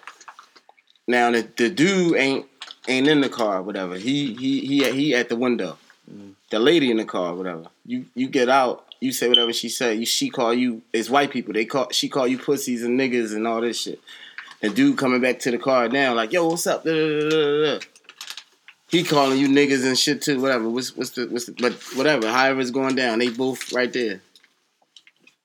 [1.08, 2.46] Now the, the dude ain't
[2.88, 3.98] ain't in the car, whatever.
[3.98, 5.78] He he he he at the window.
[6.12, 6.34] Mm.
[6.50, 7.66] The lady in the car, whatever.
[7.86, 8.86] You you get out.
[9.00, 10.00] You say whatever she said.
[10.00, 10.82] You she call you.
[10.92, 11.54] It's white people.
[11.54, 14.00] They call she call you pussies and niggas and all this shit.
[14.62, 16.84] The dude coming back to the car now, like yo, what's up?
[16.84, 17.80] Da, da, da, da, da.
[18.90, 20.42] He calling you niggas and shit too.
[20.42, 20.70] Whatever.
[20.70, 22.30] What's what's the what's the, but whatever.
[22.30, 24.22] However it's going down, they both right there.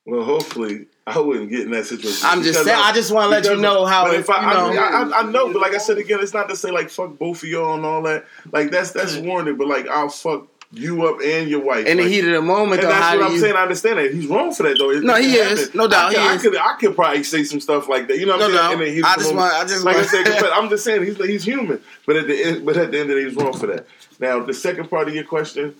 [0.06, 2.20] Well, hopefully, I wouldn't get in that situation.
[2.24, 2.78] I'm just saying.
[2.80, 5.02] I just want to let you know how But if I, you know, I, I,
[5.02, 7.42] I, I know, but like I said again, it's not to say like fuck both
[7.42, 8.24] of y'all and all that.
[8.52, 11.86] Like that's that's warranted, but like I'll fuck you up and your wife.
[11.86, 13.40] in the like, heat of the moment, and though, that's what I'm you?
[13.40, 13.56] saying.
[13.56, 14.90] I understand that he's wrong for that though.
[14.90, 15.74] It- No, he is.
[15.74, 16.42] No doubt, I could, he I is.
[16.42, 18.18] could, I could probably say some stuff like that.
[18.18, 19.02] You know what No I'm saying?
[19.02, 19.52] The I just want.
[19.54, 21.82] I just like I said, but I'm just saying he's he's human.
[22.06, 23.86] But at the end, but at the end of the day, he's wrong for that.
[24.20, 25.74] Now, the second part of your question,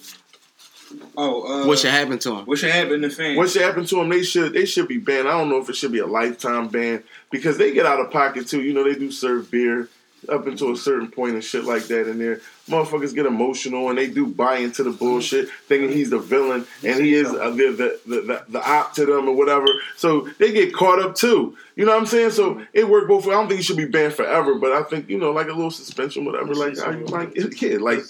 [1.16, 2.46] Oh, uh, what should happen to him?
[2.46, 3.36] What should happen to fans?
[3.36, 4.08] what should happen to him?
[4.08, 5.28] They should they should be banned.
[5.28, 8.10] I don't know if it should be a lifetime ban because they get out of
[8.10, 8.62] pocket too.
[8.62, 9.88] You know, they do serve beer
[10.28, 12.40] up until a certain point and shit like that in there.
[12.68, 17.02] Motherfuckers get emotional and they do buy into the bullshit, thinking he's the villain and
[17.02, 19.66] he is uh, the, the, the, the the op to them or whatever.
[19.96, 21.56] So they get caught up too.
[21.76, 22.30] You know what I'm saying?
[22.30, 23.34] So it worked both ways.
[23.34, 25.52] I don't think he should be banned forever, but I think you know, like a
[25.52, 26.54] little suspension, whatever.
[26.54, 28.00] Like, I, like yeah, like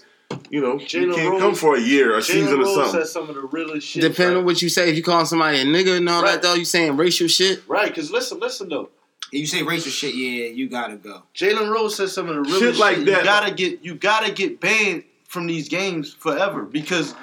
[0.51, 2.74] you know, you Jalen can't Rose- come for a year, a Jalen season or Rose
[2.74, 3.01] something.
[3.01, 4.03] said some of the realest shit.
[4.03, 6.33] Depending on what you say, if you call somebody a nigga and all Right.
[6.33, 7.62] that, though, you saying racial shit.
[7.66, 8.91] Right, because listen, listen though.
[9.33, 11.22] If you say racial shit, yeah, you gotta go.
[11.35, 13.07] Jalen Rose says some of the realest Shit like shit.
[13.07, 13.18] that.
[13.20, 17.14] You gotta get you gotta get banned from these games forever because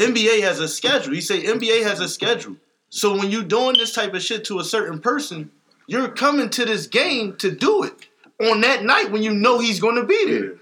[0.00, 1.14] NBA has a schedule.
[1.14, 2.56] You say NBA has a schedule.
[2.88, 5.50] So when you doing this type of shit to a certain person,
[5.86, 7.92] you're coming to this game to do it
[8.40, 10.54] on that night when you know he's going to be there.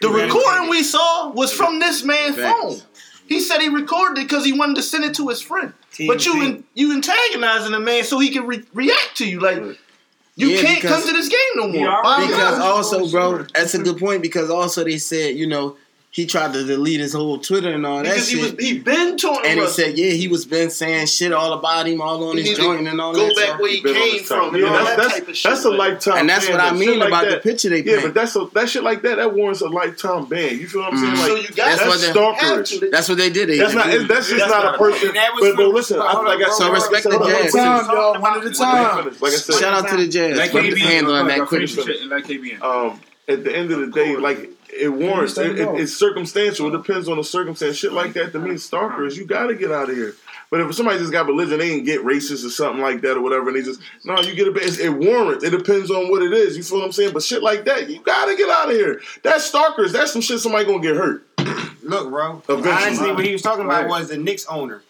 [0.00, 2.60] The recording we saw was from this man's Facts.
[2.60, 2.80] phone.
[3.26, 5.72] He said he recorded it because he wanted to send it to his friend.
[6.06, 6.44] But you TMZ.
[6.46, 9.62] in, you antagonizing the man so he can re- react to you like
[10.36, 12.02] you Yeah, can't come to this game no more.
[12.26, 14.20] Because also, bro, that's a good point.
[14.20, 15.76] Because also they said, you know,
[16.14, 18.54] he tried to delete his whole Twitter and all that because he shit.
[18.54, 21.88] was he been taunting and he said, yeah, he was been saying shit all about
[21.88, 23.28] him, all on He his joint and all Go that.
[23.30, 23.60] Go back stuff.
[23.60, 25.50] where he Been on came from and Yeah, that's, that that's, type of shit.
[25.50, 27.82] that's a like- lifetime And that's ban, what I mean like about the picture they
[27.82, 28.02] Yeah, paint.
[28.02, 29.16] but that's a, that shit like that.
[29.16, 30.56] That warrants a lifetime ban.
[30.56, 31.14] You feel what I'm saying?
[31.14, 31.18] Mhm.
[31.18, 32.90] Like so you got That's that's what they- stalkerish.
[32.92, 33.48] That's what they did.
[33.48, 33.86] They That's not.
[33.86, 34.06] did.
[34.06, 35.14] That's just That's not not a person.
[35.14, 37.52] That was But, but listen, I, hold like I said, So respect the jazz.
[37.52, 38.20] hold on, Time, y'all.
[38.22, 39.04] One at a time.
[39.20, 41.68] Like I said, Shout out to the Jazz Like for KBN, handling that real quick,
[41.74, 41.92] quickly.
[41.98, 42.62] shit, Like KBN.
[42.62, 45.36] um, at the end of the day, like it warrants.
[45.38, 46.68] It, it, it's circumstantial.
[46.68, 47.76] It depends on the circumstance.
[47.76, 49.16] Shit like that to me, stalkers.
[49.16, 50.14] You got to get out of here.
[50.50, 53.22] But if somebody just got religion, they ain't get racist or something like that or
[53.22, 54.78] whatever, and they just no, you get a bit.
[54.78, 55.42] It warrants.
[55.42, 56.56] It depends on what it is.
[56.56, 57.12] You feel what I'm saying?
[57.12, 59.00] But shit like that, you gotta get out of here.
[59.22, 59.92] That's stalkers.
[59.92, 60.38] That's some shit.
[60.40, 61.26] Somebody gonna get hurt.
[61.82, 62.42] Look, bro.
[62.48, 62.72] Eventually.
[62.72, 64.00] Honestly, what he was talking about Right.
[64.00, 64.82] was the Knicks owner.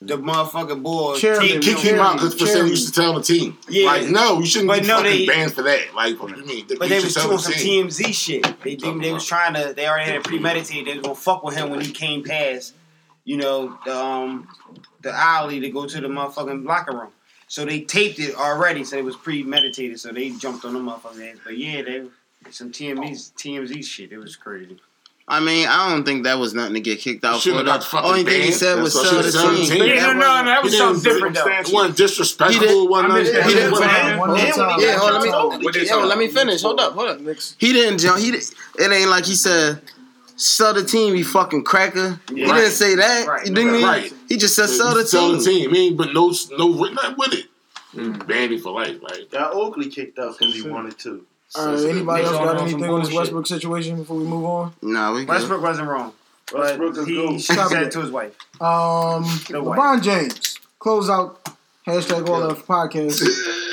[0.00, 1.16] The motherfucking boy.
[1.16, 1.48] Chairman.
[1.48, 2.66] Team- Kick him out because for saying Charity.
[2.68, 3.58] you used to tell the team.
[3.68, 3.86] Yeah.
[3.86, 5.92] Like, no, you shouldn't But be no, fucking they- banned for that.
[5.94, 6.66] Like, what do you mean?
[6.68, 7.88] But You they should was doing some team.
[7.88, 8.62] TMZ shit.
[8.62, 9.72] They they, they was trying to.
[9.74, 10.86] They already had it premeditated.
[10.86, 12.74] They was gonna fuck with him when he came past.
[13.24, 14.48] You know the um
[15.02, 17.10] the alley to go to the motherfucking locker room.
[17.48, 18.84] So they taped it already.
[18.84, 19.98] So it was premeditated.
[19.98, 21.38] So they jumped on the motherfucking ass.
[21.44, 22.04] But yeah, they
[22.50, 24.12] some TMZ TMZ shit.
[24.12, 24.78] It was crazy.
[25.30, 27.50] I mean, I don't think that was nothing to get kicked out for.
[27.52, 29.66] have The only thing he said was That's sell the sell the team.
[29.70, 29.84] team.
[29.84, 31.46] Yeah, no, no, no, that was something different though.
[31.46, 32.60] It wasn't disrespectful.
[32.60, 33.24] He did- It wasn't I mean.
[33.26, 33.72] He didn't.
[33.72, 33.82] One
[34.38, 34.70] at a time.
[34.70, 34.80] time.
[34.80, 36.62] Yeah, hold on, let me, yo, let me finish.
[36.62, 37.20] Hold up, hold up.
[37.20, 37.56] Knicks.
[37.58, 38.18] He didn't jump.
[38.20, 38.42] He did,
[38.78, 39.82] it ain't like he said
[40.36, 41.14] sell the team.
[41.14, 42.20] You fucking cracker.
[42.32, 42.56] He Right.
[42.60, 43.26] didn't say that.
[43.26, 43.46] Right.
[43.46, 43.84] You didn't mean?
[43.84, 44.12] Right.
[44.28, 45.38] He just said sell the Sell team.
[45.38, 45.74] the team.
[45.74, 47.46] He ain't but no no nothing with it.
[48.26, 48.96] Banned him for life.
[49.02, 51.24] Like, Got Oakley kicked out because he wanted to.
[51.56, 53.12] All right, anybody else got anything on this.
[53.12, 54.74] Westbrook situation before we move on?
[54.82, 55.28] Nah, we good.
[55.28, 56.12] Westbrook wasn't wrong.
[56.52, 57.40] Westbrook But is he gold.
[57.40, 58.34] she said it to his wife.
[58.60, 59.78] Um, The white.
[59.78, 60.58] LeBron James.
[60.78, 61.42] Close out
[61.86, 63.20] hashtag all that podcast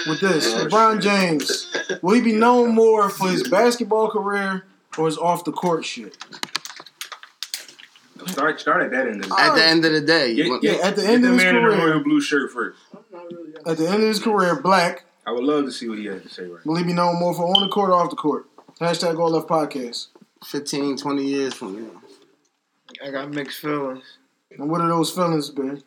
[0.08, 0.54] with this.
[0.54, 1.76] LeBron James.
[2.02, 4.64] Will he be known more for his basketball career
[4.98, 6.18] or his off the court shit?
[8.28, 10.60] Start start at that end of the At the end of the day, Get, when-
[10.62, 11.88] get, Yeah, at the get end the of his man in the career.
[11.92, 12.80] royal blue shirt first.
[13.68, 15.04] At the end of his career, black.
[15.28, 17.20] I would love to see what he has to say right Will he be known
[17.20, 18.46] more for on the court or off the court?
[18.80, 20.08] Hashtag all left podcast.
[20.46, 22.02] 15, 20 years from now.
[23.04, 24.18] I got mixed feelings.
[24.52, 25.82] And what are those feelings, man?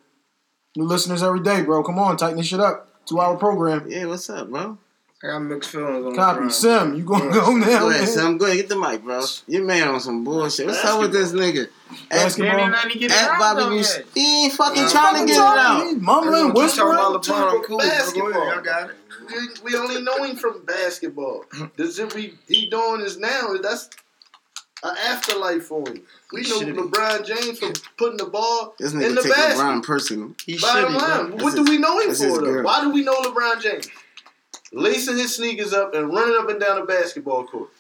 [0.77, 1.83] New listeners every day, bro.
[1.83, 2.89] Come on, tighten this shit up.
[3.07, 3.87] Two hour program.
[3.89, 4.79] Yeah, what's up, bro?
[5.23, 6.41] I got mixed feelings on Copy.
[6.43, 6.53] LeBron.
[6.53, 8.07] Sim, you gonna go now, Go ahead, man?
[8.09, 8.39] Sam.
[8.39, 9.23] Go ahead, get the mic, bro.
[9.47, 10.67] You man on some bullshit.
[10.67, 11.69] What's up with this nigga?
[11.91, 12.61] At, Basketball.
[12.61, 13.85] at Bobby, you,
[14.15, 15.85] he ain't fucking Yeah, trying to get it out.
[15.87, 16.97] He's mumbling, Keep whispering.
[16.97, 17.55] talking about LeBron.
[17.59, 17.79] I'm cool.
[17.79, 17.89] bro.
[17.89, 18.33] Basketball.
[18.33, 18.97] Y'all got it.
[19.29, 21.45] We, we only know him from basketball.
[21.77, 23.55] The shit we he doing is now.
[23.63, 23.91] That's
[24.83, 26.03] an afterlife for him.
[26.33, 26.75] We know Shitty.
[26.91, 29.61] LeBron James from putting the ball This in nigga the take basket.
[29.63, 30.35] LeBron personal.
[30.45, 31.45] He Bottom shitty, line, bro.
[31.45, 32.63] what do we know him for though?
[32.63, 33.89] Why do we know LeBron James?
[34.73, 37.71] Lacing his sneakers up and running up and down the basketball court.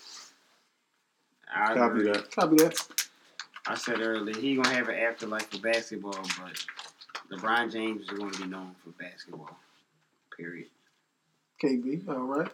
[1.54, 2.12] I, Copy agree.
[2.12, 2.30] that.
[2.34, 2.84] Copy that.
[3.66, 6.64] I said earlier he gonna have an afterlife for basketball, but
[7.30, 9.56] LeBron James is gonna be known for basketball.
[10.36, 10.66] Period.
[11.62, 12.48] KB, all right.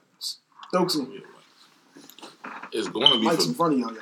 [0.73, 1.23] Stokesy,
[2.73, 3.97] it's going to be mic's for in front of y'all.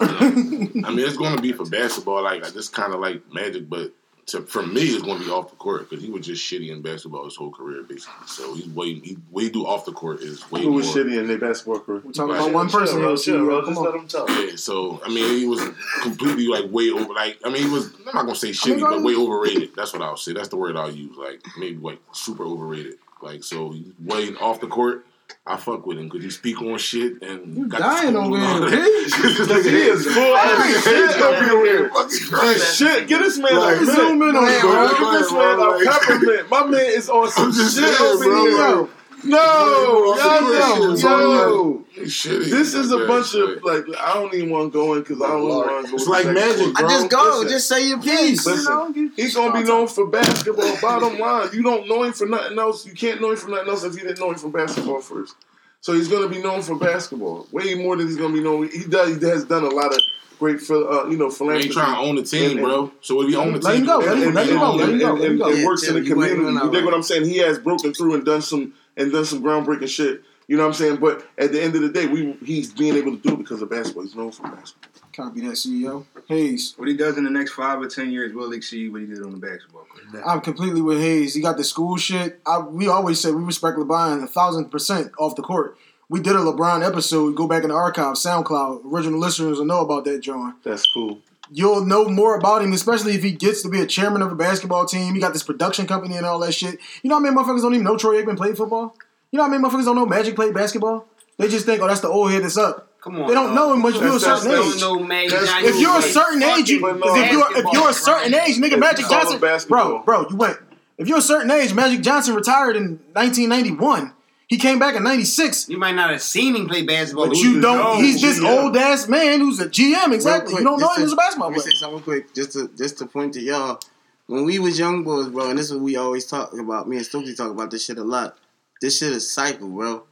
[0.00, 3.68] I mean, it's going to be for basketball, like, like this kind of like magic,
[3.68, 3.92] but
[4.26, 6.70] to, for me, it's going to be off the court because he was just shitty
[6.70, 8.26] in basketball his whole career, basically.
[8.26, 10.94] So he's way he, what he do off the court is way Who was more.
[11.04, 12.00] shitty in their basketball career?
[12.02, 12.40] We're talking Right.
[12.40, 13.16] about one person Chill, here.
[13.18, 13.60] chill, bro.
[13.62, 14.00] Come Just let on.
[14.00, 14.28] him talk.
[14.30, 15.60] Yeah, so I mean, he was
[16.00, 17.12] completely like way over.
[17.12, 17.92] Like I mean, he was.
[17.98, 19.70] I'm not gonna say shitty, I mean, but way overrated.
[19.76, 20.32] That's what I'll say.
[20.32, 21.16] That's the word I'll use.
[21.18, 22.94] Like maybe like super overrated.
[23.24, 25.06] Like so, he's way off the court.
[25.46, 28.36] I fuck with him because he speak on shit and You got dying on over
[28.36, 32.58] and all here, This nigga He is full of shit over here.
[32.58, 33.92] Shit, get this man Like, a mint.
[33.96, 34.70] zoom in on it, bro.
[34.72, 34.88] bro.
[35.12, 35.92] Get this Go man ahead, a bro.
[35.92, 36.50] peppermint.
[36.50, 38.44] My man is on some shit over bro.
[38.84, 38.88] here.
[39.24, 41.08] No, Bro, yo, it's yo, crazy.
[41.08, 41.84] yo.
[42.06, 42.50] Shitty.
[42.50, 43.84] This is a bunch of like.
[43.98, 45.96] I don't even want to go in because I don't want to go.
[45.96, 46.86] It's like magic, bro.
[46.86, 47.22] I just go.
[47.36, 47.48] Listen.
[47.48, 48.44] Just say your piece.
[48.46, 50.76] Listen, he's gonna be known for basketball.
[50.80, 52.84] Bottom line, you don't know him for nothing else.
[52.86, 55.34] You can't know him for nothing else if you didn't know him from basketball first.
[55.80, 58.42] So he's going to be known for basketball way more than he's going to be
[58.42, 58.68] known.
[58.70, 59.20] He does.
[59.20, 60.00] He has done a lot of
[60.38, 61.64] great, phil- uh, you know, He philanthropy.
[61.66, 62.90] ain't trying to own the team, And- bro.
[63.02, 64.16] So if he own the Let team, him go, let that.
[64.16, 65.48] him- let him go, let him go, let him and- go.
[65.50, 66.64] and Yeah, works in the Tim, you might community.
[66.66, 67.26] You dig what I'm saying?
[67.26, 70.22] He has broken through and done some and done some groundbreaking shit.
[70.46, 70.96] You know what I'm saying?
[70.96, 73.62] But at the end of the day, we he's being able to do it because
[73.62, 74.02] of basketball.
[74.04, 74.90] He's known for basketball.
[75.14, 76.04] Copy that, CEO.
[76.28, 76.74] Hayes.
[76.76, 79.22] What he does in the next five or ten years will exceed what he did
[79.22, 80.24] on the basketball court.
[80.26, 81.34] I'm completely with Hayes.
[81.34, 82.40] He got the school shit.
[82.46, 85.78] I, we always say we respect LeBron a thousand percent off the court.
[86.08, 87.34] We did a LeBron episode.
[87.36, 88.84] Go back in the archive, SoundCloud.
[88.84, 90.56] Original listeners will know about that, John.
[90.62, 91.20] That's cool.
[91.50, 94.34] You'll know more about him, especially if he gets to be a chairman of a
[94.34, 95.14] basketball team.
[95.14, 96.78] He got this production company and all that shit.
[97.02, 98.96] You know how many motherfuckers don't even know Troy Aikman played football?
[99.30, 101.06] You know how many motherfuckers don't know Magic played basketball?
[101.38, 102.88] They just think, oh, that's the old head that's up.
[103.00, 103.28] Come on.
[103.28, 104.80] They don't know him much if you're a certain age.
[104.80, 107.90] Don't know Magic That's- Johnson If you're a certain age, you, if you're if you're
[107.90, 110.58] a certain age, nigga, Magic Johnson, bro, bro, you went.
[110.96, 114.12] If you're a certain age, Magic Johnson retired in 1991.
[114.54, 115.68] He came back in '96.
[115.68, 117.76] You might not have seen him play basketball, But but you you don't.
[117.78, 118.44] know He's this GM.
[118.44, 120.12] Uh, old ass man who's a GM.
[120.14, 120.54] Exactly.
[120.54, 121.72] Real You don't know quick, him as a basketball Let me player.
[121.72, 123.80] say something quick, just to just to point to y'all.
[124.26, 126.88] When we was young boys, bro, and this is what we always talk about.
[126.88, 128.38] Me and Stokey talk about this shit a lot.
[128.80, 130.04] This shit is cycle, bro.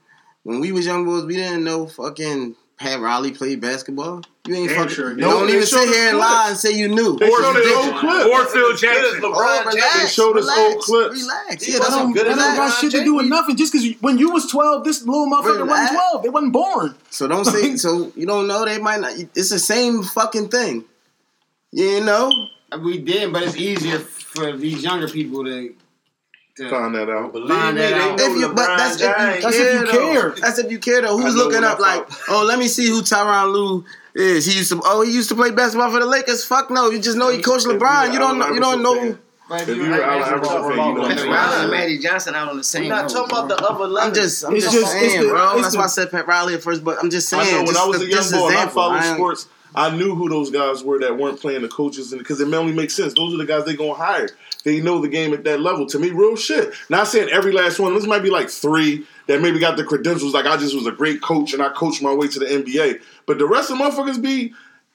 [0.43, 4.23] When we was young boys, we didn't know fucking Pat Riley played basketball.
[4.47, 4.95] You ain't Damn fucking.
[4.95, 5.23] sure you did.
[5.23, 6.31] don't even showed sit here and clips.
[6.33, 7.17] lie and say you knew.
[7.17, 7.65] They showed Ridiculous.
[7.65, 8.27] their old clip.
[8.27, 9.21] Or Phil Jackson.
[9.23, 11.21] Oh, LeBron relax, They showed us old clips.
[11.23, 11.69] Relax.
[11.69, 13.57] Yeah, wasn't that's That good don't, that don't got shit to do with nothing.
[13.57, 16.23] Just because when you was 12, this little motherfucker wasn't 12.
[16.25, 16.95] They wasn't born.
[17.11, 18.13] So don't say so.
[18.17, 18.65] You don't know.
[18.65, 19.13] They might not.
[19.17, 20.85] It's the same fucking thing.
[21.71, 22.33] You know.
[22.83, 25.75] we did, but it's easier for these younger people to.
[26.57, 27.33] To Find that out.
[27.33, 28.21] Believe Find me, that out.
[28.21, 29.43] If you, but LeBron that's if you, James.
[29.45, 29.93] That's if you though.
[29.93, 30.31] care.
[30.41, 31.17] That's if you care though.
[31.19, 33.85] Who's looking up like, oh, let me see who Tyronn Lue
[34.15, 34.45] is.
[34.45, 36.45] He used to, oh, he used to play basketball for the Lakers.
[36.45, 38.05] Fuck no, you just know he coached LeBron.
[38.05, 38.49] you're You don't know.
[38.51, 39.19] You don't know.
[39.51, 41.71] If you you're like Allen basketball, Iverson fan, you know Pat Pat Riley Riley and
[41.71, 43.99] made- Magic Johnson out on the same We're not talking about the other level.
[43.99, 45.53] I'm just, I'm It's just, just- saying, the- bro.
[45.55, 47.55] it's That's the- why I said Pat Riley at first, but I'm just I saying.
[47.57, 50.51] know when just I was a young boy I followed sports, I knew who those
[50.51, 53.15] guys were that weren't playing the coaches, and because it only makes sense.
[53.15, 54.29] Those are the guys they're gonna hire.
[54.65, 55.87] They know the game at that level.
[55.87, 56.73] To me, real shit.
[56.89, 57.95] Not saying every last one.
[57.95, 60.35] This might be like three that maybe got the credentials.
[60.35, 63.01] Like I just was a great coach and I coached my way to the NBA.
[63.27, 64.53] But the rest of the motherfuckers be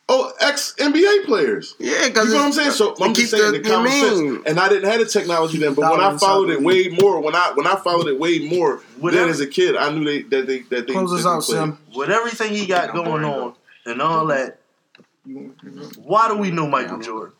[0.09, 1.75] oh ex NBA players.
[1.79, 2.71] Yeah, You because know what I'm saying?
[2.71, 4.43] So I'm just saying the, the, common you sense.
[4.47, 7.35] And I didn't have the technology then, but when I followed it way more, when
[7.35, 9.23] I when I followed it way more Whatever.
[9.23, 11.57] then as a kid, I knew they that they that they Close that us they
[11.57, 11.75] out, played.
[11.75, 11.79] Sam.
[11.93, 13.53] With everything he got going on
[13.85, 14.59] and all that,
[15.97, 17.33] why do we know Michael Jordan?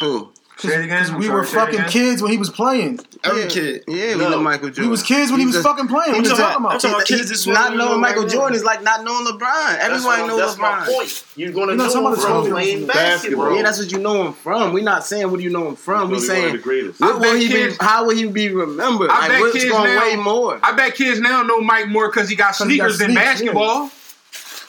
[0.00, 0.32] Who?
[0.58, 1.06] Say it again.
[1.10, 3.00] I'm We were fucking kids when he was playing.
[3.24, 3.84] Every yeah, kid.
[3.88, 4.28] Yeah, we No.
[4.28, 4.84] know Michael Jordan.
[4.84, 6.12] We was kids when he was just- fucking playing.
[6.12, 6.72] What you talking about?
[6.74, 9.38] I'm talking about kids this not knowing know, Michael Jordan is like not knowing LeBron.
[9.40, 10.80] That's, Everybody what, knows that's LeBron.
[10.80, 11.24] my point.
[11.36, 13.02] You're gonna You're not know talking him about from playing basketball.
[13.46, 13.56] basketball.
[13.56, 14.72] Yeah, that's what you know him from.
[14.74, 15.94] We're not saying what do you know him from.
[15.94, 17.00] We Probably one saying the greatest.
[17.00, 17.84] what will he kids- be?
[17.84, 19.10] How will he be remembered?
[19.10, 20.60] I like bet what's kids going now- way more?
[20.62, 23.14] I bet kids now know Mike more because he got 'Cause he got sneakers than
[23.14, 23.90] basketball.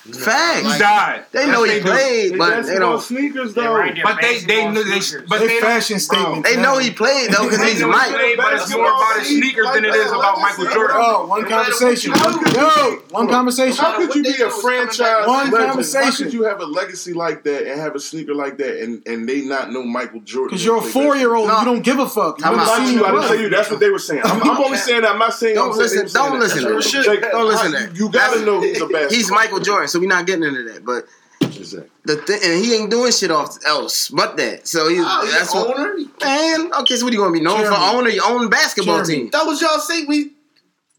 [0.02, 0.74] Facts.
[0.74, 1.26] He died.
[1.32, 1.82] They Yes, know he do.
[1.82, 3.02] played, but they basketball don't.
[3.02, 3.74] sneakers though.
[3.76, 4.00] right.
[4.04, 5.00] But they they knew they
[5.30, 6.44] but They they fashion statement.
[6.44, 8.10] They know he played though because They he's know he Mike.
[8.10, 10.98] played, but it's more about his sneakers than it is about Michael Jordan.
[11.00, 12.14] Oh, one conversation.
[12.16, 13.78] Yo, one conversation.
[13.84, 15.58] How could you be a franchise One legend?
[15.62, 16.26] How conversation.
[16.26, 19.30] could you have a legacy like that and have a sneaker like that and, and
[19.30, 20.48] they not know Michael Jordan?
[20.50, 22.40] Because you're a four year old, you don't give a fuck.
[22.44, 23.28] I'm not seen you, I didn't run.
[23.28, 23.50] tell you.
[23.50, 24.22] That's what they were saying.
[24.24, 25.12] I'm, I'm only saying that.
[25.12, 25.56] I'm not saying.
[25.56, 26.22] Don't I'm saying they listen.
[26.22, 26.60] Don't listen
[27.04, 27.32] to that.
[27.32, 27.96] Don't listen to I- that.
[27.96, 29.10] You gotta know he's a basketball.
[29.22, 30.86] He's Michael Jordan, so we're not getting into that.
[30.86, 31.06] But
[31.42, 31.90] Exactly.
[32.06, 34.68] the thing, and he ain't doing shit off else but that.
[34.68, 35.78] So he, Oh, he's that's the what.
[35.80, 35.96] owner.
[36.22, 37.74] Man, okay, so what are you gonna be known Chairman.
[37.80, 37.96] for?
[37.98, 39.16] Owner your own basketball Chairman.
[39.26, 39.30] team.
[39.32, 40.32] That was y'all say we.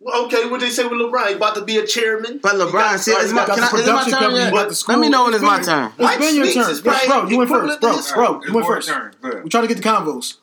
[0.05, 1.29] Okay, what they say with LeBron?
[1.29, 2.41] He about to be a chairman.
[2.43, 4.53] But LeBron, got- see, it's my, can I, is it my production turn company, yet?
[4.53, 5.93] but the Let me know when it's my school- turn.
[5.97, 6.65] It's been your Mike turn.
[6.65, 7.81] Speaks is Yes, bro, probably you went first.
[7.81, 8.89] Bro, bro, you went first.
[8.89, 9.15] turn.
[9.45, 10.39] We try to get the convos.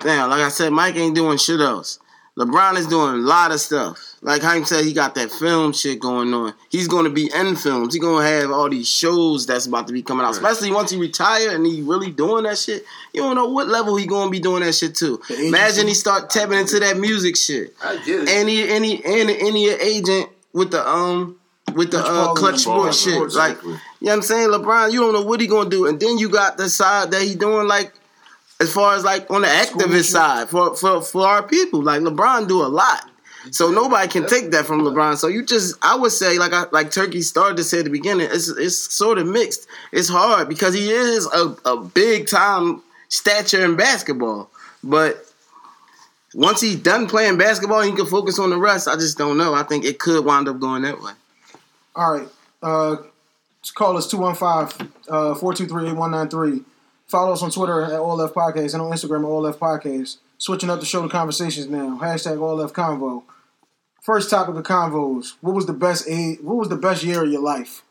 [0.00, 1.98] Damn, like I said, Mike ain't doing shit else.
[2.38, 4.14] LeBron is doing a lot of stuff.
[4.22, 6.54] Like Haim said, he got that film shit going on.
[6.70, 7.94] He's going to be in films.
[7.94, 10.32] He's going to have all these shows that's about to be coming out.
[10.32, 12.84] Especially once he retire and he really doing that shit.
[13.12, 15.20] You don't know what level he going to be doing that shit to.
[15.30, 17.74] Imagine he start tapping into that music shit.
[17.82, 18.28] I get it.
[18.28, 21.36] Any any any any agent with the um
[21.74, 23.14] with the Klutch uh, clutch and sport shit.
[23.14, 24.48] sports, Like you know what I'm saying?
[24.48, 25.86] LeBron, you don't know what he gonna do.
[25.86, 27.92] And then you got the side that he doing like
[28.60, 31.82] as far as like on the activist side for, for for our people.
[31.82, 33.06] Like LeBron do a lot.
[33.52, 35.16] So nobody can take that from LeBron.
[35.16, 37.90] So you just I would say like I like Turkey started to say at the
[37.90, 39.66] beginning, it's it's sort of mixed.
[39.92, 44.50] It's hard because he is a, a big time stature in basketball.
[44.84, 45.24] But
[46.34, 48.88] once he's done playing basketball, he can focus on the rest.
[48.88, 49.54] I just don't know.
[49.54, 51.12] I think it could wind up going that way.
[51.96, 52.28] All right.
[52.62, 52.96] Uh,
[53.74, 56.64] call us 215 uh, 423 8193.
[57.10, 60.18] Follow us on Twitter at All Left Podcast and on Instagram at All Left Podcast.
[60.38, 61.98] Switching up the show to conversations now.
[62.00, 63.24] Hashtag All Left Convo.
[64.00, 65.32] First topic of convos.
[65.40, 67.82] What was the best age, What was the best year of your life?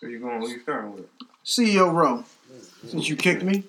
[0.00, 0.40] Where you going?
[0.40, 1.04] Where you starting with?
[1.44, 2.24] CEO Row.
[2.88, 3.64] Since you kicked me,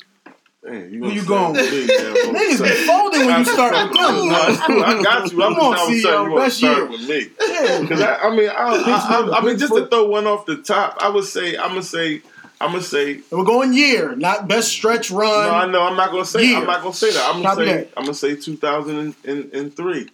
[0.63, 1.71] Damn, who you going with?
[1.71, 4.27] me, man, I'm Niggas be folding when you start with them.
[4.29, 5.43] No, I got you.
[5.43, 6.85] I'm Come on, CEO, you best start year.
[6.87, 7.27] with me.
[7.41, 7.81] Yeah.
[7.81, 10.57] Because I, I mean, I, I, I, I mean, just to throw one off the
[10.57, 12.21] top, I would say, I'm gonna say,
[12.61, 13.13] I'm gonna say.
[13.15, 15.47] And we're going year, not best stretch run.
[15.47, 15.81] No, I know.
[15.83, 16.45] I'm not gonna say.
[16.45, 16.57] Year.
[16.57, 17.25] I'm not gonna say that.
[17.27, 17.73] I'm gonna Copy say.
[17.77, 17.89] that.
[17.97, 20.09] I'm gonna say 2003.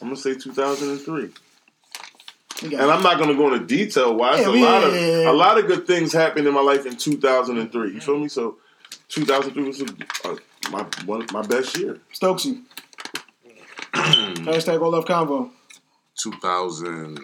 [0.00, 1.30] I'm gonna say 2003.
[2.62, 4.40] We got And I'm not gonna go into detail why.
[4.40, 5.30] Yeah, a we- lot of yeah.
[5.30, 7.92] a lot of good things happened in my life in 2003.
[7.92, 8.28] You feel me?
[8.28, 8.56] So
[9.08, 9.86] 2003 was a,
[10.24, 10.36] uh,
[10.70, 11.98] my one my best year.
[12.14, 12.62] Stokesy.
[13.94, 15.50] Hashtag all love convo.
[16.18, 17.18] 2000.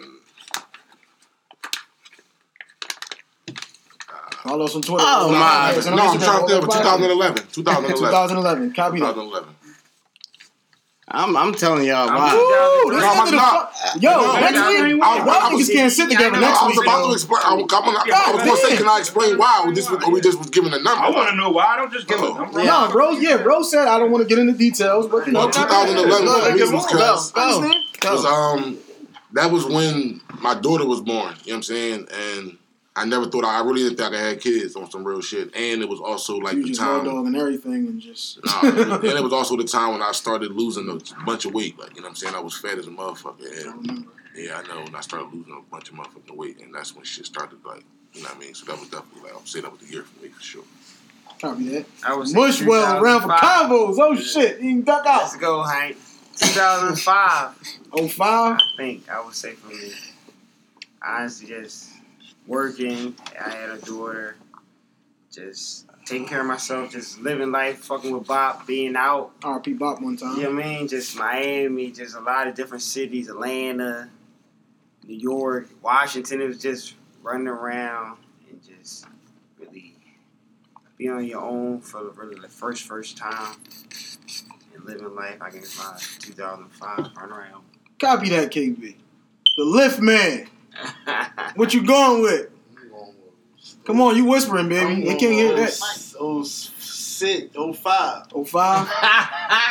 [4.43, 5.03] Follow us on Twitter.
[5.07, 5.73] Oh, No, my.
[5.75, 7.47] it's No, I'm Instagram, trying to think of 2011.
[7.53, 7.97] 2011.
[7.97, 8.73] 2011.
[8.73, 9.13] Copy that.
[9.15, 9.55] 2011.
[11.05, 12.33] I'm, I'm telling y'all I'm why.
[12.33, 13.73] Woo, this No, nigga I'm not.
[14.01, 16.65] Yo, No, next week, no, y'all I- I niggas can't sit together I next I
[16.67, 16.87] was week.
[16.87, 17.41] about to explain.
[17.45, 19.63] I, was- I'm gonna- I was going to say, can I explain why?
[19.67, 21.03] We just, or we just was given a number.
[21.03, 21.65] I want to know why.
[21.65, 22.33] I don't just give a Oh.
[22.33, 22.63] number.
[22.63, 25.39] No, bro, yeah, bro said I don't want to get into details, but you know,
[25.41, 27.41] Well, 2011 Go, for me go, was go, because go.
[27.41, 27.83] Understand?
[28.15, 28.77] was um
[29.33, 31.35] that was when my daughter was born.
[31.43, 32.07] You know what I'm saying?
[32.11, 32.57] And
[32.95, 35.55] I never thought I, I really didn't think I had kids on some real shit.
[35.55, 37.05] And it was also like You the just time.
[37.05, 40.51] dog and everything, and just Nah, and it was also the time when I started
[40.51, 41.77] losing a bunch of weight.
[41.79, 42.35] Like you know what I'm saying?
[42.35, 43.67] I was fat as a motherfucker.
[43.67, 44.05] And,
[44.35, 44.81] yeah, I know.
[44.81, 47.59] And I started losing a bunch of motherfucking weight, and that's when shit started.
[47.65, 47.83] Like
[48.13, 48.53] you know what I mean?
[48.53, 50.63] So that was definitely like I'm saying that was the year for me for sure.
[51.41, 51.85] copy that.
[52.05, 53.97] I was Mushwell around for combos.
[53.99, 55.21] Oh shit, you can duck out.
[55.23, 55.97] Let's go, Hank.
[56.37, 57.79] 2005.
[57.95, 58.57] Oh five.
[58.57, 59.91] I think I would say for me.
[61.05, 61.89] Honestly, just
[62.47, 63.15] working.
[63.39, 64.35] I had a daughter.
[65.31, 66.91] Just taking care of myself.
[66.91, 67.79] Just living life.
[67.79, 68.65] Fucking with Bob.
[68.67, 69.39] Being out.
[69.41, 70.35] RP Bop one time.
[70.37, 70.87] You know what I mean?
[70.87, 71.91] Just Miami.
[71.91, 73.29] Just a lot of different cities.
[73.29, 74.09] Atlanta.
[75.07, 75.69] New York.
[75.81, 76.41] Washington.
[76.41, 78.17] It was just running around
[78.49, 79.05] and just
[79.57, 79.95] really
[80.97, 83.55] be on your own for the, really the first first time
[84.75, 85.41] and living life.
[85.41, 87.63] I guess my 2005 run around.
[87.99, 88.95] Copy that, KB.
[89.57, 90.47] The lift man.
[91.55, 92.49] What you going with?
[93.85, 95.01] Come on, you whispering, baby.
[95.03, 96.13] They can't hear that.
[96.19, 98.25] Oh, six, oh five.
[98.33, 98.87] Oh five.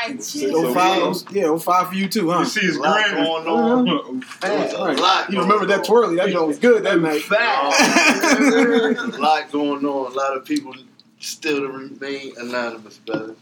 [0.04, 1.02] Oh five.
[1.02, 2.40] Oh, yeah, oh five for you too, huh?
[2.40, 3.24] You see his A lot grin.
[3.24, 4.24] going on.
[4.40, 6.16] There's a lot You remember that twirly?
[6.16, 7.22] That joint was good that night.
[7.30, 10.12] There's a lot going on.
[10.12, 10.74] A lot of people
[11.20, 13.34] still to remain anonymous, brother.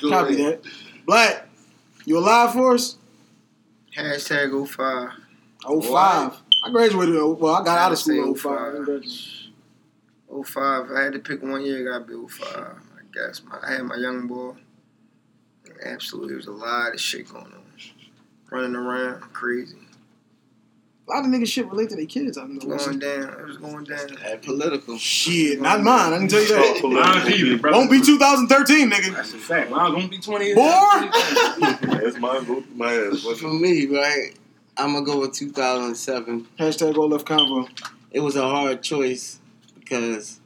[0.00, 0.62] Go Copy ahead.
[0.62, 0.70] that.
[1.06, 1.48] Black,
[2.06, 2.96] you alive for us?
[3.96, 5.10] Hashtag 05.
[5.66, 6.40] Oh five.
[6.64, 7.14] I graduated.
[7.14, 8.86] Well, I got out of school in 05.
[8.86, 8.88] 05.
[10.32, 10.90] I 05.
[10.92, 12.48] I had to pick one year, it gotta be 05.
[12.48, 12.74] I
[13.12, 14.54] guess my, I had my young boy.
[15.84, 17.62] Absolutely, there was a lot of shit going on.
[18.50, 19.76] Running around, crazy.
[21.08, 22.38] A lot of niggas shit relate to their kids.
[22.38, 22.60] I know.
[22.60, 23.22] Going down.
[23.40, 24.08] It was going down.
[24.42, 24.98] Political.
[24.98, 26.12] Shit, not mine.
[26.12, 26.80] I can tell you that.
[26.84, 27.76] Mine's either, brother.
[27.78, 29.14] Won't be 2013, nigga.
[29.14, 29.70] That's a fact.
[29.70, 30.56] Mine won't be 20 years.
[30.56, 30.64] Boy!
[32.00, 32.64] That's my vote.
[32.76, 33.24] My ass.
[33.24, 34.34] What's For me, right,
[34.76, 36.48] I'm gonna go with 2007.
[36.58, 37.68] Hashtag all left convo.
[38.10, 39.38] It was a hard choice
[39.78, 40.40] because,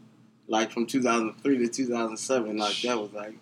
[0.49, 3.35] like, from 2003 to 2007, like that was like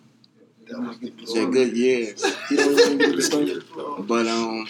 [0.67, 2.23] they're good years.
[2.49, 4.07] You don't even get.
[4.07, 4.67] But um,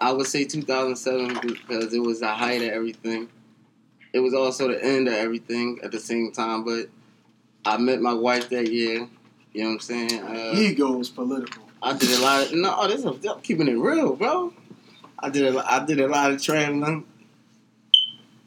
[0.00, 3.28] I would say 2007 because it was the height of everything.
[4.12, 6.64] It was also the end of everything at the same time.
[6.64, 6.88] But
[7.64, 9.08] I met my wife that year.
[9.52, 10.22] You know what I'm saying?
[10.22, 11.65] Uh, Ego is political.
[11.86, 12.88] I did a lot of no.
[12.88, 14.52] This is I'm keeping it real, bro.
[15.20, 17.04] I did a, I did a lot of traveling,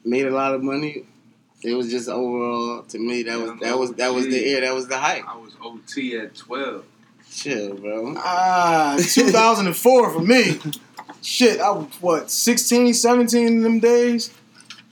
[0.04, 1.06] made a lot of money.
[1.62, 4.74] It was just overall to me that was that was that was the air that
[4.74, 5.26] was the hype.
[5.26, 6.84] I was OT at 12.
[7.32, 8.14] Chill, bro.
[8.18, 10.60] Ah, 2004 for me.
[11.22, 14.34] Shit, I was what 16, 17 in them days.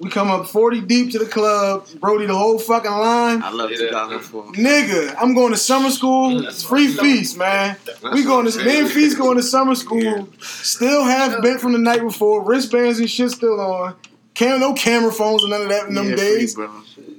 [0.00, 3.42] We come up 40 deep to the club, Brody the whole fucking line.
[3.42, 4.52] I love 2004.
[4.52, 6.46] Nigga, I'm going to summer school.
[6.46, 7.76] It's free feast, man.
[8.12, 10.28] We going to me and Feast going to summer school.
[10.40, 12.44] Still half bent from the night before.
[12.44, 13.96] Wristbands and shit still on.
[14.34, 16.54] Cam, no camera phones or none of that in them Yeah, days.
[16.54, 16.68] free.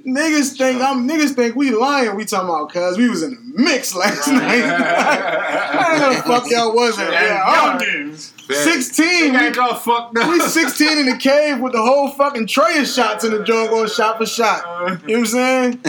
[0.06, 2.16] Niggas think I'm niggas think we lying.
[2.16, 4.64] We talking about cause we was in the mix last night.
[4.64, 7.12] I don't know the fuck y'all was at.
[7.12, 7.42] Yeah,
[8.50, 8.66] all right.
[8.66, 8.82] Youngins.
[8.82, 9.32] Sixteen.
[9.32, 10.30] We, got y'all fucked up.
[10.30, 13.70] we sixteen in the cave with the whole fucking tray of shots in the joint
[13.70, 14.62] going shot for shot.
[14.66, 15.82] Uh, you know what I'm saying?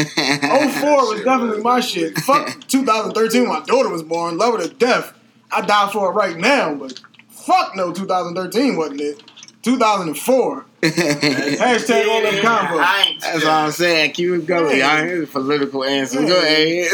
[0.72, 2.18] 04 was definitely my shit.
[2.20, 4.38] Fuck 2013 when my daughter was born.
[4.38, 5.14] Love her to death.
[5.52, 9.24] I die for it right now, but fuck no, 2013 wasn't it.
[9.64, 10.66] 2004.
[10.82, 13.20] Hashtag all them combos.
[13.22, 14.14] That's all I'm saying.
[14.14, 14.78] Keep it going.
[14.78, 14.98] Yeah.
[14.98, 16.22] Y'all hear the political answer.
[16.22, 16.28] Yeah.
[16.28, 16.88] Go ahead.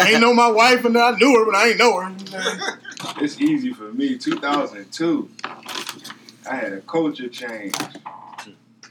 [0.00, 2.80] I ain't know my wife and I knew her, but I ain't know her.
[3.20, 4.16] it's easy for me.
[4.18, 5.30] 2002,
[6.50, 7.74] I had a culture change.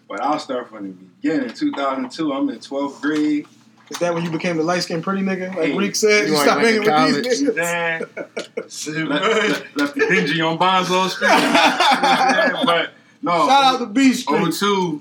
[0.07, 1.53] But I'll start from the beginning.
[1.53, 3.45] 2002, I'm in 12th grade.
[3.89, 5.49] Is that when you became the light skinned pretty nigga?
[5.49, 9.07] Like Hey, Reek said, you you stopped hanging to with these Then niggas.
[9.09, 12.65] left, left, left the dingy on Bonzo Street.
[12.65, 13.47] But no.
[13.47, 14.53] Shout out to B Street.
[14.53, 14.99] 02,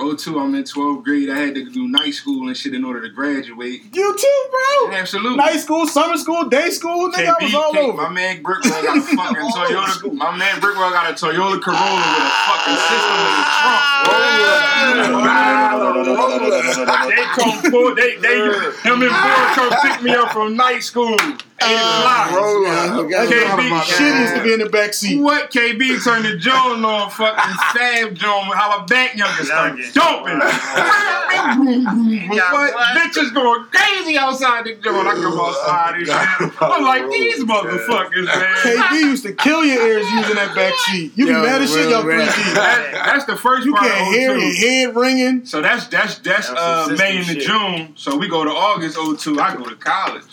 [0.00, 1.28] 02, I'm in 12th grade.
[1.30, 3.82] I had to do night school and shit in order to graduate.
[3.92, 4.92] You too, bro.
[4.96, 5.36] Absolutely.
[5.36, 8.02] Night school, summer school, day school, nigga, I was all K- over.
[8.02, 10.12] My man Brickwell got a fucking Toyota.
[10.14, 15.30] My man Brickwell got a Toyota Corolla with a fucking system in the trunk.
[17.10, 17.94] They come pull.
[17.94, 18.36] They they
[18.82, 21.16] him and Boy come pick me up from night school.
[21.62, 22.30] Eight o'clock.
[22.30, 25.20] KB Shit used to be in the back seat.
[25.20, 28.54] What KB turned the Jones on fucking Fab Jones?
[28.54, 30.38] How a back younger started jumping.
[31.50, 32.96] what?
[32.96, 35.06] Bitches going crazy outside the joint.
[35.06, 36.16] I come outside and shit.
[36.62, 38.56] I'm like these motherfuckers, man.
[38.64, 41.12] KB used to kill your ears using that back seat.
[41.16, 42.54] You be Yo, mad as shit, real y'all 3D.
[42.54, 43.86] That, that's the first You part.
[43.90, 45.46] can't of hear your head ringing.
[45.46, 47.46] So that's that's that's, That's uh, May system into.
[47.46, 47.96] June.
[47.96, 49.40] So we go to August 02.
[49.40, 50.24] I go to college.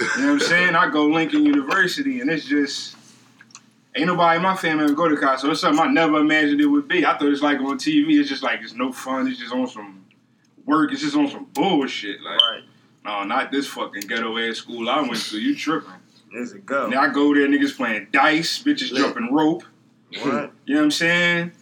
[0.00, 0.74] You know what I'm saying?
[0.74, 2.96] I go Lincoln University, and it's just
[3.96, 5.40] ain't nobody in my family ever go to college.
[5.40, 7.04] So it's something I never imagined it would be.
[7.06, 8.18] I thought it's like on TV.
[8.20, 9.28] It's just like it's no fun.
[9.28, 10.04] It's just on some
[10.66, 10.92] work.
[10.92, 12.20] It's just on some bullshit.
[12.22, 12.62] Like Right.
[13.04, 15.38] no, not this fucking ghetto ass school I went to.
[15.40, 15.90] You tripping?
[16.32, 16.88] There's a go.
[16.88, 19.62] Now I go there, niggas playing dice, bitches jumping rope.
[20.22, 20.52] What?
[20.64, 21.52] You know what I'm saying?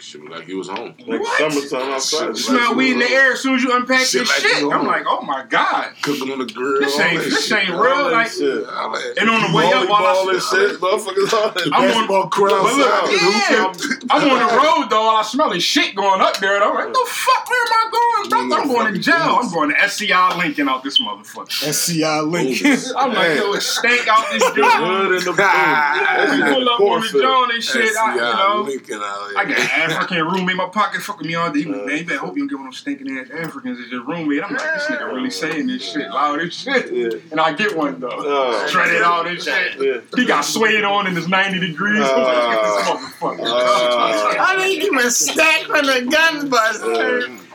[0.00, 0.92] Shit look like he was home.
[1.06, 1.52] Like What?
[1.52, 2.26] summertime outside.
[2.28, 4.64] You smell weed in the air as soon as you unpack Shit your like shit.
[4.64, 5.94] I'm like, oh my god.
[6.02, 6.80] Cooking on the grill.
[6.80, 7.58] This ain't this shit.
[7.58, 8.10] ain't real.
[8.10, 8.66] Like, shit.
[8.68, 11.66] All and on the way up, while Volleyball I, and shit, motherfuckers all that.
[11.72, 13.72] I'm on, Basketball crowd look, yeah,
[14.10, 15.06] I'm on the road though.
[15.06, 16.56] While I smelling shit going up there.
[16.56, 18.62] And I'm like, the fuck, where am I going, brother?
[18.62, 19.38] I'm going to jail.
[19.40, 21.68] I'm going to SCI Lincoln out this motherfucker.
[21.68, 22.60] SCI link.
[22.96, 24.72] I'm like, yo, it stank out this joint.
[24.74, 25.32] Hood in the
[26.34, 26.52] We boom.
[26.52, 27.96] pull up on the joint and shit.
[27.96, 28.64] I, you know.
[28.66, 29.38] Lincoln out here.
[29.38, 31.62] I got an African roommate in my pocket fucking me all day.
[31.62, 33.80] He was, man, you better hope you don't get one of them stinking ass Africans
[33.80, 34.42] as your roommate.
[34.42, 36.92] I'm like, this nigga really saying this shit loud as shit.
[36.92, 37.18] Yeah.
[37.30, 38.66] And I get one though.
[38.68, 39.80] Shredded out and shit.
[39.80, 40.00] Yeah.
[40.14, 42.02] He got suede on and it's 90 degrees.
[42.02, 43.40] I'm like, get this motherfucker.
[43.40, 46.80] Uh, I didn't even stack from the gun bus.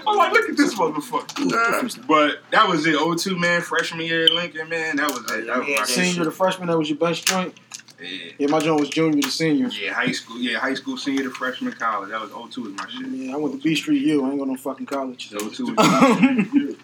[0.07, 2.07] I'm like, look at this motherfucker.
[2.07, 2.95] But that was it.
[2.97, 4.95] 02 man, freshman year at Lincoln, man.
[4.95, 5.47] That was it.
[5.47, 7.53] That was my Senior to freshman, that was your best joint.
[8.01, 8.31] Yeah.
[8.37, 9.67] Yeah, my joint was junior to senior.
[9.67, 10.37] Yeah, high school.
[10.39, 12.09] Yeah, high school, senior to freshman, college.
[12.09, 13.07] That was 02 was my shit.
[13.07, 14.25] Yeah, I went to B Street U.
[14.25, 15.29] I ain't go no fucking college.
[15.29, 16.75] 02 was my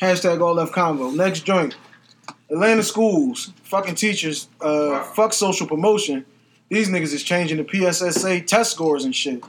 [0.00, 1.14] Hashtag all left convo.
[1.14, 1.76] Next joint.
[2.50, 5.02] Atlanta schools, fucking teachers, uh, Wow.
[5.14, 6.24] fuck social promotion.
[6.70, 9.42] These niggas is changing the PSSA test scores and shit.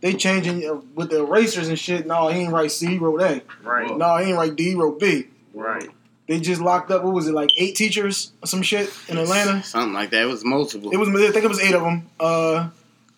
[0.00, 2.06] They changing uh, with the erasers and shit.
[2.06, 3.42] No, he ain't write C, he wrote A.
[3.62, 3.96] Right.
[3.96, 5.26] No, he ain't write D, he wrote B.
[5.52, 5.88] Right.
[6.30, 7.02] They just locked up.
[7.02, 9.64] What was it like eight teachers or some shit in Atlanta?
[9.64, 10.22] Something like that.
[10.22, 10.92] It was multiple.
[10.92, 11.08] It was.
[11.08, 12.06] I think it was eight of them.
[12.20, 12.68] Uh,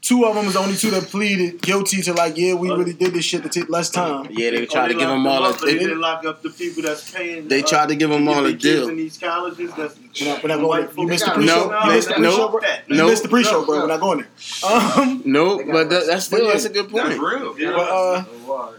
[0.01, 2.94] two of them was the only two that pleaded guilty to like, yeah, we really
[2.94, 4.28] did this shit to take less time.
[4.30, 5.66] yeah, they Oh, tried to give them all locked a.
[5.66, 7.48] They They, didn't lock up the people that's paying.
[7.48, 8.89] they uh, tried to give them all a deal.
[8.89, 9.70] in these colleges.
[9.76, 10.89] That's We're not, we're not going.
[10.97, 11.68] You missed the No, pre-show.
[11.70, 12.60] no, you missed the no, pre-show, bro.
[12.89, 13.06] You no.
[13.09, 13.78] missed the pre-show, bro.
[13.80, 14.72] We're not going there.
[14.72, 17.20] Um, Nope, but that's still that's a good That's point.
[17.20, 17.55] real.
[17.76, 18.72] but uh,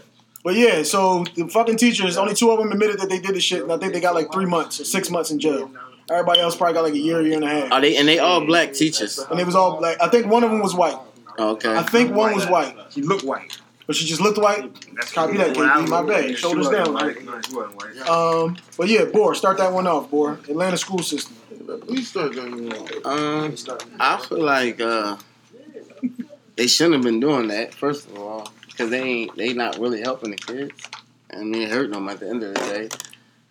[0.44, 0.82] but yeah.
[0.84, 3.72] So the fucking teachers, only two of them admitted that they did this shit, and
[3.72, 5.70] I think they got like three months or six months in jail.
[6.10, 7.72] Everybody else probably got like a year, year and a half.
[7.72, 9.18] Are they and they all black teachers?
[9.18, 9.96] And it was all black.
[10.00, 10.98] I think one of them was white.
[11.38, 11.74] Okay.
[11.74, 13.58] I think one was white, He looked white.
[13.86, 14.70] but she just looked white.
[14.94, 15.88] That's Copy that, KD.
[15.88, 16.38] My bad.
[16.38, 16.92] Shoulders down.
[16.92, 17.24] White.
[17.24, 18.08] No, he wasn't white.
[18.08, 20.34] Um, but yeah, Bor, start that one off, Bor.
[20.48, 21.34] Atlanta school system.
[21.86, 22.72] Please start doing
[23.04, 23.54] Um,
[23.98, 25.16] I feel like uh,
[26.56, 27.74] they shouldn't have been doing that.
[27.74, 30.82] First of all, because they ain't they not really helping the kids.
[31.32, 32.88] I mean, it hurt them at the end of the day.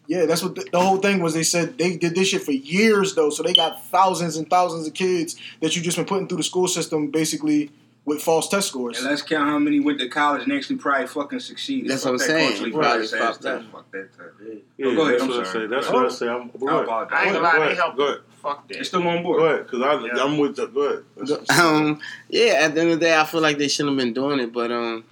[0.08, 1.34] Yeah, that's what the, the whole thing was.
[1.34, 4.86] They said they did this shit for years though, so they got thousands and thousands
[4.88, 7.72] of kids that you just been putting through the school system basically
[8.06, 8.98] with false test scores.
[9.00, 11.90] And let's count how many went to college and actually probably fucking succeeded.
[11.90, 12.48] That's Fuck what I'm that saying.
[12.50, 13.64] culturally Probably biased ass fuck that.
[13.72, 14.30] Fuck that test.
[14.78, 15.68] Yeah, Oh, go ahead, that's I'm what I sorry.
[15.68, 15.68] say.
[15.68, 16.28] That's what I say.
[16.28, 16.90] I'm, go I ahead.
[16.90, 17.96] I ain't Go gonna lie, they help.
[17.96, 18.18] Go ahead.
[18.42, 18.78] Fuck that.
[18.78, 21.50] It's still on Go ahead, because I I'm with the, go ahead.
[21.58, 24.14] Um, yeah, at the end of the day, I feel like they shouldn't have been
[24.14, 25.06] doing it, but um,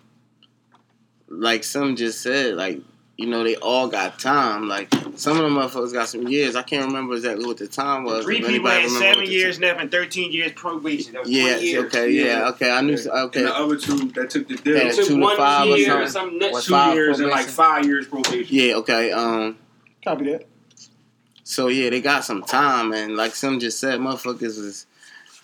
[1.31, 2.79] like some just said, like
[3.17, 4.67] you know, they all got time.
[4.67, 6.55] Like some of them motherfuckers got some years.
[6.55, 8.23] I can't remember exactly what the time was.
[8.25, 11.13] Three people had seven years left and 13 years probation.
[11.13, 11.57] That was Yeah.
[11.57, 11.85] years.
[11.85, 12.09] Okay.
[12.11, 12.49] Yeah.
[12.49, 12.71] Okay.
[12.71, 12.93] I knew.
[12.97, 13.43] And Okay.
[13.43, 15.77] the other two that took the deal, Yeah, It took two to one five or
[15.77, 16.03] year something.
[16.03, 16.53] or something nuts.
[16.53, 18.47] What, two five years and like five years probation.
[18.55, 18.75] Yeah.
[18.77, 19.11] Okay.
[19.11, 19.57] Um.
[20.03, 20.47] Copy that.
[21.43, 24.85] So yeah, they got some time, and like some just said, motherfuckers is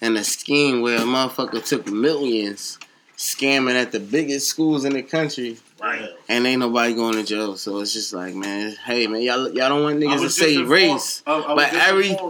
[0.02, 2.80] in a scheme where a motherfucker took millions
[3.18, 6.10] scamming at the biggest schools in the country, Right.
[6.28, 7.56] and ain't nobody going to jail.
[7.56, 10.70] So it's just like, man, hey, man, y'all y'all don't want niggas to say informed-
[10.72, 11.84] race, I- I but just informed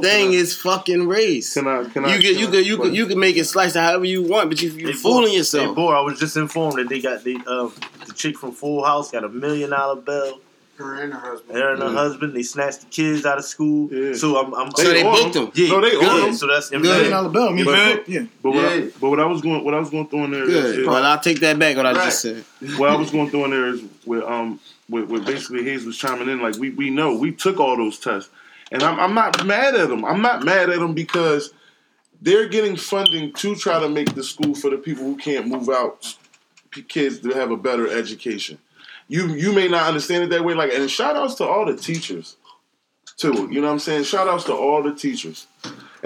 [0.06, 1.54] everything that- is fucking race.
[1.54, 1.84] Can I?
[1.86, 2.16] Can I?
[2.16, 4.24] You could you can I- could you could you could make it slice however you
[4.24, 5.68] want, but you you're fooling yourself.
[5.70, 7.70] Hey, boy, I was just informed that they got the uh,
[8.06, 10.40] the chick from Full House got a million dollar bill.
[10.78, 11.58] Her and her husband.
[11.58, 13.92] Her and her husband, they snatched the kids out of school.
[13.92, 14.14] Yeah.
[14.14, 15.46] So I'm, I'm So they on booked them.
[15.46, 15.52] them.
[15.56, 16.24] yeah, No, they good.
[16.28, 16.34] them.
[16.36, 16.82] So that's Good.
[16.82, 17.50] Million dollar bill.
[17.50, 18.26] I mean, But- yeah.
[18.44, 18.90] But what, I, Yeah.
[19.02, 20.46] but what I was going, what I was going through in there.
[20.46, 20.80] Good.
[20.80, 21.78] is- Well, I'll take that back.
[21.78, 22.44] What I just said.
[22.78, 24.60] what I was going through in there is with um
[24.90, 27.98] with, with basically Hayes was chiming in like we we know we took all those
[28.00, 28.30] tests,
[28.72, 30.06] and I'm I'm not mad at them.
[30.06, 31.52] I'm not mad at them because
[32.22, 35.70] they're getting funding to try to make the school for the people who can't move
[35.70, 36.16] out,
[36.88, 38.58] kids to have a better education.
[39.08, 41.76] You you may not understand it that way, like and shout outs to all the
[41.76, 42.36] teachers
[43.18, 43.50] too.
[43.52, 44.04] You know what I'm saying?
[44.04, 45.48] Shout outs to all the teachers.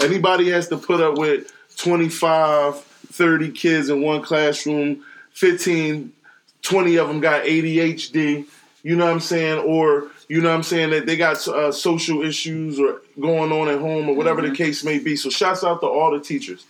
[0.00, 6.12] Anybody has to put up with 25, 30 kids in one classroom, 15,
[6.62, 8.46] 20 of them got ADHD,
[8.82, 9.58] you know what I'm saying?
[9.60, 13.68] Or, you know what I'm saying, that they got uh, social issues or going on
[13.68, 15.16] at home or whatever the case may be.
[15.16, 16.64] So shouts out to all the teachers.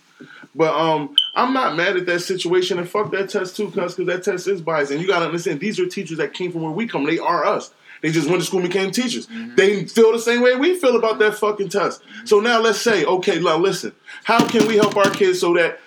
[0.55, 4.05] But um, I'm not mad at that situation and fuck that test too, cuz because
[4.05, 4.91] that test is biased.
[4.91, 7.05] And you gotta understand, these are teachers that came from where we come.
[7.05, 7.71] They are us.
[8.01, 9.27] They just went to school and became teachers.
[9.27, 9.55] Mm-hmm.
[9.55, 12.01] They feel the same way we feel about that fucking test.
[12.03, 12.25] Mm-hmm.
[12.25, 13.93] So now let's say, okay, now listen,
[14.25, 15.79] how can we help our kids so that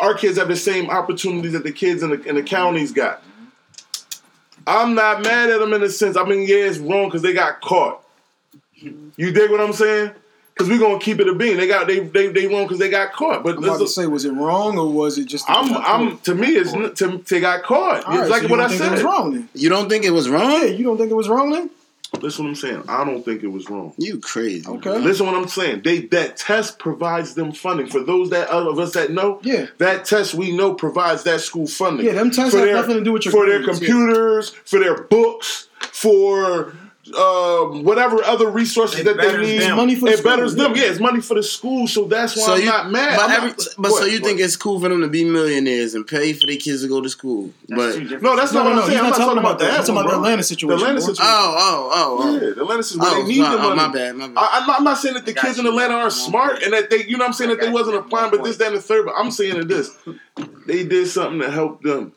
[0.00, 3.20] our kids have the same opportunities that the kids in the, in the counties got?
[3.20, 3.44] Mm-hmm.
[4.66, 6.16] I'm not mad at them in a sense.
[6.16, 8.02] I mean, yeah, it's wrong because they got caught.
[8.80, 10.12] You dig what I'm saying?
[10.58, 11.56] Because we're gonna keep it a bean.
[11.56, 13.44] They got they they they wrong because they got caught.
[13.44, 15.44] But I'm about to say, was it wrong or was it just?
[15.48, 18.04] I'm I'm to me it's n- to they got caught.
[18.04, 18.88] All right, it's like so you what don't I think said.
[18.88, 19.48] It was wrong then.
[19.54, 20.50] You don't think it was wrong?
[20.50, 20.74] Yeah, wrong?
[20.74, 21.70] you don't think it was wrong then?
[22.20, 22.82] Listen what I'm saying.
[22.88, 23.92] I don't think it was wrong.
[23.98, 24.66] You crazy?
[24.66, 24.98] Okay.
[24.98, 25.82] Listen what I'm saying.
[25.84, 27.86] They that test provides them funding.
[27.86, 29.66] For those that of us that know, Yeah.
[29.76, 32.06] that test we know provides that school funding.
[32.06, 33.88] Yeah, them tests For have their- nothing to do with your for their grades, yeah.
[33.88, 36.72] computers, for their books, for
[37.14, 39.60] um, whatever other resources It that they need.
[39.62, 39.76] them.
[39.76, 40.76] Money for the it betters school, them.
[40.76, 40.84] yeah.
[40.84, 43.16] Yeah, it's money for the school, so that's why So I'm you, not mad.
[43.16, 44.24] but every, not- but so you what?
[44.28, 47.00] think it's cool for them to be millionaires and pay for their kids to go
[47.00, 47.50] to school?
[47.68, 47.76] but
[48.22, 48.72] No, that's No, not no, what.
[48.72, 48.96] I'm He's saying.
[48.96, 49.64] not I'm not talking about that.
[49.70, 49.76] that.
[49.78, 50.14] He's talking about the one, bro.
[50.18, 50.78] Atlanta The situation.
[50.86, 51.24] Atlanta situation.
[51.26, 52.32] oh, oh, oh, oh.
[52.34, 53.56] Yeah, the Atlanta is where Oh, they need sorry.
[53.56, 53.76] the Oh, money.
[53.76, 54.34] my bad, my bad.
[54.36, 55.70] I, I'm, not, not saying that the I got kids in you.
[55.70, 58.00] Atlanta aren't smart and that they, you know what I'm saying, that they wasn't you.
[58.00, 58.58] applying, but this, point.
[58.58, 59.06] that, and the third.
[59.06, 59.90] But I'm saying that this,
[60.66, 62.12] they did something to help them.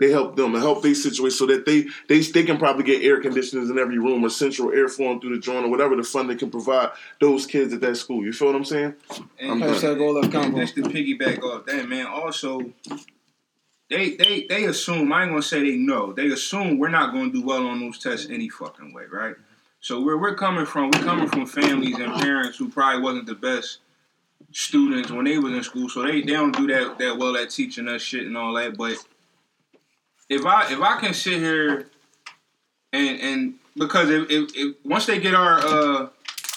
[0.00, 3.02] They help them to help their situation so that they, they they can probably get
[3.02, 6.02] air conditioners in every room or central air flowing through the joint or whatever the
[6.02, 6.90] funding can provide
[7.20, 8.24] those kids at that school.
[8.24, 8.94] You feel what I'm saying?
[9.38, 9.74] And, I'm done.
[9.74, 10.60] Hashtag all left and combo.
[10.60, 12.06] just to piggyback off that, man.
[12.06, 12.60] Also,
[13.88, 15.12] they they they assume.
[15.12, 16.12] I ain't gonna say they know.
[16.12, 19.36] They assume we're not gonna do well on those tests any fucking way, right?
[19.80, 23.34] So where we're coming from, we're coming from families and parents who probably wasn't the
[23.34, 23.80] best
[24.50, 25.88] students when they was in school.
[25.90, 28.78] So they, they don't do that that well at teaching us shit and all that.
[28.78, 28.96] But
[30.34, 31.86] if I if I can sit here
[32.92, 36.08] and and because if, if, if once they get our uh,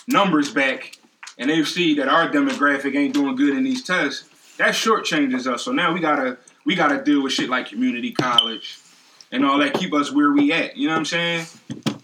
[0.08, 0.98] numbers back
[1.38, 4.26] and they see that our demographic ain't doing good in these tests,
[4.58, 5.64] that shortchanges us.
[5.64, 8.80] So now we gotta we gotta deal with shit like community college
[9.32, 10.78] and all that, keep us where we at.
[10.78, 11.46] You know what I'm saying?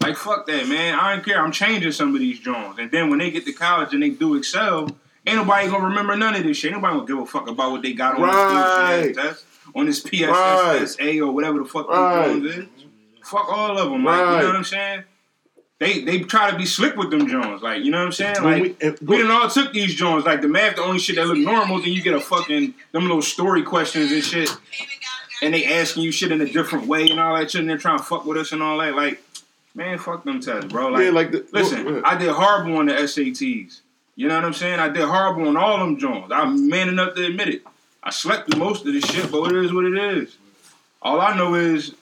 [0.00, 0.98] Like fuck that, man.
[0.98, 1.40] I don't care.
[1.42, 2.78] I'm changing some of these Jones.
[2.78, 4.90] And then when they get to college and they do excel,
[5.26, 6.72] ain't nobody gonna remember none of this shit.
[6.72, 9.06] Ain't nobody gonna give a fuck about what they got on Right.
[9.14, 10.86] this test, on this Right.
[10.88, 12.26] PSSA or whatever the fuck Right.
[12.26, 12.64] Jones is.
[13.24, 14.04] Fuck all of them.
[14.04, 15.04] Like, you know what I'm saying?
[15.80, 17.60] They they try to be slick with them Jones.
[17.62, 18.42] Like, you know what I'm saying?
[18.42, 20.24] Like, we- if- we done all took these Jones.
[20.24, 23.02] Like the math, the only shit that look normal, then you get a fucking them
[23.02, 24.54] little story questions and shit,
[25.42, 27.76] and they asking you shit in a different way and all that shit, and they're
[27.78, 28.94] trying to fuck with us and all that.
[28.94, 29.22] Like,
[29.74, 30.88] man, fuck them tests, bro.
[30.88, 33.80] Like, yeah, like the, listen, I did horrible on the SATs.
[34.16, 34.78] You know what I'm saying?
[34.78, 36.30] I did horrible on all them Jones.
[36.32, 37.62] I'm man enough to admit it.
[38.04, 40.36] I slept through most of this shit, but it is what it is.
[41.02, 41.94] All I know is,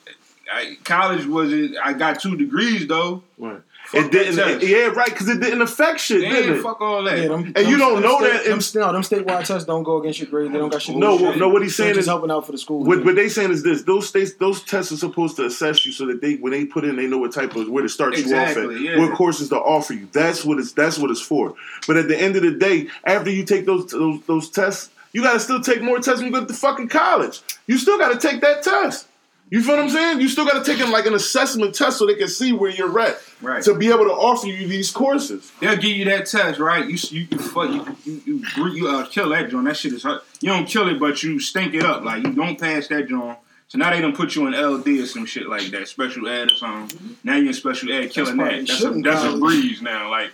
[0.53, 1.77] I, college wasn't.
[1.83, 3.23] I got two degrees though.
[3.37, 3.61] Right.
[3.85, 4.35] Fuck It didn't.
[4.37, 4.67] that test.
[4.67, 5.09] yeah, right.
[5.09, 6.61] Because it didn't affect shit, Man, did it?
[6.63, 7.17] fuck all that.
[7.17, 9.65] Yeah, them, And you don't know state, that Them, in- st- no, them statewide tests
[9.65, 10.53] don't go against your grade.
[10.53, 10.95] They don't got shit.
[10.95, 11.37] No, shit.
[11.37, 11.49] no.
[11.49, 12.85] What he's saying is helping out for the school.
[12.85, 13.05] What, yeah.
[13.05, 16.05] what they saying is this: those states, those tests are supposed to assess you so
[16.05, 18.23] that they, when they put in, they know what type of where to start you
[18.35, 18.97] off at, yeah.
[18.99, 20.07] what courses to offer you.
[20.13, 21.53] That's what it's that's what it's for.
[21.85, 25.21] But at the end of the day, after you take those those, those tests, you
[25.21, 27.41] got to still take more tests when you go to fucking college.
[27.67, 29.07] You still got to take that test.
[29.49, 30.19] You feel what I'm saying?
[30.21, 32.71] You still got to take them like an assessment test so they can see where
[32.71, 33.61] you're at Right.
[33.63, 35.51] to be able to offer you these courses.
[35.59, 36.87] They'll give you that test, right?
[36.87, 39.65] You you you fuck you you you, you, you uh, kill that joint.
[39.65, 40.23] That shit is hurt.
[40.41, 42.03] You don't kill it, but you stink it up.
[42.03, 43.37] Like you don't pass that joint.
[43.67, 46.51] So now they don't put you in LD or some shit like that, special ed
[46.51, 47.17] or something.
[47.23, 48.67] Now you're in special ed, killing why that.
[48.67, 50.09] That's a, that's a breeze now.
[50.09, 50.31] Like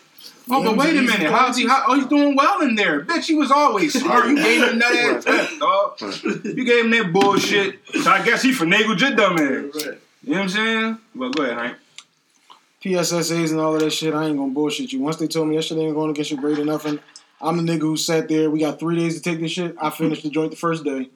[0.51, 1.31] Oh, but wait a minute.
[1.31, 1.67] How's he?
[1.67, 3.01] How, oh, he's doing well in there.
[3.01, 4.27] Bitch, he was always smart.
[4.30, 5.99] You gave him that ass test, dog.
[6.43, 7.80] You gave him that bullshit.
[7.99, 9.85] So I guess he finagled your dumb ass.
[10.23, 10.97] You know what I'm saying?
[11.13, 11.77] But go ahead, Hank.
[12.84, 15.01] PSSAs and all of that shit, I ain't gonna bullshit you.
[15.01, 16.99] Once they told me that shit ain't going against your grade or nothing,
[17.41, 18.49] I'm the nigga who sat there.
[18.49, 19.76] We got three days to take this shit.
[19.81, 21.09] I finished the joint the first day.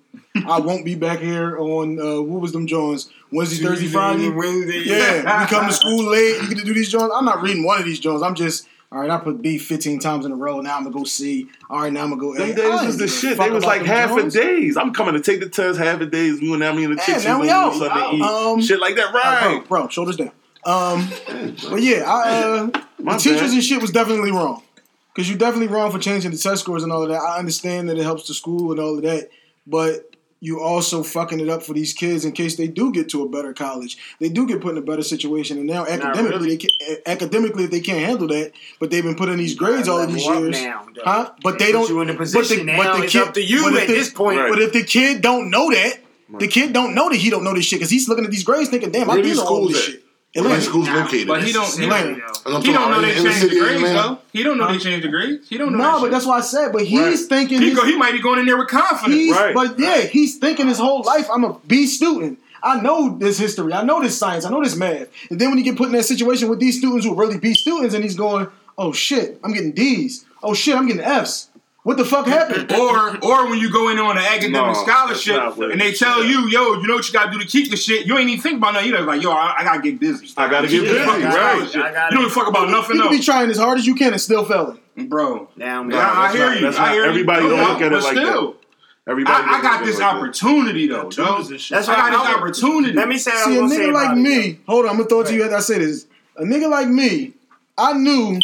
[0.46, 4.30] I won't be back here on uh, what was them joints Wednesday, Thursday, Friday.
[4.30, 4.84] Wednesday.
[4.86, 6.42] Yeah, we come to school late.
[6.42, 7.14] You get to do these joints.
[7.16, 8.24] I'm not reading one of these joints.
[8.24, 9.10] I'm just all right.
[9.10, 10.62] I put B 15 times in a row.
[10.62, 11.48] Now I'm gonna go C.
[11.70, 12.38] All right, now I'm gonna go A.
[12.38, 13.38] Them days was the shit.
[13.40, 14.78] They was like half a days.
[14.78, 16.40] I'm coming to take the test half a days.
[16.40, 17.74] We and me and the Yeah, chicks now we out.
[17.82, 19.68] Um, shit like that, Uh, right?
[19.68, 20.32] bro, bro, shoulders down.
[20.66, 21.10] Um,
[21.70, 23.52] but yeah, I, uh, the My teachers bad.
[23.54, 24.62] and shit was definitely wrong.
[25.16, 27.20] Cause you're definitely wrong for changing the test scores and all of that.
[27.22, 29.30] I understand that it helps the school and all of that,
[29.68, 30.13] but
[30.44, 33.30] you also fucking it up for these kids in case they do get to a
[33.30, 33.98] better college.
[34.20, 36.50] They do get put in a better situation, and now academically, really.
[36.50, 39.56] they can, eh, academically if they can't handle that, but they've been put in these
[39.56, 41.32] grades all these years, now, huh?
[41.42, 41.90] But they Put don't.
[41.90, 43.02] you in a but position now.
[43.02, 44.40] It's up to you but at the- this point.
[44.40, 44.50] Right.
[44.50, 46.00] But if the kid don't know that,
[46.40, 48.44] the kid don't know that he don't know this shit because he's looking at these
[48.44, 49.84] grades thinking, "Damn, I do know all this at?
[49.84, 50.03] shit."
[50.36, 50.60] Where Atlanta.
[50.62, 51.28] these schools located?
[51.28, 51.78] But he don't.
[51.78, 52.16] He Atlanta.
[52.16, 54.18] don't, And he don't know about they in the changed the city grades though.
[54.32, 55.48] He don't know they changed the grades.
[55.48, 55.78] He don't know.
[55.78, 56.72] No, but that's why I said.
[56.74, 57.20] But he's Right.
[57.30, 57.62] thinking.
[57.62, 57.86] he his- go.
[57.86, 59.32] He might be going in there with confidence.
[59.32, 59.54] Right.
[59.54, 61.28] But yeah, he's thinking his whole life.
[61.32, 62.40] I'm a B student.
[62.64, 63.74] I know this history.
[63.74, 64.46] I know this science.
[64.46, 65.08] I know this math.
[65.30, 67.38] And then when you get put in that situation with these students who are really
[67.38, 68.48] B students, and he's going,
[68.78, 70.26] "Oh shit, I'm getting D's.
[70.42, 71.50] Oh shit, I'm getting F's.
[71.84, 75.36] What the fuck happened?" Or or when you go in on an academic No, scholarship
[75.36, 76.30] that's not what and they tell is.
[76.30, 78.06] you, yo, you know what you gotta do to keep the shit.
[78.06, 78.90] You ain't even think about nothing.
[78.90, 80.28] You just like, yo, I, I gotta get busy.
[80.38, 81.36] I gotta get Keep this busy, fucking right.
[81.36, 83.86] I gotta- You don't even fuck about nothing You can be trying as hard as
[83.86, 84.80] you can and still failing.
[85.08, 85.50] bro.
[85.56, 86.68] Now, Yeah, I that's hear not- you.
[86.68, 87.50] I not- hear everybody you.
[87.50, 88.54] don't look at it but like that.
[89.06, 90.18] Everybody, I, I got this like that.
[90.18, 91.46] opportunity though, dog.
[91.50, 92.94] That's what I why got this opportunity.
[92.94, 94.86] Let me say what I See, a gonna say nigga like about it, me, hold
[94.86, 96.06] on, I'm gonna throw it to you as I say this.
[96.38, 97.34] A nigga like me,
[97.78, 98.40] I knew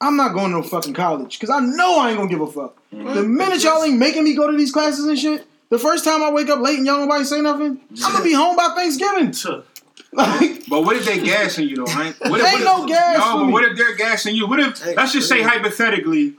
[0.00, 2.46] I'm not going to no fucking college because I know I ain't gonna give a
[2.46, 2.76] fuck.
[2.92, 3.14] Mm-hmm.
[3.14, 6.22] The minute y'all ain't making me go to these classes and shit, the first time
[6.22, 9.34] I wake up late and y'all nobody say nothing, I'm gonna be home by Thanksgiving.
[10.12, 12.16] Like, But what if they gassing you though, Hank?
[12.18, 13.52] What if, Ain't what if, no gas No, for but me.
[13.52, 14.48] what if they're gassing you?
[14.48, 16.34] What if let's just say hypothetically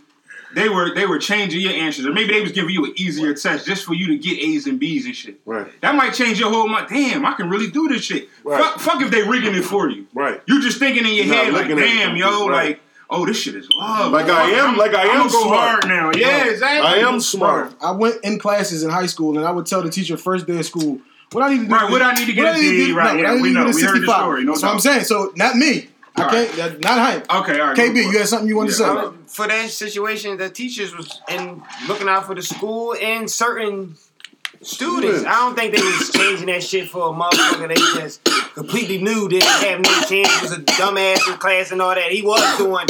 [0.53, 3.33] they were they were changing your answers, or maybe they was giving you an easier
[3.33, 5.39] test just for you to get A's and B's and shit.
[5.45, 6.87] Right, That might change your whole mind.
[6.89, 8.27] Damn, I can really do this shit.
[8.43, 8.61] Right.
[8.61, 10.05] Fuck, fuck if they rigging it for you.
[10.13, 10.41] right.
[10.47, 12.67] You're just thinking in your Not head like, looking at it damn, yo, right.
[12.69, 12.81] like,
[13.11, 14.11] oh, this shit is love.
[14.11, 15.87] Like I am- like I I'm am smart.
[15.87, 16.11] now.
[16.15, 16.87] Yeah, exactly.
[16.87, 17.73] I am smart.
[17.81, 20.57] I went in classes in high school and I would tell the teacher first day
[20.57, 20.99] of school,
[21.31, 21.71] what I need to do.
[21.73, 23.21] Right, what I need to get what a I need to D, get- right, no,
[23.21, 23.65] yeah, I need we to know.
[23.67, 25.03] get a We heard the story, no That's what I'm saying.
[25.05, 25.87] So not me.
[26.15, 26.51] I All can't.
[26.57, 27.33] that- Not Hank.
[27.33, 27.77] Okay, all right.
[27.77, 28.89] KB, you had something you wanted to say?
[28.89, 33.95] Was- for that situation, the teachers was and looking out for the school and certain
[34.61, 35.25] students.
[35.25, 37.67] I don't think they was changing that shit for a motherfucker.
[37.67, 38.23] They just
[38.53, 40.41] completely knew didn't have no chance.
[40.41, 42.11] Was a dumbass in class and all that.
[42.11, 42.87] He was doing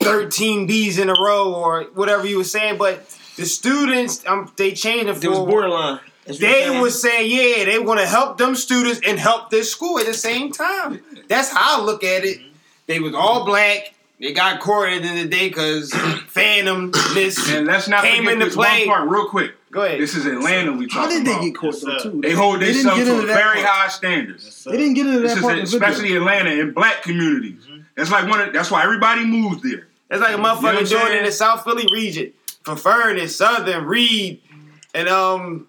[0.00, 3.06] thirteen B's in a row or whatever you were saying, but
[3.36, 5.46] the students, um, they changed it It was for.
[5.46, 6.00] borderline.
[6.26, 6.80] That's what you're They saying.
[6.80, 10.14] was saying, yeah, they want to help them students and help this school at the
[10.14, 11.02] same time.
[11.28, 12.38] That's how I look at it.
[12.86, 13.94] They was all black.
[14.20, 15.92] They got caught at the end of the day because
[16.28, 18.86] Phantom this And let's not came forget into this play.
[18.86, 19.52] one part real quick.
[19.70, 20.00] Go ahead.
[20.00, 21.44] This is Atlanta we How talking did they about.
[21.44, 21.98] get caught though?
[21.98, 22.20] Too.
[22.20, 23.66] They hold They didn't themselves get to into that very part.
[23.68, 24.64] high standards.
[24.64, 25.58] They didn't get into This that is part.
[25.58, 25.78] in video.
[25.78, 27.62] especially Atlanta in black communities.
[27.96, 28.40] That's like one.
[28.40, 29.86] Of, that's why everybody moves there.
[30.10, 31.24] It's like a You know what motherfucker I'm doing in saying?
[31.24, 32.32] the South Philly region.
[32.64, 34.42] From Furness, Southern, Reed,
[34.94, 35.68] and um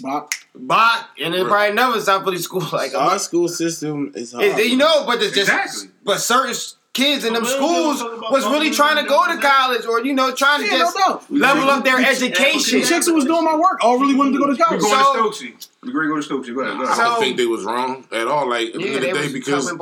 [0.00, 0.32] Bop.
[0.54, 4.44] Bok, and then probably another South Philly school like Our school system is hard.
[4.44, 5.88] It- you know, but it's just Exactly.
[6.04, 9.86] but certain s- kids in them Well, schools was really trying to go to college
[9.86, 11.30] or you know trying to Yeah, no just doubt.
[11.30, 12.82] level up their The education.
[12.82, 14.82] chicks who was doing my work all really wanted to go to college.
[14.82, 15.04] We college.
[15.16, 15.66] going So- to Stokesy.
[15.84, 16.54] We're going to go to Stokesy.
[16.54, 16.76] Go ahead.
[16.76, 16.96] Go I ahead.
[16.96, 18.48] So- don't think they was wrong at all.
[18.48, 19.72] Like at the end of the day, because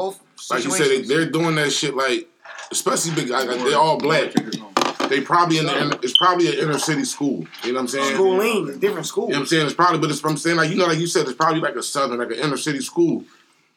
[0.50, 1.96] like you said, they, they're doing that shit.
[1.96, 2.28] Like
[2.70, 4.32] especially big, like, they're all black.
[5.08, 7.46] They probably in the, it's probably an inner city school.
[7.62, 8.14] You know what I'm saying?
[8.14, 9.26] schooling, it's different school.
[9.26, 9.66] You know what I'm saying?
[9.66, 11.76] It's probably, but it's, I'm saying like you know, like you said, it's probably like
[11.76, 13.24] a southern, like an inner city school,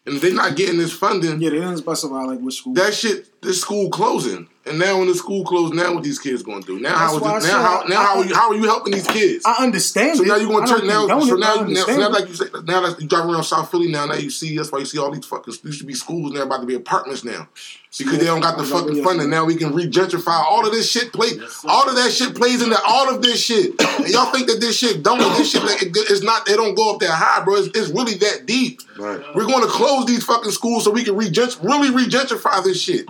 [0.05, 1.41] and if they're not getting this funding.
[1.41, 2.73] Yeah, they didn't specify like which school.
[2.73, 6.43] That shit, this school closing, and now when the school closed, now what these kids
[6.43, 6.79] going to do?
[6.79, 8.55] Now how That's is why I said now how now how are you how are
[8.55, 9.43] you helping these kids?
[9.45, 10.17] I understand.
[10.17, 10.27] So it.
[10.27, 11.07] now you're going to turn now.
[11.07, 13.43] condone So it, now, now, so now, like you say, now that you driving around
[13.43, 15.85] South Philly now, now you see that's why you see all these fucking used to
[15.85, 17.47] be schools now about to be apartments now
[17.97, 19.05] because they don't got the fucking Yes.
[19.05, 19.29] funding.
[19.29, 21.11] Now we can re-gentrify all of this shit.
[21.11, 21.31] Play
[21.65, 23.73] all of that shit plays into all of this shit.
[23.99, 26.73] And y'all think that this shit don't this shit like, it- it's not they don't
[26.73, 27.55] go up that high, bro.
[27.55, 28.81] It's, it's really that deep.
[28.97, 29.21] Right.
[29.33, 33.07] We're going to close these fucking schools so we can regent really re-gentrify this shit.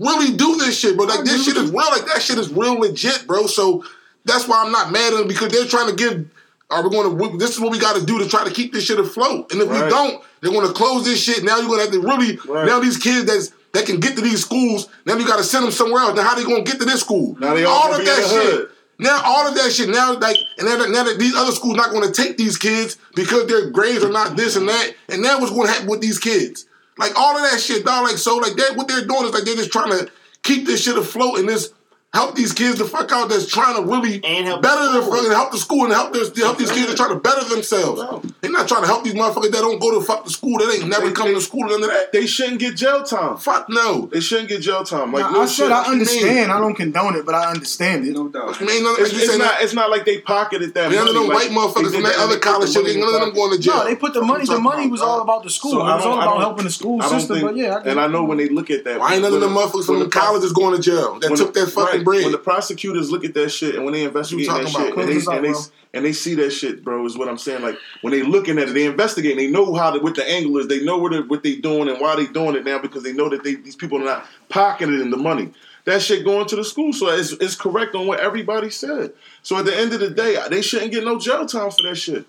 [0.00, 1.06] Really do this shit, bro.
[1.06, 1.90] Like this shit is real.
[1.90, 3.46] Like that shit is real legit, bro.
[3.46, 3.84] So
[4.24, 6.30] that's why I'm not mad at them because they're trying to give.
[6.70, 7.38] Are we going to?
[7.38, 9.52] This is what we got to do to try to keep this shit afloat.
[9.52, 11.44] And if we don't, they're going to close this shit.
[11.44, 12.38] Now you're going to have to really.
[12.48, 12.66] Right.
[12.66, 14.88] Now these kids that's that can get to these schools.
[15.04, 16.16] Now you got to send them somewhere else.
[16.16, 17.36] Now how they gonna get to this school?
[17.38, 18.54] Now they all all of be in that the shit.
[18.54, 18.70] hood.
[18.98, 19.88] Now all of that shit.
[19.88, 22.56] Now like and now that, now that these other schools not going to take these
[22.56, 24.94] kids because their grades are not this and that.
[25.08, 26.66] And now what's going to happen with these kids?
[26.96, 28.04] Like all of that shit, dog.
[28.04, 28.76] Like so, like that.
[28.76, 30.10] What they're doing is like they're just trying to
[30.42, 31.73] keep this shit afloat and this
[32.14, 35.06] help these kids the fuck out that's trying to really And help better the the
[35.10, 38.00] fucking help the school and help this help these kids that trying to better themselves.
[38.40, 40.72] They're not trying to help these motherfuckers that don't go to fuck the school that
[40.72, 42.12] ain't never come to school none of that.
[42.12, 43.36] They shouldn't get jail time.
[43.36, 44.06] Fuck no.
[44.12, 45.12] They shouldn't get jail time.
[45.12, 45.72] Like Now, no I said shit.
[45.72, 46.52] I understand.
[46.52, 48.12] I don't condone it, but I understand it.
[48.12, 48.60] No doubt.
[48.62, 49.60] I mean, It's, it's not.
[49.62, 50.90] It's not like they pocketed that.
[50.92, 53.14] None of money, them like, white motherfuckers they from that other college shit, money none
[53.14, 53.74] of them going to jail.
[53.78, 54.44] No, they put the money.
[54.44, 55.80] The money was all about the school.
[55.80, 57.40] It I was don't- all I about helping the school I don't system.
[57.40, 59.00] but yeah, I get and I know when they look at that.
[59.00, 61.34] Why ain't none of them motherfuckers from the the pro- colleges going to jail that
[61.36, 62.22] took the- that fucking right, bread?
[62.24, 65.36] When the prosecutors look at that shit and when they investigate that shit and they,
[65.36, 65.60] and, they,
[65.94, 67.62] and they see that shit, bro, is what I'm saying.
[67.62, 69.36] Like when they looking at it, they investigate.
[69.36, 70.68] They know how to, what the angle is.
[70.68, 73.12] They know what they, what they doing and why they doing it now because they
[73.12, 75.52] know that they these people are not pocketing the money.
[75.84, 79.12] That shit going to the school, so it's, it's correct on what everybody said.
[79.42, 81.96] So at the end of the day, they shouldn't get no jail time for that
[81.96, 82.24] shit.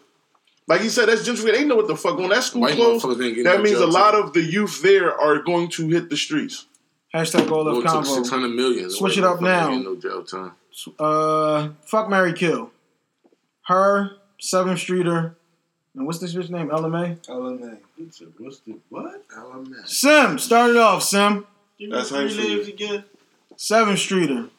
[0.67, 1.53] Like he said, that's gentrification.
[1.53, 3.05] They know what the fuck when that school White closed.
[3.05, 4.23] motherfuckers ain't getting That no means a lot time.
[4.23, 6.65] of the youth there are going to hit the streets.
[7.15, 8.91] Hashtag all Well, of it took hundred million.
[8.91, 9.73] Switch it up now.
[9.73, 10.51] No jail time.
[10.99, 12.71] Uh, fuck Marry Kill.
[13.67, 15.37] Her, Seventh Streeter,
[15.95, 16.67] and what's this bitch name?
[16.67, 17.25] LMA.
[17.25, 17.77] LMA.
[18.37, 19.25] What's the what?
[19.29, 19.87] LMA.
[19.87, 21.03] Sim, start it off.
[21.03, 21.45] Sim,
[21.89, 22.57] That's how you feel.
[22.57, 23.05] names again.
[23.55, 24.49] Seventh Streeter,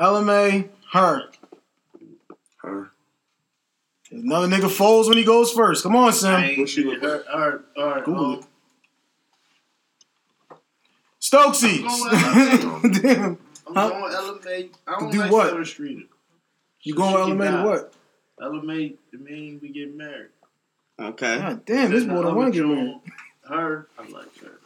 [0.00, 1.24] LMA, her.
[2.62, 2.90] Her.
[4.10, 5.82] Another nigga folds when he goes first.
[5.82, 6.60] Come on, Sim.
[6.60, 7.24] What she look like?
[7.30, 8.04] All right, all right.
[8.04, 8.44] Google um, it.
[11.30, 13.02] Stokesies.
[13.02, 13.38] Damn.
[13.68, 13.88] I'm Huh?
[13.90, 14.70] going LMA.
[14.86, 15.48] I don't Do like what?
[15.50, 16.02] Seventh Streeter.
[16.82, 17.94] You going with LMA to got- what?
[18.40, 20.30] LMA, it mean we get married.
[20.98, 21.38] Okay.
[21.38, 23.00] God damn, this boy don't want to get married.
[23.48, 24.58] Her, I like her.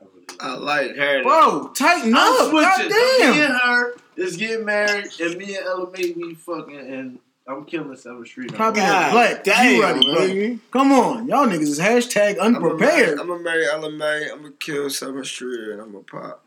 [0.00, 1.22] I really I like her.
[1.22, 2.50] Bro, tighten I'm up.
[2.50, 2.90] switching.
[2.90, 7.18] God Me and her is getting married, and me and LMA we fucking, and
[7.48, 8.52] I'm killing Seventh Street.
[8.54, 9.12] Copy God that.
[9.12, 10.14] Black, damn, you ready, bro?
[10.18, 10.58] baby.
[10.70, 11.26] Come on.
[11.28, 13.18] Y'all niggas is hashtag I'm gonna marry, unprepared.
[13.20, 14.32] I'm gonna marry LMA.
[14.32, 16.44] I'm gonna kill Seventh Street and I'm gonna pop.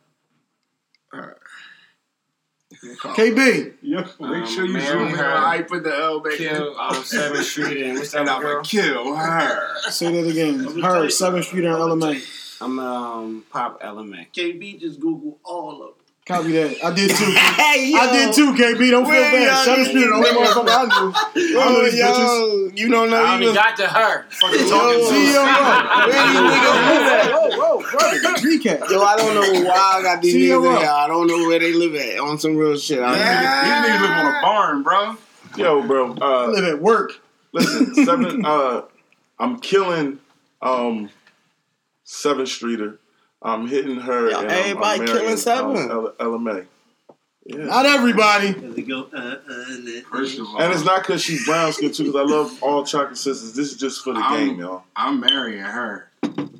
[1.14, 1.36] Alright.
[3.15, 3.73] KB.
[3.82, 5.26] Yeah, make Um, sure you zoom in her.
[5.32, 6.76] on how you put the L back Kill in.
[6.80, 9.68] um, Seventh Street and what's that And I'ma kill her.
[9.90, 10.68] Say that again.
[10.68, 12.22] I'ma Her, you- 7th Street and I'ma LMA.
[12.61, 14.28] I'm um pop LMA.
[14.34, 16.01] KB just Google all of them.
[16.31, 16.83] Copy that.
[16.83, 17.31] I did too.
[17.61, 17.99] Hey, yo.
[17.99, 18.91] I did too, KB.
[18.91, 19.65] Don't feel bad.
[19.65, 21.13] y'all 7th Street, the only motherfucker I knew.
[21.59, 22.27] I know these bitches.
[22.27, 23.55] yo, you don't know I only even.
[23.55, 24.25] got to her.
[24.29, 26.07] Fucking Yo, talking See, to yo, her.
[26.07, 27.31] Where these niggas live at?
[27.31, 28.35] Whoa, whoa, whoa.
[28.41, 28.89] Recap.
[28.89, 30.89] Yo, I don't know why I got these See, yo, niggas in here.
[30.89, 32.19] I don't know where they live at.
[32.19, 32.99] On some real shit.
[33.01, 35.17] I These niggas live on a barn, bro.
[35.57, 36.15] Yo, bro.
[36.21, 37.11] Uh, live at work.
[37.53, 38.45] listen, seven.
[38.45, 38.81] Uh,
[39.39, 40.19] I'm killing
[40.61, 41.09] um,
[42.03, 42.99] Seventh Streeter.
[43.41, 44.30] I'm hitting her.
[44.30, 45.77] Yo, and I'm- I'm marrying, killing Seven.
[45.77, 46.65] Um, L- LMA.
[47.45, 47.57] Yeah.
[47.65, 48.53] Not everybody.
[48.84, 49.65] Go, uh, uh,
[50.11, 52.85] First of all, And it's not because she's brown skin too, because I love all
[52.85, 53.53] chocolate sisters.
[53.53, 54.84] This is just for the I'm- game, y'all.
[54.95, 56.51] I'm marrying her, and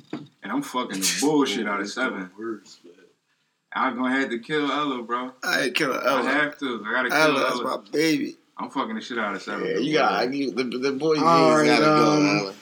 [0.42, 2.30] I'm fucking the bullshit out of seven.
[2.36, 2.78] words.
[3.74, 5.32] I'm gonna have to kill Ella, bro.
[5.44, 6.22] I ain't kill I Ella.
[6.28, 6.84] have to.
[6.86, 7.64] I gotta kill Ella, that's Ella.
[7.64, 8.36] my baby.
[8.58, 9.66] I'm fucking the shit out of seven.
[9.66, 12.10] Yeah, you got you, the the boy jeans All right, gotta go.
[12.12, 12.54] um, man.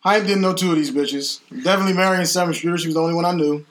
[0.00, 1.40] Hype didn't know two of these bitches.
[1.64, 2.78] Definitely marrying 7th Streeter.
[2.78, 3.66] She was the only one I knew.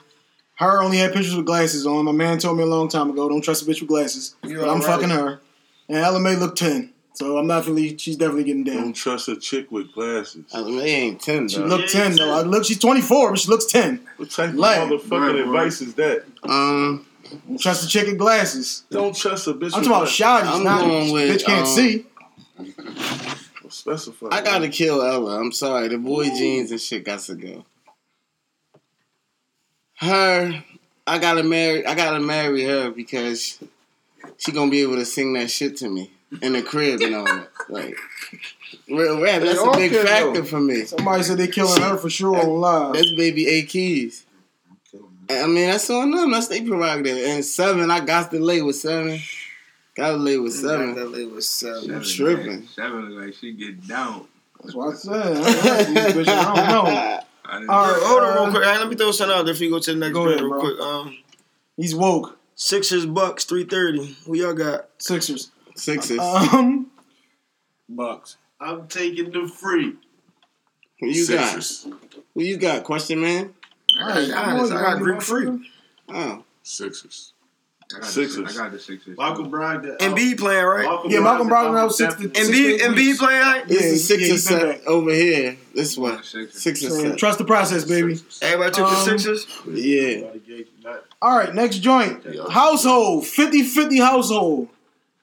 [0.56, 2.04] Her only had pictures with glasses on.
[2.04, 4.34] My man told me a long time ago, don't trust a bitch with glasses.
[4.44, 5.40] You But I'm already- fucking her.
[5.88, 6.92] And LMA looked 10.
[7.14, 8.76] So I'm definitely, she's definitely getting down.
[8.76, 10.44] Don't trust a chick with glasses.
[10.52, 11.48] LMA ain't ten Though.
[11.48, 11.64] She though.
[11.64, 12.30] looked 10 though.
[12.30, 14.00] I look, she's 24, but she looks 10.
[14.18, 15.40] What type of Like- motherfucking Right, right.
[15.40, 16.24] advice is that?
[16.44, 17.06] Um,
[17.48, 18.84] Don't trust a chick with glasses.
[18.90, 20.18] Don't trust a bitch I'm with talking about glasses.
[20.18, 22.06] shotties, I'm not going with, bitch can't um, see.
[23.78, 24.28] Specify.
[24.32, 25.38] I gotta kill Ella.
[25.40, 27.64] I'm sorry, the boy jeans and shit got to go.
[29.94, 30.64] Her,
[31.06, 31.86] I gotta marry.
[31.86, 33.62] I gotta marry her because
[34.36, 36.10] she gonna be able to sing that shit to me
[36.42, 37.48] in the crib and all that.
[37.70, 37.98] Like,
[38.88, 39.42] real rap.
[39.42, 40.44] That's a big factor though.
[40.44, 40.86] for me.
[40.86, 42.94] Somebody said they killing her for sure on live.
[42.94, 44.24] That's baby A keys.
[45.28, 46.30] I mean, that's on them.
[46.30, 47.18] That's their prerogative.
[47.18, 49.20] And seven, I got to lay with seven.
[49.98, 50.94] Got to lay with seven.
[50.94, 51.82] That lady was seven.
[51.82, 52.46] Seven, tripping.
[52.46, 52.68] man.
[52.68, 54.26] Seven look like she get down.
[54.62, 55.12] That's what I said.
[55.12, 56.28] I don't trust these bitches.
[56.28, 57.20] I don't know.
[57.44, 58.64] I All right, Hold on real quick.
[58.64, 60.34] Hey, let me throw something out there before you go to the next Go bit
[60.34, 60.60] ahead, real bro.
[60.60, 60.80] quick.
[60.80, 61.18] Um,
[61.76, 62.38] He's woke.
[62.54, 64.16] Sixers Bucks three thirty.
[64.26, 64.88] Who y'all got?
[64.98, 65.50] Sixers.
[65.74, 66.18] Sixers.
[66.20, 66.90] Um,
[67.88, 68.36] Bucks.
[68.60, 69.94] I'm taking the free.
[71.00, 71.84] Who you Sixers.
[71.84, 71.98] got?
[72.34, 72.84] Who you got?
[72.84, 73.54] Question man.
[73.98, 75.60] I, I, honest, I got Greek Freak.
[76.08, 77.32] Oh, Sixers.
[77.90, 78.34] I got the Sixers.
[78.36, 78.58] Sixers.
[78.58, 79.16] I got the Sixers.
[79.16, 79.96] Malcolm Brogdon.
[79.98, 81.00] Embiid playing right.
[81.08, 83.68] Yeah, Malcolm Brogdon out six to- Embiid, Six to eight Embiid playing right.
[83.68, 85.56] This Yeah, is six yeah, and seven over here.
[85.74, 86.62] This one, Sixers.
[86.62, 87.16] six and seven.
[87.16, 88.20] Trust the process, baby.
[88.42, 89.46] Everybody took the Um, Sixers.
[89.72, 90.26] Yeah.
[91.22, 92.22] All right, next joint.
[92.50, 94.68] Household, 50-50 household.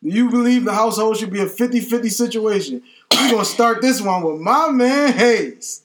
[0.04, 2.82] Do you believe the household should be a 50-50 situation?
[3.12, 5.82] We're going to start this one with my man Hayes.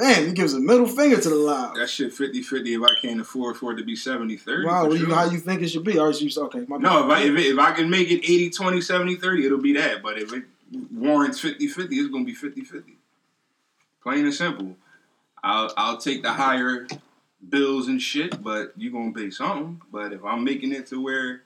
[0.00, 1.76] Damn, he gives a middle finger to the loud.
[1.76, 4.64] That shit 50-50 if I can't afford for it to be 70-30.
[4.64, 5.14] Wow, for what you, sure.
[5.14, 5.98] how you think it should be?
[5.98, 7.10] All right, so you, okay, my No, if.
[7.10, 10.02] I, if, it, if I can make it 80, 20, 70, 30, it'll be that.
[10.02, 10.44] But if it
[10.90, 12.92] warrants 50 50, it's going to be 50 50.
[14.02, 14.76] Plain and simple.
[15.44, 16.86] I'll, I'll take the higher
[17.46, 19.82] bills and shit, but you're going to pay something.
[19.92, 21.42] But if I'm making it to where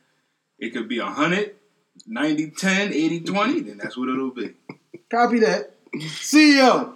[0.61, 1.57] it could be 100,
[2.07, 4.55] 90, 10, 80, 20, then that's what it'll be.
[5.11, 5.75] Copy that.
[5.97, 6.95] CEO.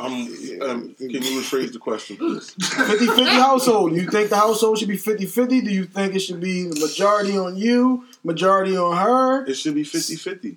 [0.00, 0.12] I'm,
[0.62, 2.54] um, can you rephrase the question, please?
[2.58, 3.92] 50-50 household.
[3.94, 5.64] You think the household should be 50-50?
[5.64, 9.46] Do you think it should be the majority on you, majority on her?
[9.46, 10.56] It should be 50-50.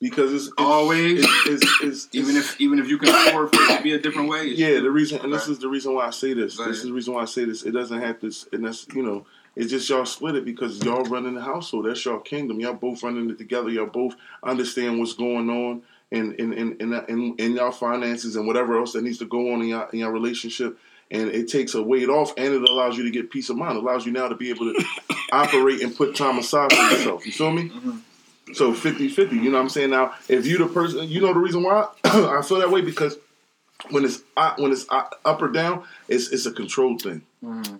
[0.00, 1.22] Because it's, it's Always.
[1.24, 3.98] it's, it's, it's, Even if even if you can afford for it to be a
[3.98, 4.46] different way.
[4.46, 6.56] Yeah, the reason, and this is the reason why I say this.
[6.56, 6.76] Go This ahead.
[6.76, 7.64] is the reason why I say this.
[7.64, 9.26] It doesn't have to, and that's you know,
[9.56, 11.84] it's just y'all split it because y'all running the household.
[11.84, 12.60] That's y'all kingdom.
[12.60, 13.68] Y'all both running it together.
[13.68, 18.46] Y'all both understand what's going on in in in in, in, in y'all finances and
[18.46, 20.78] whatever else that needs to go on in your in your relationship.
[21.12, 23.76] And it takes a weight off, and it allows you to get peace of mind.
[23.76, 24.84] It allows you now to be able to
[25.32, 27.26] operate and put time aside for yourself.
[27.26, 27.68] You feel me?
[27.68, 27.98] Mm-hmm.
[28.52, 29.90] So 50-50, you know what I'm saying?
[29.90, 33.16] Now, if you're the person, you know the reason why I feel that way because
[33.90, 37.22] when it's up- when it's up up or down, it's it's a control thing.
[37.44, 37.76] Mm-hmm.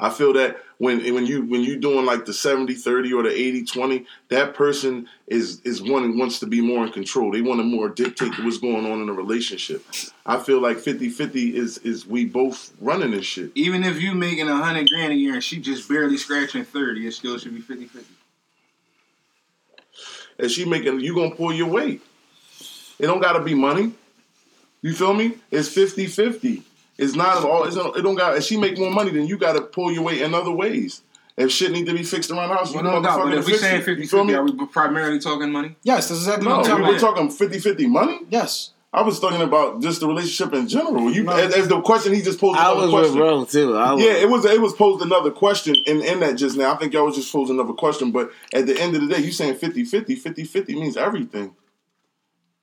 [0.00, 4.06] I feel that when when you when you doing like the 70-30 or the 80-20,
[4.28, 7.32] that person is is wanting wants to be more in control.
[7.32, 9.84] They want to more dictate what's going on in a relationship.
[10.24, 13.50] I feel like 50-50 is is we both running this shit.
[13.56, 17.06] Even if you making a hundred grand a year and she just barely scratching 30,
[17.06, 18.14] it still should be 50 50.
[20.38, 22.02] and she making you gonna pull your weight.
[22.98, 23.92] It don't gotta be money.
[24.82, 25.34] You feel me?
[25.50, 26.62] It's 50-50.
[26.98, 29.26] It's not at all it's not, it don't got if she make more money then
[29.26, 31.02] you gotta pull your weight in other ways.
[31.36, 33.46] If shit need to be fixed around the house, you Well, no doubt, but if
[33.46, 33.84] we fix saying it.
[33.84, 34.34] 50 You feel 50, me?
[34.38, 35.76] are we primarily talking money?
[35.84, 37.30] Yes, this is exactly No, what I'm we talking were about.
[37.30, 38.18] talking 50-50 money.
[38.28, 38.70] Yes.
[38.92, 41.12] I was talking about just the relationship in general.
[41.12, 41.32] You No.
[41.32, 43.18] as, as the question he just posed I another was with question.
[43.18, 43.76] bro too.
[43.76, 46.72] I was, Yeah, it was it was posed another question in, in that just now.
[46.72, 49.20] I think y'all was just posing another question, but at the end of the day,
[49.22, 50.20] you saying 50-50.
[50.20, 51.54] 50-50 means everything.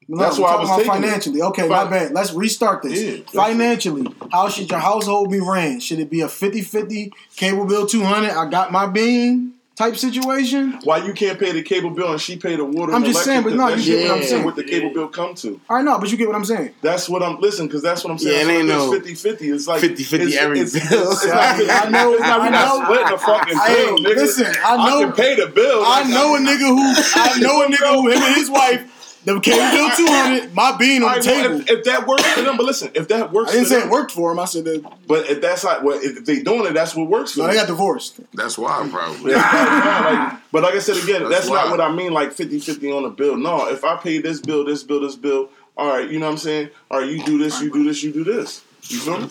[0.07, 1.41] No, That's we're why I was about taking it.
[1.45, 2.11] Okay, Fin- my bad.
[2.11, 3.01] Let's restart this.
[3.01, 5.79] Yeah, financially, how should your household be ran?
[5.79, 10.79] Should it be a 50-50 cable bill 200, I got my bean type situation?
[10.83, 12.93] Why you can't pay the cable bill and she pay the water?
[12.93, 14.45] I'm just saying, but no, you get what I'm saying.
[14.45, 15.59] What the cable bill come to?
[15.69, 16.75] All right, no, but you get what I'm saying.
[16.83, 18.47] That's what I'm listen because that's what I'm saying.
[18.47, 19.53] Yeah, it ain't no what 50-50.
[19.55, 21.11] It's like 50-50 every it's, it's, bill.
[21.13, 21.35] it's not,
[21.85, 22.83] I know, It's not, I we not know.
[22.85, 24.15] splitting the fucking Hey, bill, nigga.
[24.17, 25.81] listen, I know- can pay the bill.
[25.83, 28.91] I know a nigga who I know a nigga who him and his wife
[29.25, 31.61] the cable bill 200, my bean on All the table.
[31.61, 33.79] if, if that works for them, but listen, if that works, I didn't for say
[33.79, 34.39] them, it worked for him.
[34.39, 37.33] I said that But if that's like what if they doing it, that's what works
[37.33, 37.55] for no, them.
[37.55, 38.19] they got divorced.
[38.33, 39.33] That's why, probably.
[39.33, 42.13] Like, but like I said again, that's, That's not what I mean.
[42.13, 43.35] Like 50-50 on a bill.
[43.37, 45.49] No, if I pay this bill, this bill, this bill.
[45.77, 46.69] All right, you know what I'm saying.
[46.89, 48.63] All right, you do this, you do this, you do this.
[48.83, 49.29] You feel me?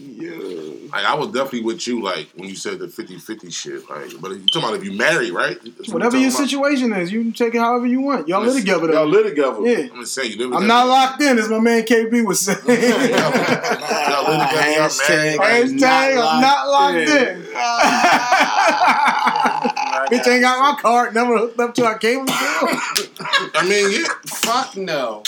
[0.00, 0.90] Stokesy.
[0.92, 3.88] Like I was definitely with you, like when you said the 50-50 shit.
[3.88, 5.56] Like, but you talking about if you married, right?
[5.76, 8.26] That's Whatever you're your talking situation is, you can take it however you want.
[8.28, 9.60] Y'all live Listen, together Y'all live together.
[9.66, 9.88] Yeah.
[9.92, 12.58] I'm just saying you live I'm not locked in, as my man KB was saying.
[12.66, 15.70] Y'all live together, y'all Hashtag- married.
[15.70, 17.46] Hashtag I'm not locked in.
[20.10, 22.34] Bitch ain't got my card, never hooked up to our cable bill.
[23.54, 25.22] I mean, yeah, Fuck no.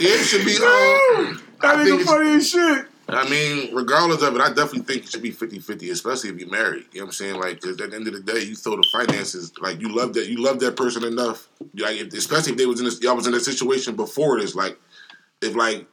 [0.00, 0.56] yeah, it should be.
[0.56, 2.86] Um, That I think nigga funny as shit.
[3.08, 6.48] I mean, regardless of it, I definitely think it should be 50-50, especially if you're
[6.50, 6.84] married.
[6.92, 7.34] You know what I'm saying?
[7.40, 9.52] Like, 'cause at the end of the day, you throw the finances.
[9.60, 10.28] Like, you love that.
[10.28, 11.48] You love that person enough.
[11.76, 14.54] Like, if, especially if they was in this, y'all was in a situation before this.
[14.54, 14.78] Like,
[15.40, 15.86] if like,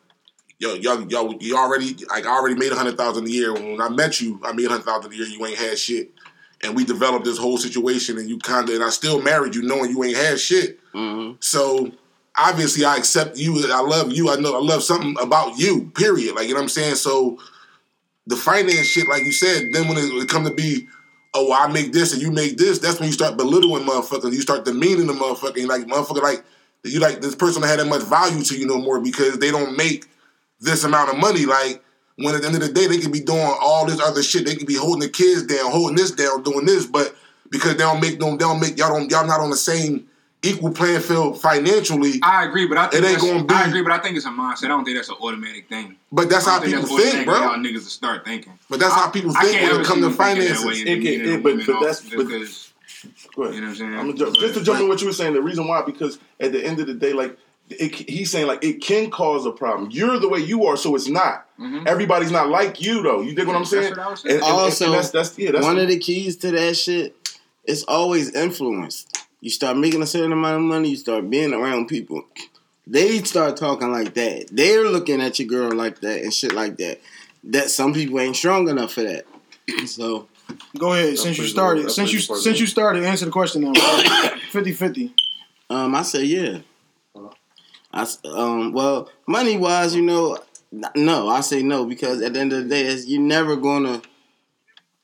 [0.60, 3.54] yo, y'all, y'all, you already like, I already made a hundred thousand a year.
[3.54, 5.26] When I met you, I made a hundred thousand a year.
[5.26, 6.12] You ain't had shit,
[6.62, 9.64] and we developed this whole situation, and you kind of, and I still married you,
[9.64, 10.80] knowing you ain't had shit.
[10.94, 11.38] Mhm.
[11.44, 11.92] So
[12.40, 13.72] obviously I accept you.
[13.72, 14.30] I love you.
[14.30, 15.92] I know I love something about you.
[15.96, 16.36] Period.
[16.36, 16.96] Like you know what I'm saying.
[16.96, 17.38] So
[18.28, 20.88] the finance shit, like you said, then when it, come to be,
[21.34, 24.34] oh, I make this and you make this, that's when you start belittling motherfuckers.
[24.34, 25.68] You start demeaning the motherfucker.
[25.68, 26.44] Like motherfucker, like
[26.84, 29.76] you like this person don't that much value to you no more because they don't
[29.76, 30.06] make
[30.60, 31.46] this amount of money.
[31.46, 31.84] Like
[32.18, 34.46] when at the end of the day they could be doing all this other shit.
[34.46, 37.16] They could be holding the kids down, holding this down, doing this, but
[37.50, 40.09] because they don't make no, they don't make y'all don't y'all not on the same
[40.42, 42.20] equal playing field financially.
[42.24, 44.26] I agree, but I think It ain't gonna be- I agree, but I think it's
[44.26, 44.66] a mindset.
[44.66, 45.96] I don't think that's an automatic thing.
[46.12, 47.36] But that's how people that's think, automatically bro.
[47.50, 48.54] How niggas to start thinking.
[48.70, 50.18] But that's I- how people I think can't when it comes see to them that
[50.18, 50.66] finances.
[50.66, 52.66] way and It can- it- but- but that's- just 'cause-
[53.36, 53.56] Go ahead.
[53.56, 53.94] You know what I'm saying?
[53.96, 55.34] I'm gonna just, just to jump in what you were saying.
[55.34, 57.38] The reason why because at the end of the day, like
[57.70, 59.90] it, he's saying, like it can cause a problem.
[59.92, 61.46] You're the way you are, so it's not.
[61.86, 63.22] Everybody's not like you, though.
[63.22, 63.76] You dig what I'm Mm-hmm.
[63.76, 63.98] That's saying?
[63.98, 64.36] what And, saying.
[64.36, 65.52] and- and Also, that's that's yeah.
[65.52, 67.16] That's one what- of the keys to that shit
[67.66, 69.06] It's always influence.
[69.42, 72.26] You start making a certain amount of money, you start being around people.
[72.86, 74.48] They start talking like that.
[74.52, 77.00] They're looking at your girl like that and shit like that.
[77.46, 79.26] That some people ain't strong enough for that.
[79.86, 80.28] So
[80.78, 81.18] Go ahead.
[81.18, 81.92] Since you started, good.
[81.92, 82.60] since you since good.
[82.60, 83.74] you started, answer the question now.
[83.74, 85.14] 50-50.
[85.70, 86.60] um, I say yeah.
[87.92, 90.38] I um well money wise, you know,
[90.96, 94.02] no, I say no because at the end of the day, it's, you're never gonna.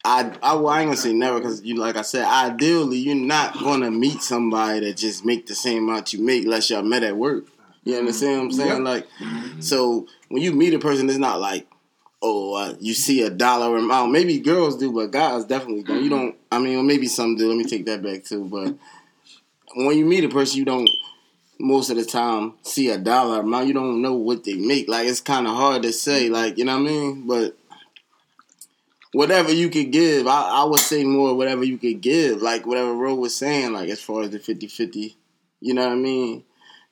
[0.05, 3.15] I, I, well, I ain't gonna say never because you like I said, ideally you're
[3.15, 7.03] not gonna meet somebody that just make the same amount you make unless y'all met
[7.03, 7.45] at work.
[7.83, 8.83] You understand what I'm saying?
[8.83, 9.07] Like,
[9.59, 11.67] so when you meet a person, it's not like,
[12.21, 14.11] oh, uh, you see a dollar amount.
[14.11, 16.03] Maybe girls do, but guys definitely don't.
[16.03, 16.35] You don't.
[16.51, 17.47] I mean, maybe some do.
[17.47, 18.45] Let me take that back too.
[18.45, 18.75] But
[19.75, 20.89] when you meet a person, you don't
[21.59, 23.67] most of the time see a dollar amount.
[23.67, 24.87] You don't know what they make.
[24.87, 26.29] Like it's kind of hard to say.
[26.29, 27.27] Like you know what I mean?
[27.27, 27.57] But
[29.15, 32.41] whatever you could give, I, I would say more whatever you could give.
[32.41, 35.15] Like whatever Ro was saying, like as far as the 50-50,
[35.61, 36.43] you know what I mean?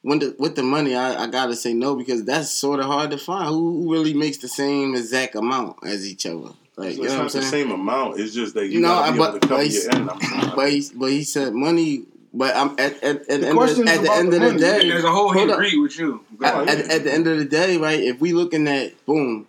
[0.02, 3.12] When the, with the money, I, I gotta say no because that's sort of hard
[3.12, 3.48] to find.
[3.48, 6.52] Who, who really makes the same exact amount as each other?
[6.76, 7.52] Like it's you know what I'm not the saying?
[7.52, 8.20] same amount.
[8.20, 10.10] It's just that you No, gotta be but- able to cover but he's- your end.
[10.10, 12.04] I'm- But he, but he said money.
[12.36, 14.58] But I'm at at, at, the, end of, at the end the of the money.
[14.60, 14.90] day.
[14.90, 15.58] There's a whole he hold up.
[15.58, 16.26] agreed with you.
[16.44, 18.00] At, at, at the end of the day, right?
[18.00, 19.48] If we looking at boom,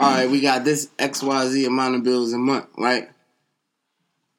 [0.00, 3.08] all right, we got this X Y Z amount of bills a month, right?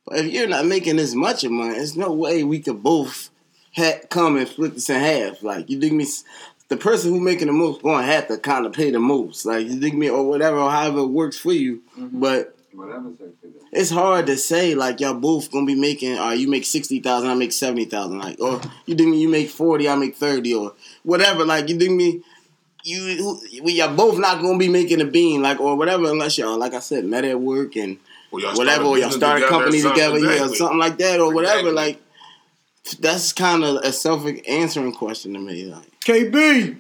[0.06, 3.30] But if you're not making this much a month, there's no way we could both
[3.76, 5.42] ha- come and split this in half.
[5.44, 6.06] Like you dig me?
[6.70, 9.46] The person who making the most going to have to kind of pay the most.
[9.46, 11.82] Like you dig me, or whatever, or however it works for you.
[11.98, 12.56] But
[13.72, 16.18] it's hard to say like y'all both gonna be making.
[16.18, 18.20] Uh, you make sixty thousand, I make seventy thousand.
[18.20, 19.22] Like, or you dig me?
[19.22, 20.74] You make forty, I make thirty, or
[21.04, 21.46] whatever.
[21.46, 22.24] Like you dig me?
[22.84, 26.58] You we y'all both not gonna be making a bean, like or whatever, unless y'all
[26.58, 27.98] like I said met at work and
[28.34, 31.20] Or y'all whatever, or y'all start a company something, together, yeah, or something like that,
[31.20, 31.70] or whatever.
[31.70, 31.72] Exactly.
[31.72, 32.02] Like
[33.00, 35.66] that's kind of a self answering question to me.
[35.66, 36.78] Like, KB.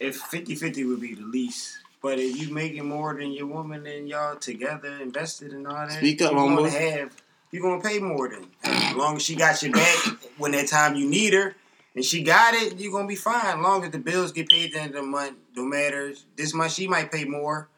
[0.00, 1.78] If 50-50 would be the least.
[2.00, 5.92] But if you making more than your woman and y'all together invested and all that,
[5.92, 7.12] Speak up, you're gonna have
[7.52, 8.46] you're gonna pay more than.
[8.64, 9.98] As long as she got your back
[10.38, 11.54] when that time you need her
[11.94, 13.58] and she got it, you're gonna be fine.
[13.58, 16.12] As long as the bills get paid at the end of the month, no matter
[16.36, 17.68] this month she might pay more.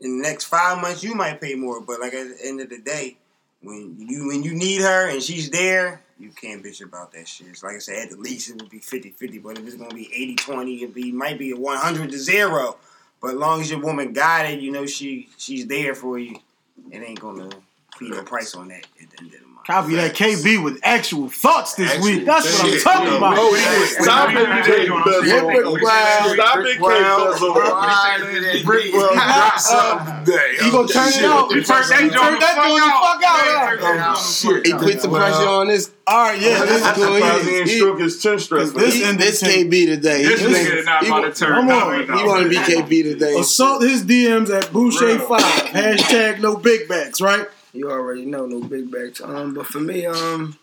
[0.00, 1.80] In the next five months you might pay more.
[1.80, 3.16] But like at the end of the day,
[3.62, 7.48] when you when you need her and she's there, you can't bitch about that shit.
[7.48, 9.94] It's like I said, at the least it would be 50-50, but if it's gonna
[9.94, 12.76] be 80-20, it be might be a one hundred to zero.
[13.20, 16.36] But as long as your woman got it, you know she she's there for you.
[16.90, 17.48] It ain't gonna
[17.98, 19.43] be no price on that at the end of the.
[19.66, 22.26] Copy that KB with actual thoughts this Actual week.
[22.26, 23.16] That's what I'm talking Yeah.
[23.16, 23.34] about.
[23.38, 25.78] Oh, he was stop it, Jake Bezel.
[26.34, 28.64] Stop it, Jake Bezel.
[28.64, 30.38] Brick Brown got something.
[30.60, 31.50] He gonna turn it out.
[31.52, 33.82] He Turn that turn joint the fuck fuck out.
[33.82, 34.16] out.
[34.18, 34.66] Oh, shit.
[34.66, 35.90] he put some pressure on this.
[36.06, 36.64] All right, yeah.
[36.66, 37.14] This This is cool.
[37.14, 38.70] he He- didn't he- stroke his chin stress.
[38.72, 40.24] This He, ended this KB today.
[40.24, 41.54] This He, nigga not about to turn.
[41.54, 42.18] Come on.
[42.18, 42.56] he want to be.
[42.56, 43.34] KB today.
[43.38, 45.40] assault his DMs at Boucher Five.
[45.40, 47.20] Hashtag no big backs.
[47.22, 47.46] Right.
[47.74, 49.20] You already know no big backs.
[49.20, 50.56] Um, but for me, um,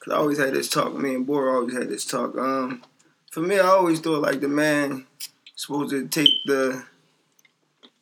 [0.00, 0.92] cause I always had this talk.
[0.96, 2.36] Me and Bor always had this talk.
[2.36, 2.82] Um,
[3.30, 5.06] for me, I always thought like the man
[5.54, 6.84] supposed to take the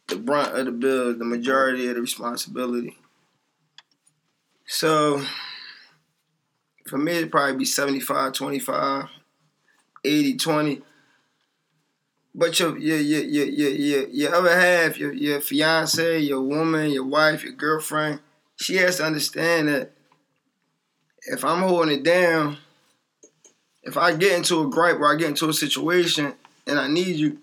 [0.08, 2.96] the brunt of the bill, the majority of the responsibility.
[4.66, 5.22] So
[6.86, 9.08] for me, it'd probably be 75, 25,
[10.04, 10.82] 80, 20.
[12.38, 16.90] But your your your your your your, your other half, your your fiance, your woman,
[16.90, 18.20] your wife, your girlfriend,
[18.56, 19.92] she has to understand that
[21.28, 22.58] if I'm holding it down,
[23.82, 26.34] if I get into a gripe or I get into a situation
[26.66, 27.38] and I need you,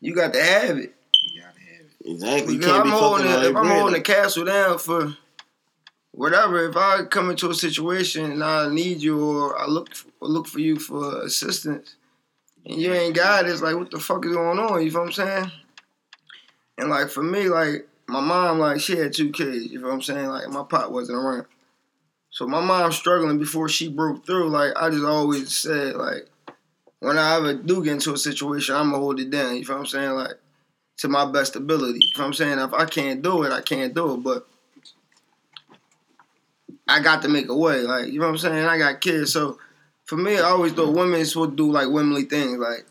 [0.00, 0.94] you got to have it.
[1.34, 2.08] You got to have it.
[2.08, 2.54] Exactly.
[2.54, 5.16] You can't I'm be holding fucking it, all if I'm holding the castle down for
[6.12, 9.88] whatever, if I come into a situation and I need you or I look
[10.20, 11.96] or look for you for assistance
[12.68, 14.82] and you ain't got it, it's like what the fuck is going on?
[14.82, 15.52] You feel what I'm saying?
[16.76, 19.66] And like for me, like my mom, like she had two kids.
[19.66, 20.26] You know what I'm saying?
[20.26, 21.46] Like my pop wasn't around,
[22.30, 24.50] so my mom struggling before she broke through.
[24.50, 26.28] Like I just always said, like
[27.00, 29.56] when I ever do get into a situation, I'm gonna hold it down.
[29.56, 30.10] You feel what I'm saying?
[30.10, 30.38] Like
[30.98, 32.00] to my best ability.
[32.02, 32.58] You know what I'm saying?
[32.58, 34.18] If I can't do it, I can't do it.
[34.18, 34.46] But
[36.86, 37.80] I got to make a way.
[37.82, 38.64] Like, you know what I'm saying?
[38.64, 39.32] I got kids.
[39.32, 39.58] So
[40.08, 42.86] For me, I always thought women is supposed to do like womanly things, like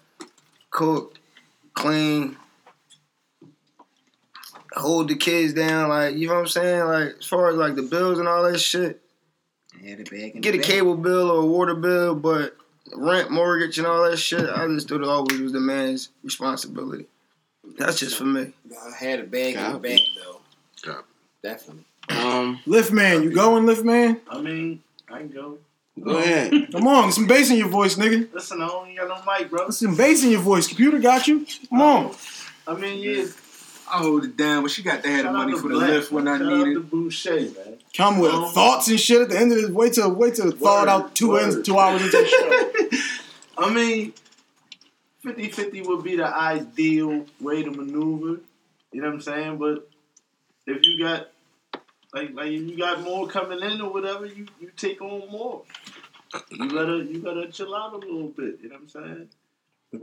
[0.70, 1.18] cook,
[1.74, 2.38] clean,
[4.74, 5.90] hold the kids down.
[5.90, 6.84] Like you know what I'm saying?
[6.86, 9.02] Like as far as like the bills and all that shit,
[9.82, 10.64] Yeah, the bag get the a bag.
[10.64, 12.56] cable bill or a water bill, but
[12.96, 17.08] rent, mortgage, and all that shit, I just thought it always was the man's responsibility.
[17.78, 18.54] That's just for me.
[18.72, 19.90] I had a bag in the Copy.
[19.90, 20.42] bag though.
[20.94, 21.08] Copy.
[21.44, 21.84] Definitely.
[22.10, 24.22] Um, Lift man, you going, lift man?
[24.30, 24.82] I mean,
[25.12, 25.58] I can go.
[26.04, 26.52] Go ahead.
[26.72, 28.32] Come on, get some bass in your voice, nigga.
[28.34, 29.66] Listen, I don't got no mic, bro.
[29.66, 30.68] Get some bass in your voice.
[30.68, 31.46] Computer got you.
[31.70, 32.16] Come on.
[32.68, 33.26] I mean, yeah.
[33.90, 36.12] I hold it down, but she got to have the money for the Black, lift
[36.12, 36.74] when I Shout need it.
[36.74, 37.78] to Boucher, man.
[37.96, 39.70] Come with Um, thoughts and shit at the end of this.
[39.72, 41.44] Wait till wait till thaw it out two word.
[41.44, 42.26] ends, two hours into the
[43.58, 43.64] show.
[43.66, 44.14] I mean,
[45.24, 48.42] 50-50 would be the ideal way to maneuver.
[48.92, 49.58] You know what I'm saying?
[49.58, 49.90] But
[50.66, 51.30] if you got
[52.14, 55.62] like like if you got more coming in or whatever, you, you take on more.
[56.52, 58.60] You gotta you gotta chill out a little bit.
[58.62, 59.30] You know what I'm saying?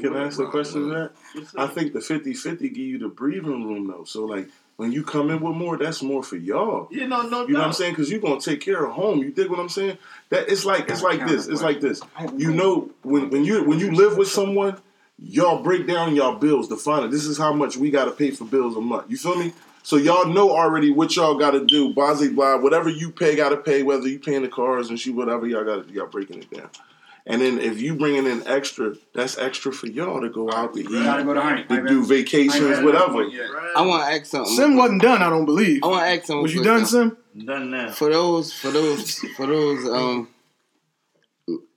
[0.01, 1.11] Can I ask a question to that?
[1.57, 4.05] I think the 50-50 give you the breathing room though.
[4.05, 6.89] So like when you come in with more, that's more for y'all.
[6.91, 7.93] Yeah, no, no You know what I'm saying?
[7.93, 9.21] Because you're gonna take care of home.
[9.21, 9.99] You dig what I'm saying?
[10.31, 11.47] That it's like it's like this.
[11.47, 12.01] It's like this.
[12.37, 14.79] You know when when you when you live with someone,
[15.19, 17.11] y'all break down y'all bills to find it.
[17.11, 19.11] This is how much we gotta pay for bills a month.
[19.11, 19.53] You feel me?
[19.85, 21.93] So y'all know already what y'all gotta do.
[21.93, 22.57] Blah blah blah.
[22.57, 23.83] Whatever you pay, gotta pay.
[23.83, 26.71] Whether you paying the cars and shit, whatever y'all gotta y'all breaking it down.
[27.27, 30.81] And then if you bringing in extra, that's extra for y'all to go out to
[30.81, 31.69] eat, Gotta go to Hank.
[31.69, 33.27] to do vacations, whatever.
[33.77, 34.55] I want to ask something.
[34.55, 35.83] Sim wasn't done, I don't believe.
[35.85, 36.43] I want to ask something.
[36.43, 36.85] Was you done, though.
[36.87, 37.17] Sim?
[37.45, 37.91] Done now.
[37.93, 40.29] For those, for those, for those um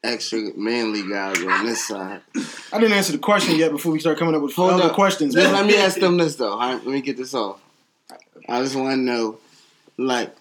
[0.04, 2.22] extra manly guys on this side.
[2.72, 4.94] I didn't answer the question yet before we start coming up with Hold other up.
[4.94, 5.34] questions.
[5.34, 6.54] Just let me ask them this though.
[6.54, 7.60] All right, let me get this off.
[8.48, 9.40] I just want to know,
[9.98, 10.36] like,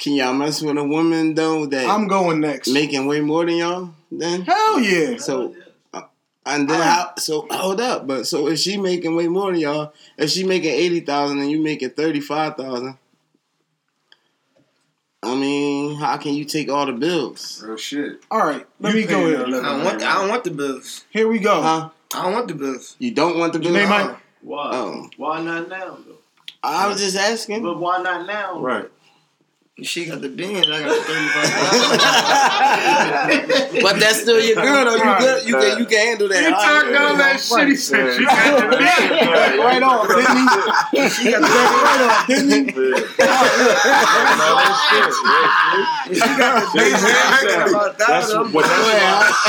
[0.00, 2.68] can y'all mess with a woman though that I'm going next.
[2.68, 3.90] making way more than y'all?
[4.10, 5.16] Then Hell yeah.
[5.18, 5.54] so.
[5.92, 6.02] uh,
[6.46, 7.14] And then how?
[7.18, 10.70] So hold up, but so if she making way more than y'all, if she making
[10.72, 12.96] eighty thousand and you making thirty five thousand,
[15.22, 17.62] I mean, how can you take all the bills?
[17.66, 18.20] Real shit.
[18.30, 19.44] All right, let You me go here.
[19.44, 19.98] I don't want.
[19.98, 21.04] The, I don't want the bills.
[21.10, 21.60] Here we go.
[21.60, 21.90] Huh?
[22.14, 22.94] I don't want the bills.
[23.00, 23.74] You don't want the bills?
[23.74, 24.70] name my- Why?
[24.72, 25.10] Oh.
[25.16, 26.17] Why not now though?
[26.62, 27.62] I was just asking.
[27.62, 28.60] But why not now?
[28.60, 28.90] Right.
[29.80, 30.56] She got the bean.
[30.56, 33.82] I got thirty-five.
[33.82, 34.96] But that's still your girl though.
[34.96, 35.46] You good?
[35.46, 36.42] You can you can handle that.
[36.42, 37.68] He talked all that shit.
[37.68, 39.60] He said she got the beat.
[39.62, 40.48] right off, didn't
[40.98, 41.08] he?
[41.10, 42.58] She got the right off, didn't he?
[46.08, 47.98] That's what.
[47.98, 48.62] That's why.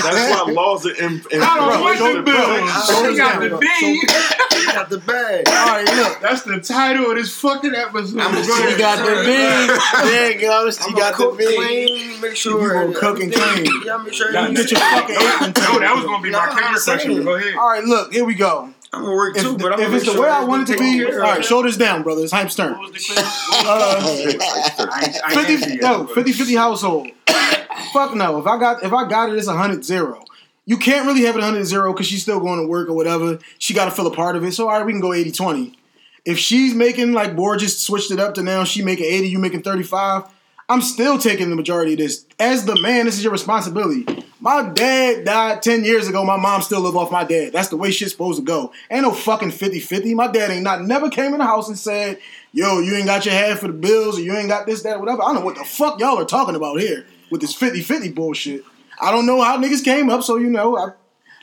[0.04, 1.24] That's why laws are in.
[1.32, 2.70] in I don't want Show the bills.
[2.86, 4.12] She got the beat.
[4.60, 5.48] She got the bag.
[5.48, 6.20] All right, look.
[6.22, 8.20] That's the title of this fucking episode.
[8.20, 9.24] I'm She got the
[10.20, 10.30] bean.
[10.30, 10.72] There you go.
[10.72, 11.56] She I'm got the cook bean.
[11.56, 12.22] clean.
[12.22, 13.66] Make sure You gonna cook and clean.
[13.86, 16.46] Yeah, make sure Nah, you Get your fucking apron No, that was gonna be my
[16.48, 17.12] counter just question.
[17.14, 17.24] saying.
[17.26, 17.56] Go ahead.
[17.56, 18.70] All right, look, here we go.
[18.92, 20.80] I'm gonna work If, too, but I'm if it's the way I want it to
[20.80, 22.24] be, all right, right, shoulders down, brother.
[22.24, 22.72] It's Hype Stern.
[22.78, 23.14] What was the?
[23.20, 27.08] Uh, I ain't- I ain't 50, answer yet, no, but- 50 50 household.
[27.94, 28.40] Fuck no.
[28.40, 30.24] If I got if I got it, it's 100 0.
[30.66, 33.40] You can't really have it 100 0 because she's still going to work or whatever.
[33.58, 34.54] She got to fill a part of it.
[34.54, 35.79] So, all right, we can go 80 20.
[36.26, 39.64] If she's making, like Borges switched it up to now, she making 80, you making
[39.64, 40.24] 35,
[40.70, 42.26] I'm still taking the majority of this.
[42.40, 44.06] As the man, this is your responsibility.
[44.40, 46.24] My dad died 10 years ago.
[46.24, 47.54] My mom still live off my dad.
[47.54, 48.72] That's the way shit's supposed to go.
[48.92, 50.14] Ain't no fucking 50 50.
[50.14, 52.20] My dad ain't not never came in the house and said,
[52.54, 55.00] yo, you ain't got your half for the bills or you ain't got this, that,
[55.00, 55.24] whatever.
[55.24, 58.12] I don't know what the fuck y'all are talking about here with this 50 50
[58.12, 58.64] bullshit.
[59.02, 60.92] I don't know how niggas came up, so you know, I,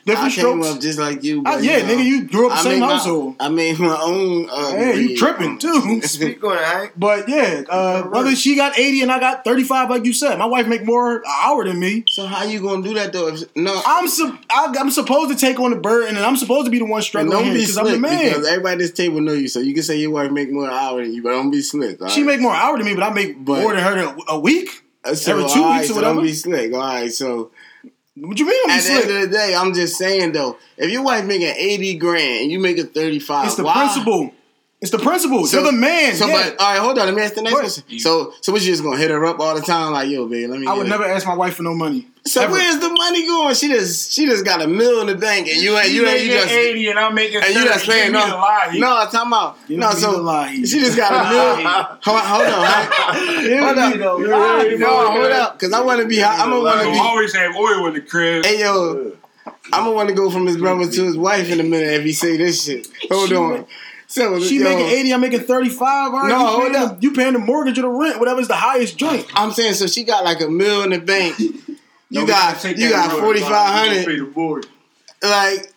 [0.07, 0.67] I different came strokes.
[0.75, 1.43] up just like you.
[1.45, 3.35] Ah, But, yeah, you know, nigga, you grew up the I same made my- household.
[3.39, 4.49] I made my own.
[4.49, 5.17] Uh, Yeah, you breed.
[5.17, 6.01] tripping too.
[6.03, 10.05] Speak on it, But yeah, uh, whether she got 80 and I got 35, like
[10.05, 12.03] you said, my wife make more an hour than me.
[12.07, 13.27] So how you gonna do that though?
[13.29, 16.65] If, no, I'm su- I, I'm supposed to take on the burden, and I'm supposed
[16.65, 18.23] to be the one struggling don't here be because I'm the slick man.
[18.29, 19.47] because everybody at this table know you.
[19.47, 21.61] So you can say your wife make more an hour than you, but don't be
[21.61, 22.01] slick.
[22.01, 22.27] all She right?
[22.27, 24.83] make more hour than me, but I make But- more than her a, a week.
[25.03, 26.15] Uh, so, every two all weeks or so whatever.
[26.15, 26.73] Don't be slick.
[26.73, 27.51] All right, so
[28.19, 29.05] What you mean I'm at the slick?
[29.05, 32.51] end of the day, I'm just saying though, if your wife making eighty grand and
[32.51, 33.85] you making thirty five, It's the why?
[33.85, 34.31] principle.
[34.79, 35.47] It's the principle.
[35.47, 36.13] So- You're the man.
[36.13, 36.51] So, yeah.
[36.51, 37.05] but all right, hold on.
[37.07, 37.61] Let me ask the next What?
[37.61, 37.97] question.
[37.99, 39.91] So, so what you just gonna hit her up all the time?
[39.91, 40.67] Like, yo, babe, let me.
[40.67, 40.89] I would it.
[40.89, 42.07] never ask my wife for no money.
[42.25, 42.51] So Ever.
[42.51, 43.55] where's the money going?
[43.55, 46.25] She just she just got a mill in the bank, and you ain't you ain't
[46.25, 48.75] you just 80 and I'm making and you just paying Give no lie.
[48.77, 48.97] no.
[48.97, 49.91] I'm talking about Give no.
[49.91, 50.53] So lie.
[50.53, 51.55] she just got a mill.
[52.03, 53.95] hold, hold on, hold, hold up,
[54.79, 56.23] no, hold up, because I want to be.
[56.23, 56.99] I'm gonna want to be.
[56.99, 58.45] always have oil in the crib.
[58.45, 59.13] Hey yo,
[59.73, 62.03] I'm gonna want to go from his brother to his wife in a minute if
[62.03, 62.87] he say this shit.
[63.09, 63.65] Hold on.
[64.07, 66.13] Make- So She yo, making 80, I'm making 35.
[66.13, 66.95] All right, No, you hold paying up.
[66.99, 69.25] The, you paying the mortgage or the rent, whatever's the highest joint.
[69.35, 71.37] I'm saying so she got like a mill in the bank,
[72.09, 73.49] You No, gotta you got road, forty Bob.
[73.51, 74.05] five You gonna hundred.
[74.13, 74.65] pay the board.
[75.21, 75.73] Like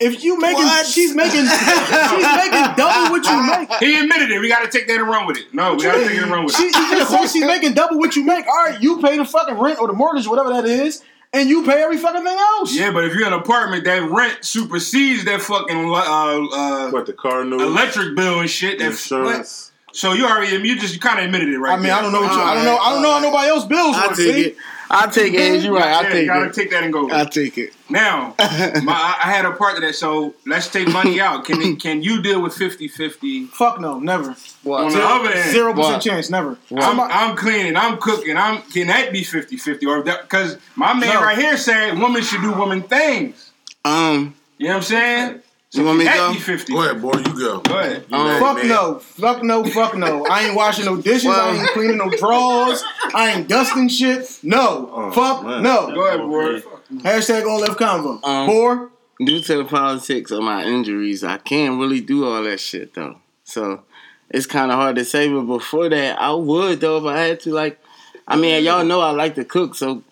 [0.00, 0.86] If you making, What?
[0.86, 3.70] she's making, she's making double what you make.
[3.80, 4.40] He admitted it.
[4.40, 5.52] We got to take that and run with it.
[5.54, 6.74] No, we got to take it and run with She, it.
[6.74, 8.46] you just said she's making double what you make.
[8.46, 11.02] All right, you pay the fucking rent or the mortgage, whatever that is,
[11.36, 12.74] and you pay every fucking thing else.
[12.74, 17.06] Yeah, but if you're in an apartment, that rent supersedes that fucking uh, uh, What
[17.06, 18.78] the car note, electric bill and shit.
[18.78, 19.72] That insurance.
[19.92, 21.72] So you already you just kind of admitted it, right?
[21.72, 21.94] I mean, there.
[21.94, 22.76] I don't know what you, I don't know.
[22.76, 24.16] I don't know how nobody else bills I work.
[24.16, 24.42] take see?
[24.48, 24.56] it.
[24.88, 25.62] I take it.
[25.62, 25.84] You're right.
[25.84, 26.54] I Yeah, you take gotta it.
[26.54, 27.10] take that and go.
[27.10, 27.72] I take it.
[27.90, 28.92] Now, my,
[29.24, 29.94] I had a part of that.
[29.94, 31.44] So let's take money out.
[31.44, 33.48] Can it, can you deal with 50-50?
[33.48, 34.30] Fuck no, never.
[34.64, 36.58] On the other end, Zero percent chance, never.
[36.76, 39.86] I'm, I'm cleaning, I'm cooking, I'm can that be 50-50?
[39.86, 41.20] Or because my man No.
[41.22, 43.52] right here said women should do woman things.
[43.84, 45.42] Um, You know what I'm saying?
[45.76, 46.34] You want me to go?
[46.34, 46.72] 50.
[46.72, 47.12] Go ahead, boy.
[47.18, 47.60] You go.
[47.60, 48.04] Go ahead.
[48.12, 48.68] Um, Fuck man.
[48.68, 50.26] no, fuck no, fuck no.
[50.26, 51.26] I ain't washing no dishes.
[51.26, 52.82] I ain't cleaning no drawers.
[53.14, 54.38] I ain't dusting shit.
[54.42, 55.62] No, Oh, fuck man.
[55.62, 55.92] no.
[55.94, 56.62] Go ahead, boy.
[57.02, 58.24] Hashtag on left convo.
[58.24, 58.86] Um, Boy,
[59.24, 63.16] due to the politics of my injuries, I can't really do all that shit though.
[63.44, 63.82] So
[64.30, 65.28] it's kind of hard to say.
[65.28, 67.52] But before that, I would though if I had to.
[67.52, 67.80] Like,
[68.28, 70.02] I mean, y'all know I like to cook, so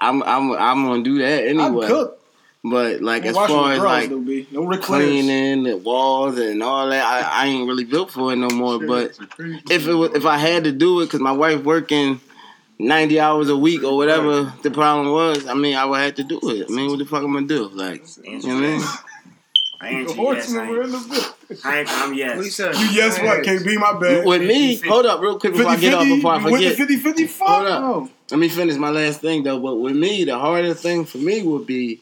[0.00, 1.62] I'm I'm I'm gonna do that anyway.
[1.62, 1.86] I anyway.
[1.88, 2.20] cook.
[2.66, 7.46] But like as far as like no cleaning the walls and all that, I, I
[7.48, 8.78] ain't really built for it no more.
[8.78, 9.18] But
[9.70, 12.20] if it was, if I had to do it, cause my wife working
[12.78, 16.24] ninety hours a week or whatever the problem was, I mean, I would have to
[16.24, 16.66] do it.
[16.70, 17.68] I mean, what the fuck am I gonna do?
[17.68, 18.82] Like, you know what I mean?
[19.80, 21.64] I ain't The yes, horseman I were ain't, in the building.
[21.64, 22.36] I ain't I'm yes.
[22.36, 22.74] What he said?
[22.76, 23.42] You yes what?
[23.44, 24.24] KB, my bad.
[24.24, 26.70] With me, hold up real quick before I get off, before I you went to
[26.70, 26.88] forget.
[26.88, 27.80] 50 50 fuck Hold up.
[27.82, 28.10] no.
[28.30, 29.60] Let me finish my last thing though.
[29.60, 32.00] But with me, the hardest thing for me would be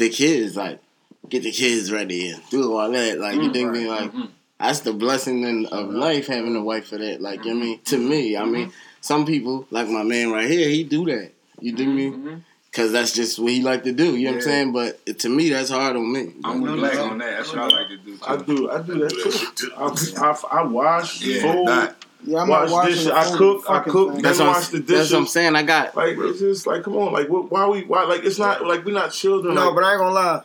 [0.00, 0.56] the kids.
[0.56, 0.80] Like,
[1.28, 3.18] get the kids ready and do all that.
[3.18, 3.52] Like, you mm.
[3.52, 4.24] think me like mm-hmm.
[4.58, 7.20] that's the blessing in, of life having a wife for that.
[7.20, 8.76] Like, I mean, to me, I mean, mm-hmm.
[9.00, 11.30] some people like my man right here, he do that.
[11.60, 12.10] You dig me?
[12.10, 12.34] Mm-hmm.
[12.72, 14.16] Cause that's just what he like to do.
[14.16, 14.72] You know what I'm saying?
[14.72, 16.32] But to me, that's hard on me.
[16.44, 17.38] I'm with Black on that.
[17.38, 18.16] That's what I like to do.
[18.16, 18.24] Too.
[18.24, 18.70] I do.
[18.70, 19.72] I do that too.
[19.76, 21.96] I, I, I wash Yeah, food, that.
[22.22, 23.04] Yeah, I'm wash not washing dishes.
[23.06, 23.70] the I full cook.
[23.70, 24.12] I cook.
[24.14, 24.22] thing.
[24.22, 25.56] That's Then what, wash the I'm, that's what I'm saying.
[25.56, 28.38] I got Like it's just like, come on, like what, why we, why like it's
[28.38, 29.54] not like we're not children.
[29.54, 30.42] No, like, but I ain't gonna lie.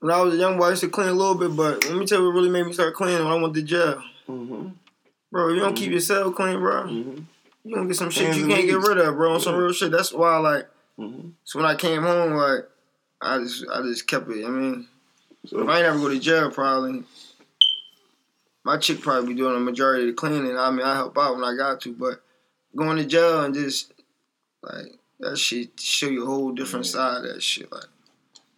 [0.00, 1.94] When I was a young boy, I used to clean a little bit, but let
[1.96, 4.02] me tell you what really made me start cleaning when I went to jail.
[4.28, 4.72] Mhm.
[5.30, 5.92] Bro, if you don't keep Mm-hmm.
[5.92, 7.24] your cell clean, bro, Mhm.
[7.64, 9.34] you gonna get some shit Hands you can't get rid of, bro.
[9.34, 9.92] On some real shit.
[9.92, 10.66] That's why, like,
[10.98, 11.32] Mhm.
[11.44, 12.68] so when I came home, like,
[13.20, 14.44] I just, I just kept it.
[14.44, 14.88] I mean,
[15.46, 17.04] So- if I ain't ever go to jail, probably
[18.64, 20.56] my chick probably be doing the majority of the cleaning.
[20.56, 22.22] I mean, I help out when I got to, but
[22.76, 23.92] going to jail and just
[24.62, 27.70] like that shit show you a whole different side of that shit.
[27.72, 27.84] Like,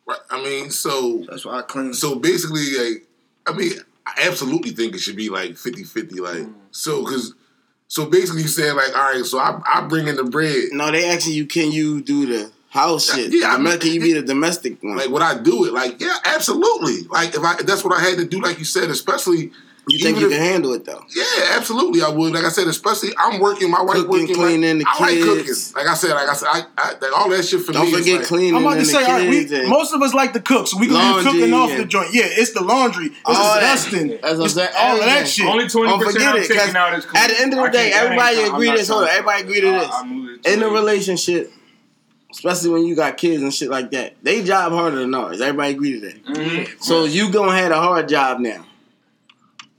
[0.07, 0.19] Right.
[0.31, 1.95] I mean, so that's why I clean.
[1.95, 3.07] so basically, like,
[3.47, 3.73] I mean,
[4.07, 6.21] I absolutely think it should be like 50-50.
[6.21, 6.53] Like, mm.
[6.73, 7.35] so because
[7.89, 10.65] so basically, you saying like, all right, so I I bring in the bread.
[10.73, 10.91] no.
[10.93, 13.33] They asking you, can you do the house shit?
[13.33, 14.97] Yeah, I Yeah, mean- can you be the domestic one?
[14.99, 15.73] Like, would I do it?
[15.73, 17.09] Like, yeah, absolutely.
[17.09, 19.53] Like, if I if that's what I had to do, like you said, especially.
[19.89, 21.05] You think you if- can handle it though?
[21.15, 21.25] Yeah,
[21.57, 22.33] absolutely, I would.
[22.33, 24.35] Like I said, especially I'm working, my wife Cooking, working.
[24.35, 25.45] cleaning, the like, I like cooking.
[25.45, 25.75] kids.
[25.75, 27.93] Like I said, like I said, I, I like, all that shit for Don't me.
[27.93, 28.55] is forget like, cleaning.
[28.57, 30.41] I'm about to and say, the all right, we, kids most of us like to
[30.41, 32.15] cook, so we gonna be cooking off the joint.
[32.15, 33.75] Yeah, it's the laundry, it's All the that.
[33.75, 34.69] dusting, That's what I'm it's saying.
[34.79, 35.47] all of that shit.
[35.47, 36.49] Only twenty percent forget I'm it.
[36.49, 38.77] 'cause taking out is At the end of the day, everybody ain't- I'm agree not
[38.79, 38.89] this.
[38.89, 39.89] Hold on, everybody agree to this.
[39.93, 41.53] I moved it In a relationship,
[42.33, 45.41] especially when you got kids and shit like that, they job harder than ours.
[45.41, 46.25] Everybody agree to that.
[46.25, 46.69] Mhm.
[46.83, 48.65] So you gonna have a hard job now.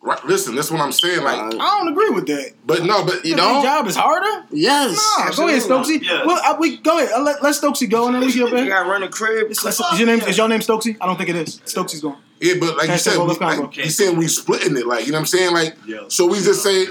[0.06, 1.24] Right, listen, that's what I'm saying.
[1.24, 1.50] Like, I
[1.80, 2.54] don't agree with that.
[2.66, 3.64] but no, but you Your don't?
[3.64, 4.46] job is harder.
[4.52, 4.96] Yes.
[5.20, 6.02] Nah, go ahead, Stokesy.
[6.02, 6.26] Yeah.
[6.26, 7.12] Well, uh, we go ahead.
[7.14, 9.48] Uh, let, let Stokesy go, and then we get up You gotta run a crib.
[9.64, 10.96] Let's- Is your name is your name Stokesy?
[11.02, 11.60] I don't think it is.
[11.62, 12.18] Stokesy's going.
[12.40, 13.64] yeah, but like you said, we, left combo.
[13.64, 14.86] like, you saying we splitting it.
[14.88, 15.54] Like, you know what I'm saying?
[15.54, 15.76] Like,
[16.10, 16.86] so we just say,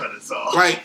[0.55, 0.83] like,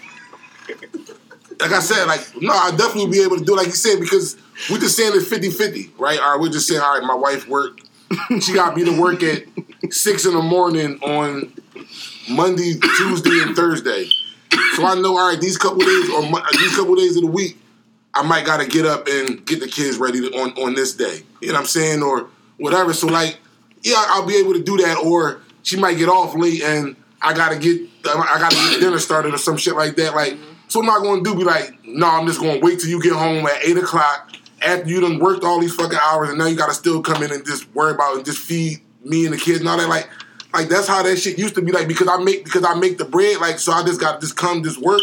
[1.59, 3.99] like I said, like, no, I definitely be able to do it, like you said,
[3.99, 4.37] because
[4.71, 6.19] we just saying it's 50-50, right?
[6.19, 7.79] All right, we're just saying, all right, my wife work.
[8.41, 9.43] She got me to work at
[9.91, 11.53] six in the morning on
[12.29, 14.09] Monday, Tuesday, and Thursday.
[14.75, 16.21] So I know, all right, these couple days or
[16.53, 17.57] these couple days of the week,
[18.13, 21.21] I might gotta get up and get the kids ready to, on on this day.
[21.41, 22.93] You know what I'm saying, or whatever.
[22.93, 23.39] So like,
[23.83, 24.97] yeah, I'll be able to do that.
[25.03, 29.33] Or she might get off late and I gotta get I gotta get dinner started
[29.33, 30.15] or some shit like that.
[30.15, 30.37] Like,
[30.67, 31.35] so what am I gonna do?
[31.35, 34.31] Be like, no, I'm just gonna wait till you get home at eight o'clock
[34.61, 37.31] after you done worked all these fucking hours, and now you gotta still come in
[37.31, 39.89] and just worry about and just feed me and the kids and all that.
[39.89, 40.09] Like,
[40.53, 41.71] like that's how that shit used to be.
[41.71, 43.39] Like because I make because I make the bread.
[43.39, 45.01] Like so I just got just come just work,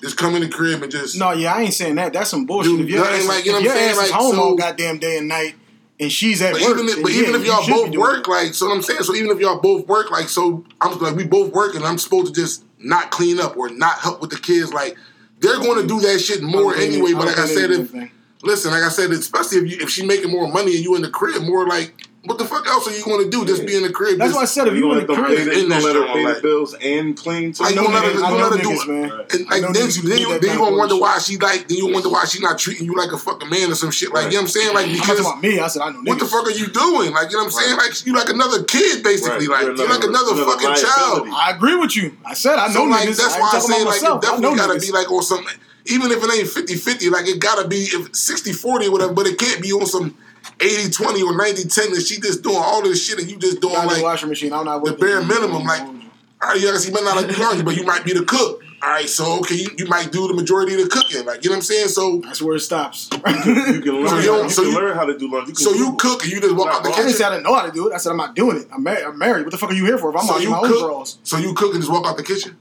[0.00, 2.12] just come in the crib and just No, yeah, I ain't saying that.
[2.12, 2.72] That's some bullshit.
[2.72, 4.08] Dude, if your ass, like- you know if what I'm your ass saying?
[4.08, 5.54] is home so- all goddamn day and night,
[6.00, 8.52] and she's at But work, even if, but yeah, even if y'all both work, like
[8.54, 9.02] so what I'm saying.
[9.04, 11.98] So even if y'all both work, like so I'm like we both work, and I'm
[11.98, 14.72] supposed to just not clean up or not help with the kids.
[14.74, 14.96] Like
[15.40, 17.12] they're going to do that shit more anyway.
[17.12, 18.10] But like I said, if they do anything.
[18.42, 21.02] listen, like I said, especially if you if she making more money and you in
[21.02, 23.44] the crib, more like what the fuck else are you going to do?
[23.44, 24.18] Just be in the crib.
[24.18, 25.54] That's just, why I said if you gonna in the let them pay crib, the-
[25.56, 27.64] you in gonna let her pay the bills and clean too.
[27.68, 28.88] You gonna let her, you I gonna know let her do niggas, it?
[28.88, 29.10] man.
[29.32, 31.36] And I like know then, you, who then you then you gonna wonder why she
[31.38, 33.90] like then you wonder why she not treating you like a fucking man or some
[33.90, 34.12] shit.
[34.12, 34.74] Like you know what I'm saying?
[34.74, 35.58] Like I'm because talking about me.
[35.60, 36.08] I said I know niggas.
[36.08, 37.12] what the fuck are you doing?
[37.12, 37.76] Like you know what I'm saying?
[37.76, 39.48] Like you like another kid basically.
[39.48, 39.66] Right.
[39.68, 41.28] Like You're you're like another- another another fucking child.
[41.28, 42.16] I agree with you.
[42.24, 43.18] I said I know like niggas.
[43.20, 45.44] that's why I ain't say like it definitely gotta be like on some
[45.86, 49.36] even if it ain't 50-50, like it gotta be if 60-40 or whatever, but it
[49.38, 50.16] can't be on some
[50.58, 53.88] 80-20 or 90-10 and she just doing all this shit and you just doing Got
[53.88, 54.52] the like washing machine.
[54.52, 57.34] I'm not the with bare minimum, like all right, you gotta see, might not like
[57.34, 58.60] do laundry, but you might be the cook.
[58.82, 61.48] All right, so okay, you, you might do the majority of the cooking, like you
[61.48, 61.88] know what I'm saying.
[61.88, 63.08] So That's where it stops.
[63.12, 63.24] You can
[64.04, 64.08] learn.
[64.08, 65.54] So you you so can learn how to do laundry.
[65.54, 67.18] so you cook and you just walk out the I didn't kitchen.
[67.18, 67.94] say I didn't know how to do it.
[67.94, 68.66] I said I'm not doing it.
[68.74, 69.04] I'm married.
[69.06, 69.44] I'm married.
[69.46, 70.10] What the fuck are you here for?
[70.10, 70.80] If I'm So washing you my own cook.
[70.80, 71.18] drawers.
[71.22, 72.58] So you cook and just walk out the kitchen.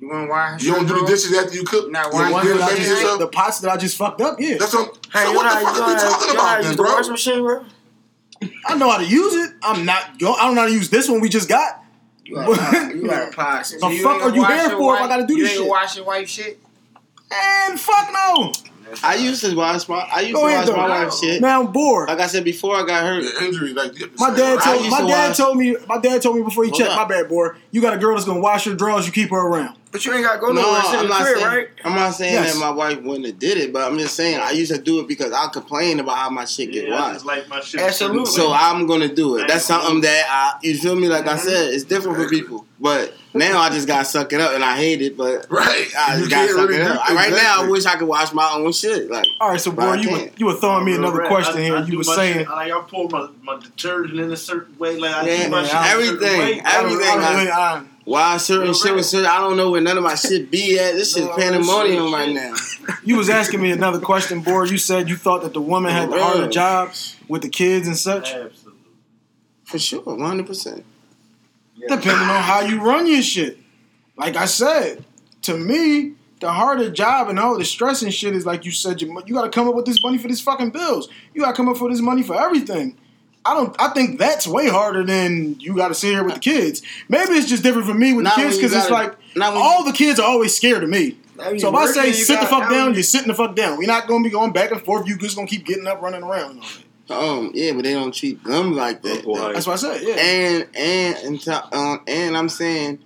[0.00, 0.62] You want to wash?
[0.62, 1.90] You don't do the dishes after you cook.
[1.90, 3.96] Nah, you why don't you the That I baby just- the pots that I just
[3.96, 4.40] fucked up.
[4.40, 4.98] Yeah, That's what.
[5.12, 6.46] Hey, so what the how you fuck know are we how- talking you know how
[6.46, 6.92] about to then, use the bro?
[6.94, 7.64] washing machine, bro?
[8.66, 9.54] I know how to use it.
[9.62, 10.18] I'm not.
[10.18, 11.84] Go, I don't know how to use this one we just got.
[12.24, 12.48] You got
[12.94, 13.64] you got a pot.
[13.66, 15.68] The fuck are you here for if I gotta do you this ain't shit?
[15.68, 16.58] wash your wife shit.
[17.32, 18.52] And fuck no.
[19.04, 21.04] I used to watch my I used Go to ahead, watch my though.
[21.04, 21.40] wife shit.
[21.40, 22.08] Now I'm bored.
[22.08, 23.22] Like I said before, I got hurt.
[23.22, 26.22] The injury, like My dad told used my to dad watch- told me my dad
[26.22, 27.08] told me before he Hold checked up.
[27.08, 27.48] my bad boy.
[27.70, 29.06] You got a girl that's gonna wash your drawers.
[29.06, 29.76] You keep her around.
[29.92, 30.82] But you ain't got to go No, nowhere.
[30.82, 31.68] Sit in I'm the not crib, saying right?
[31.84, 32.54] I'm not saying Yes.
[32.54, 35.00] that my wife wouldn't have did it, but I'm just saying I used to do
[35.00, 37.24] it because I complain about how my shit get Yeah, I washed.
[37.24, 37.80] like my shit.
[37.80, 38.26] Absolutely.
[38.26, 39.48] So I'm gonna do it.
[39.48, 41.08] That's something that I, you feel me?
[41.08, 42.66] Like I said, it's different for people.
[42.78, 45.16] But now I just gotta suck it up, and I hate it.
[45.16, 45.88] But Right.
[45.98, 47.08] I just gotta suck really it do- up.
[47.10, 49.10] Right now, I wish I could wash my own shit.
[49.10, 51.28] Like All right, so boy, you were, you were throwing me another rap.
[51.28, 51.76] question I- here.
[51.76, 52.38] I you were saying.
[52.38, 55.50] shit, like I pour my, my detergent in a certain way, like I Yeah, do
[55.50, 56.60] my man, shit a certain everything, way.
[56.64, 57.18] I don't- everything,
[57.52, 59.26] I don't I- really- why certain Real shit was certain.
[59.26, 60.94] I don't know where none of my shit be at.
[60.94, 62.54] This shit's No, pandemonium shit, right now.
[63.04, 64.64] You was asking me another question, boy.
[64.64, 66.90] You said you thought that the woman had the harder job
[67.28, 68.32] with the kids and such.
[68.34, 68.80] Absolutely.
[69.64, 70.46] For sure, 100.
[70.46, 70.84] percent
[71.80, 73.58] Depending on how you run your shit.
[74.16, 75.04] Like I said,
[75.42, 79.00] to me, the harder job and all the stress and shit is like you said.
[79.00, 81.08] You, you got to come up with this money for these fucking bills.
[81.32, 82.96] You got to come up with this money for everything.
[83.44, 83.74] I don't.
[83.80, 86.82] I think that's way harder than you got to sit here with the kids.
[87.08, 89.62] Maybe it's just different for me with Not the kids because it's like not when
[89.62, 91.16] all the kids are always scared of me.
[91.38, 93.56] So if I working, say you sit the fuck down, you- you're sitting the fuck
[93.56, 93.78] down.
[93.78, 95.08] We're not gonna be going back and forth.
[95.08, 96.50] You just gonna keep getting up, running around.
[96.58, 96.60] and
[97.08, 97.38] all.
[97.38, 99.18] Um, yeah, but they don't treat them like that.
[99.18, 100.02] Uncle That's what I said.
[100.02, 100.14] Yeah.
[100.16, 102.98] And and and to, um, and I'm saying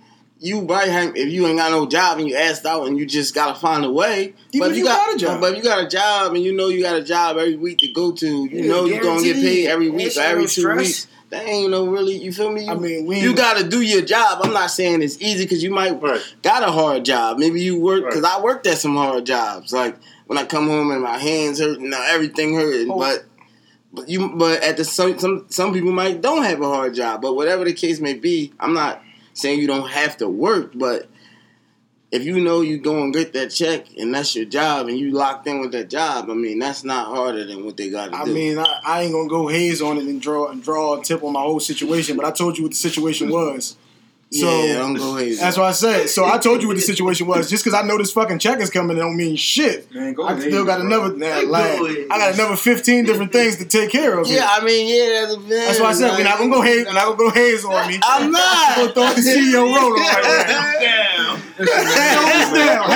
[0.45, 3.05] you right Hank, if you ain't got no job and you asked out and you
[3.05, 4.33] just gotta find a way.
[4.51, 5.41] Even but if you got a job.
[5.41, 7.79] but if you got a job and you know you got a job every week
[7.79, 10.61] to go to, you Yeah, know you're gonna get paid every week or every two
[10.61, 10.77] stress.
[10.77, 11.07] weeks.
[11.31, 12.15] That ain't no really.
[12.17, 12.65] You feel me?
[12.65, 14.39] You, I mean, we you got to do your job.
[14.43, 16.21] I'm not saying it's easy because you might Right.
[16.43, 17.39] got a hard job.
[17.39, 18.37] Maybe you work because Right.
[18.37, 19.73] I worked at some hard jobs.
[19.73, 19.97] Like
[20.27, 22.99] when I come home and my hands hurt and everything hurting, Oh.
[22.99, 23.25] but.
[23.93, 27.21] But you, but at the some some some people might don't have a hard job.
[27.21, 29.01] But whatever the case may be, I'm not
[29.35, 30.71] saying you don't have to work.
[30.73, 31.07] But
[32.11, 35.11] if you know you go and get that check and that's your job and you
[35.11, 38.11] locked in with that job, I mean that's not harder than what they got to
[38.11, 38.17] do.
[38.17, 38.33] I do.
[38.33, 41.23] mean, I, I ain't gonna go haze on it and draw and draw a tip
[41.23, 43.77] on my whole situation, but I told you what the situation was.
[44.39, 45.39] So yeah, don't go hazy.
[45.41, 46.09] that's what I said.
[46.09, 47.49] So I told you what the situation was.
[47.49, 49.93] Just because I know this fucking check is coming, it don't mean shit.
[49.93, 51.15] Man, go I ahead, still got another.
[51.15, 51.79] Nah, like.
[52.11, 54.27] I got another fifteen different things to take care of.
[54.27, 54.37] here.
[54.37, 56.85] yeah, I mean, yeah, that's, That's why I said we're not gonna go haze.
[56.85, 57.99] We're not gonna go haze on me.
[58.03, 58.77] I'm not.
[58.77, 60.79] We're gonna throw the CEO roller right now.
[60.79, 61.41] Damn.
[61.57, 62.89] Shoulders down.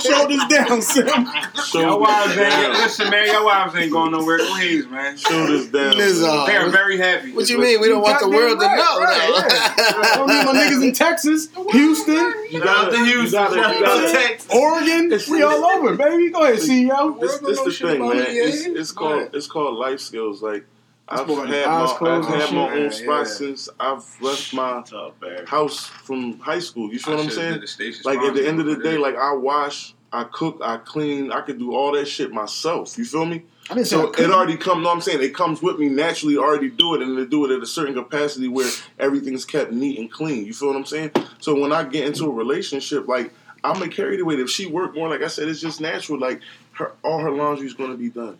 [0.00, 1.80] Hashtag shoulders down, Sim.
[1.80, 3.26] Your wives ain't listen, man.
[3.26, 4.38] Your wives ain't going nowhere.
[4.38, 5.16] Go ahead, man.
[5.16, 5.96] Shoulders down.
[5.96, 7.32] This, uh, They are very happy.
[7.32, 7.80] What you mean?
[7.80, 9.00] We don't want the Goddamn world to right, know.
[9.00, 12.50] right, I don't need my niggas in Texas, Houston, out to Houston.
[12.52, 14.50] You gotta- you Shout out gotta- Texas.
[14.54, 15.12] Oregon.
[15.30, 16.30] We all over, baby.
[16.30, 17.20] Go ahead, CEO.
[17.20, 18.24] This, this the thing, man.
[18.28, 20.42] It's, it's called it's called life skills.
[20.42, 20.64] Like
[21.10, 23.24] I've more like had my I've had my own Yeah, spot yeah.
[23.24, 25.14] since I've left my Tough,
[25.46, 26.92] house from high school.
[26.92, 27.66] You feel what I'm saying?
[27.66, 27.94] saying?
[28.04, 31.40] Like at the end of the day, like I wash, I cook, I clean, I
[31.40, 32.96] could do all that shit myself.
[32.96, 33.42] You feel me?
[33.68, 34.82] I didn't say I So it already come.
[34.82, 36.36] No, I'm saying it comes with me naturally.
[36.36, 39.98] Already do it, and to do it at a certain capacity where everything's kept neat
[39.98, 40.44] and clean.
[40.46, 41.10] You feel what I'm saying?
[41.40, 43.32] So when I get into a relationship, like
[43.64, 44.38] I'm gonna carry the weight.
[44.40, 46.18] If she work more, like I said, it's just natural.
[46.18, 46.40] Like
[46.72, 48.38] her, all her laundry is gonna be done.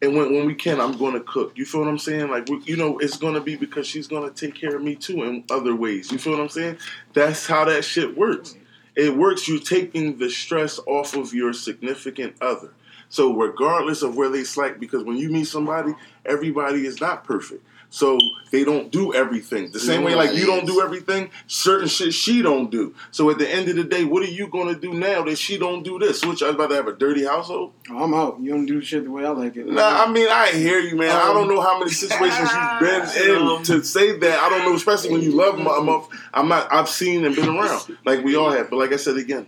[0.00, 1.52] And when, when we can, I'm going to cook.
[1.56, 2.30] You feel what I'm saying?
[2.30, 4.82] Like, we, you know, it's going to be because she's going to take care of
[4.82, 6.12] me too in other ways.
[6.12, 6.78] You feel what I'm saying?
[7.14, 8.54] That's how that shit works.
[8.94, 9.48] It works.
[9.48, 12.72] You're taking the stress off of your significant other.
[13.08, 15.94] So regardless of where they slack, because when you meet somebody,
[16.26, 17.64] everybody is not perfect.
[17.90, 18.18] So
[18.50, 19.72] they don't do everything.
[19.72, 22.94] The same way like you don't do everything, certain shit she don't do.
[23.12, 25.58] So at the end of the day, what are you gonna do now that she
[25.58, 26.24] don't do this?
[26.24, 27.72] Which I was about to have a dirty household?
[27.90, 28.40] Oh, I'm out.
[28.40, 29.66] You don't do shit the way I like it.
[29.66, 31.10] Nah, I mean I hear you, man.
[31.10, 34.38] I um, don't know how many situations you've been in um, to say that.
[34.38, 36.08] I don't know, especially when you love my month.
[36.34, 36.70] I'm not.
[36.70, 38.68] I've seen and been around, like we all have.
[38.68, 39.46] But like I said again,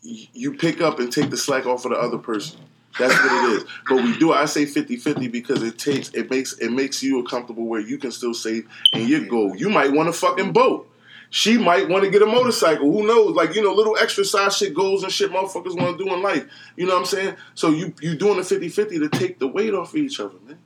[0.00, 2.60] you pick up and take the slack off of the other person.
[2.98, 3.64] That's what it is.
[3.88, 4.32] But we do.
[4.32, 8.10] I say 50-50 because it takes it makes it makes you comfortable where you can
[8.10, 9.54] still save and you go.
[9.54, 10.90] You might want a fucking boat.
[11.30, 12.90] She might want to get a motorcycle.
[12.90, 13.34] Who knows?
[13.34, 16.22] Like you know, little extra side shit goals and shit motherfuckers want to do in
[16.22, 16.46] life.
[16.76, 17.36] You know what I'm saying?
[17.54, 20.58] So you you doing the 50-50 to take the weight off of each other, man.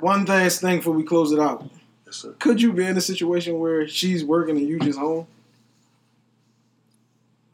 [0.00, 1.70] One last thing before we close it out.
[2.06, 2.34] Yes, sir.
[2.40, 5.28] Could you be in a situation where she's working and you just home?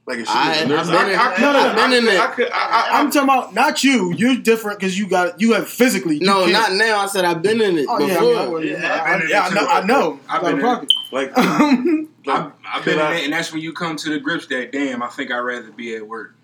[0.08, 2.08] Like if she I- was a nurse, I've been in- No, no, I've been in
[2.08, 2.20] I, it.
[2.20, 4.14] I could, I, I, I'm talking about not you.
[4.14, 6.14] You're different because you got you have physically.
[6.16, 6.98] you No, can't- not now.
[7.00, 8.22] I said I've been in it Oh yeah, I, before.
[8.30, 9.68] mean, I, wouldn't- Yeah, I've been in yeah, it I know.
[9.68, 10.20] I know.
[10.30, 10.92] I've been in pocket.
[11.12, 14.72] like I've, I've been in it, and that's when you come to the grips that
[14.72, 16.34] damn, I think I'd rather be at work.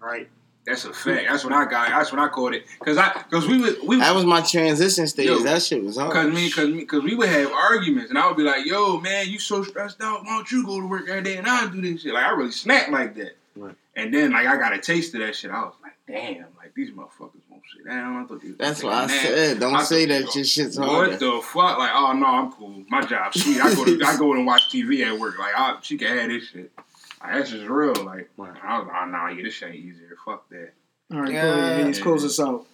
[0.00, 0.28] Right.
[0.66, 1.26] That's a fact.
[1.28, 1.90] That's when I got.
[1.90, 2.64] That's when I called it.
[2.82, 5.26] Cause I, cause we would, we, That was my transition stage.
[5.26, 6.12] Yo, that shit was hard.
[6.12, 8.98] Cause me, cause me, cause we would have arguments, and I would be like, "Yo,
[8.98, 10.24] man, you so stressed out.
[10.24, 12.30] Why don't you go to work every day and I do this shit?" Like I
[12.30, 13.36] really snapped like that.
[13.56, 13.74] Right.
[13.94, 15.50] And then like I got a taste of that shit.
[15.50, 18.82] I was like, "Damn, like these motherfuckers won't sit down." I thought they was That's
[18.82, 19.10] what I nap.
[19.10, 19.60] said.
[19.60, 21.78] Don't I say said, that your shit's What the fuck?
[21.78, 22.84] Like, oh no, I'm cool.
[22.88, 23.60] My job's sweet.
[23.60, 25.38] I go to I go and watch TV at work.
[25.38, 26.72] Like, I, she can have this shit.
[27.24, 27.94] Like, that's just real.
[28.04, 30.16] Like, I was like, oh no, yeah, this shit ain't easier.
[30.24, 30.72] Fuck that.
[31.12, 31.42] All right, Yeah.
[31.42, 31.52] go
[31.82, 32.00] ahead.
[32.02, 32.66] Close this out.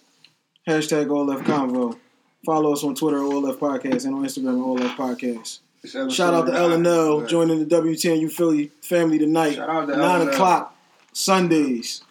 [0.67, 1.97] Hashtag All Left Convo.
[2.45, 5.59] Follow us on Twitter, All Left Podcast, and on Instagram, All Left Podcast.
[5.83, 6.61] Shout out to nine.
[6.61, 9.55] L and L joining the WTNU Philly family tonight.
[9.55, 10.29] Shout out to Nine L&L.
[10.29, 10.75] o'clock
[11.13, 12.03] Sundays.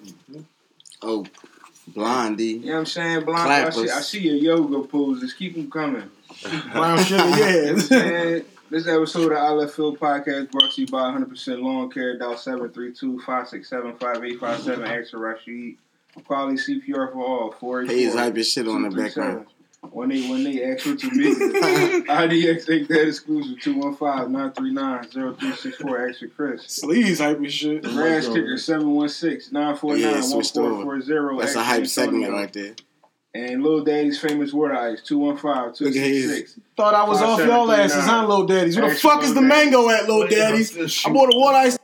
[1.03, 1.25] Oh,
[1.87, 2.45] Blondie.
[2.45, 3.25] You know what I'm saying?
[3.25, 5.33] Blondie, I see, I see your yoga poses.
[5.35, 6.11] Keep them coming.
[6.73, 8.39] Brown sugar, yeah.
[8.71, 12.17] Man, this episode of I Left Field Podcast brought to you by 100% Lawn Care,
[12.19, 15.77] dial 732-567-5857, Extra Rashid.
[16.25, 17.53] Quality CPR for all.
[17.53, 19.47] 484 Hayes hype your shit on the background.
[19.93, 21.35] When they when they ask what you mean,
[22.07, 26.65] IDX ain't that exclusive 215-939-0364 extra Chris.
[26.67, 27.87] Sleeves hype as shit.
[27.87, 31.01] Rash kicker 716-949-1440 Yeah, switched over.
[31.41, 32.75] That's a hype segment right there.
[33.33, 36.59] And Lil Daddy's famous water ice 215-266.
[36.77, 38.77] Thought I was off y'all asses, huh, Lil Daddies?
[38.77, 41.07] Where the fuck is the mango at, Lil Daddies?
[41.07, 41.79] I bought a water ice